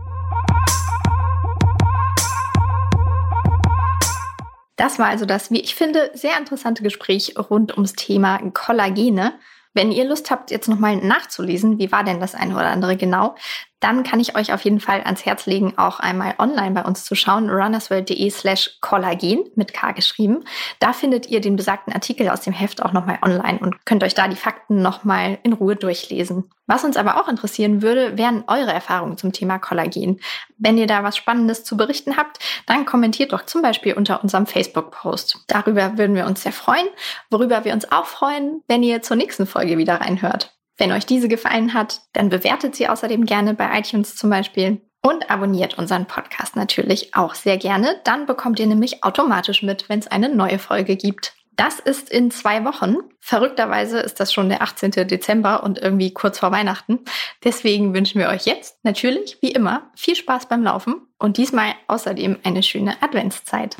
Das 4.76 4.98
war 4.98 5.08
also 5.08 5.26
das, 5.26 5.52
wie 5.52 5.62
ich 5.62 5.76
finde, 5.76 6.10
sehr 6.16 6.40
interessante 6.40 6.82
Gespräch 6.82 7.36
rund 7.38 7.74
ums 7.74 7.94
Thema 7.94 8.40
Kollagene. 8.54 9.34
Wenn 9.76 9.92
ihr 9.92 10.06
Lust 10.06 10.32
habt, 10.32 10.50
jetzt 10.50 10.68
nochmal 10.68 10.96
nachzulesen, 10.96 11.78
wie 11.78 11.92
war 11.92 12.04
denn 12.04 12.20
das 12.20 12.34
eine 12.34 12.56
oder 12.56 12.72
andere 12.72 12.98
genau, 12.98 13.36
dann 13.82 14.04
kann 14.04 14.20
ich 14.20 14.36
euch 14.38 14.54
auf 14.54 14.64
jeden 14.64 14.80
Fall 14.80 15.02
ans 15.02 15.26
Herz 15.26 15.46
legen, 15.48 15.74
auch 15.78 16.00
einmal 16.00 16.36
online 16.38 16.72
bei 16.72 16.84
uns 16.84 17.04
zu 17.04 17.16
schauen, 17.16 17.50
runnersworld.de 17.50 18.30
slash 18.30 18.78
Kollagen 18.80 19.50
mit 19.56 19.74
K 19.74 19.92
geschrieben. 19.92 20.46
Da 20.80 20.94
findet 20.94 21.28
ihr 21.28 21.42
den 21.42 21.58
besagten 21.58 21.92
Artikel 21.92 22.30
aus 22.30 22.42
dem 22.42 22.54
Heft 22.54 22.82
auch 22.82 22.94
nochmal 22.94 23.20
online 23.22 23.60
und 23.60 23.86
könnt 23.86 24.04
euch 24.04 24.14
da 24.14 24.28
die 24.28 24.36
Fakten 24.36 24.82
nochmal 24.82 25.40
in 25.44 25.54
Ruhe 25.54 25.76
durchlesen. 25.76 26.50
Was 26.68 26.84
uns 26.84 26.96
aber 26.96 27.20
auch 27.20 27.28
interessieren 27.28 27.82
würde, 27.82 28.18
wären 28.18 28.44
eure 28.48 28.72
Erfahrungen 28.72 29.18
zum 29.18 29.34
Thema 29.34 29.58
Kollagen. 29.58 30.22
Wenn 30.58 30.78
ihr 30.78 30.88
da 30.88 31.04
was 31.04 31.18
Spannendes 31.18 31.64
zu 31.64 31.76
berichten 31.76 32.16
habt, 32.16 32.38
dann 32.68 32.86
kommentiert 32.86 33.34
doch 33.34 33.46
zum 33.46 33.64
Beispiel 33.64 33.94
unter 33.94 34.22
unserem 34.22 34.46
Facebook-Post. 34.46 35.40
Darüber 35.48 35.98
würden 35.98 36.16
wir 36.16 36.28
uns 36.28 36.44
sehr 36.44 36.54
freuen. 36.54 36.88
Worüber 37.32 37.66
wir 37.66 37.74
uns 37.74 37.92
auch 37.92 38.06
freuen, 38.06 38.62
wenn 38.68 38.84
ihr 38.84 39.02
zur 39.02 39.18
nächsten 39.18 39.48
Folge 39.48 39.78
wieder 39.78 39.96
reinhört. 39.96 40.56
Wenn 40.82 40.94
euch 40.94 41.06
diese 41.06 41.28
gefallen 41.28 41.76
hat, 41.76 42.02
dann 42.14 42.30
bewertet 42.30 42.76
sie 42.76 42.88
außerdem 42.88 43.28
gerne 43.28 43.54
bei 43.54 43.78
iTunes 43.78 44.16
zum 44.16 44.32
Beispiel. 44.32 44.82
Und 45.04 45.30
abonniert 45.30 45.78
unseren 45.78 46.08
Podcast 46.08 46.56
natürlich 46.56 47.14
auch 47.14 47.36
sehr 47.36 47.58
gerne. 47.58 48.02
Dann 48.04 48.26
bekommt 48.26 48.60
ihr 48.60 48.66
nämlich 48.66 49.04
automatisch 49.04 49.62
mit, 49.62 49.90
wenn 49.90 50.00
es 50.00 50.08
eine 50.08 50.36
neue 50.36 50.58
Folge 50.58 50.96
gibt. 50.96 51.36
Das 51.56 51.80
ist 51.80 52.10
in 52.10 52.32
zwei 52.32 52.66
Wochen. 52.66 52.96
Verrückterweise 53.20 54.00
ist 54.00 54.20
das 54.20 54.34
schon 54.34 54.50
der 54.50 54.64
18. 54.64 54.90
Dezember 55.08 55.62
und 55.62 55.78
irgendwie 55.78 56.16
kurz 56.16 56.40
vor 56.40 56.52
Weihnachten. 56.52 56.98
Deswegen 57.44 57.94
wünschen 57.94 58.20
wir 58.20 58.30
euch 58.30 58.48
jetzt 58.48 58.84
natürlich, 58.84 59.38
wie 59.42 59.52
immer, 59.52 59.92
viel 59.96 60.16
Spaß 60.16 60.48
beim 60.48 60.64
Laufen 60.64 60.96
und 61.20 61.38
diesmal 61.38 61.74
außerdem 61.86 62.40
eine 62.44 62.64
schöne 62.64 62.96
Adventszeit. 63.04 63.78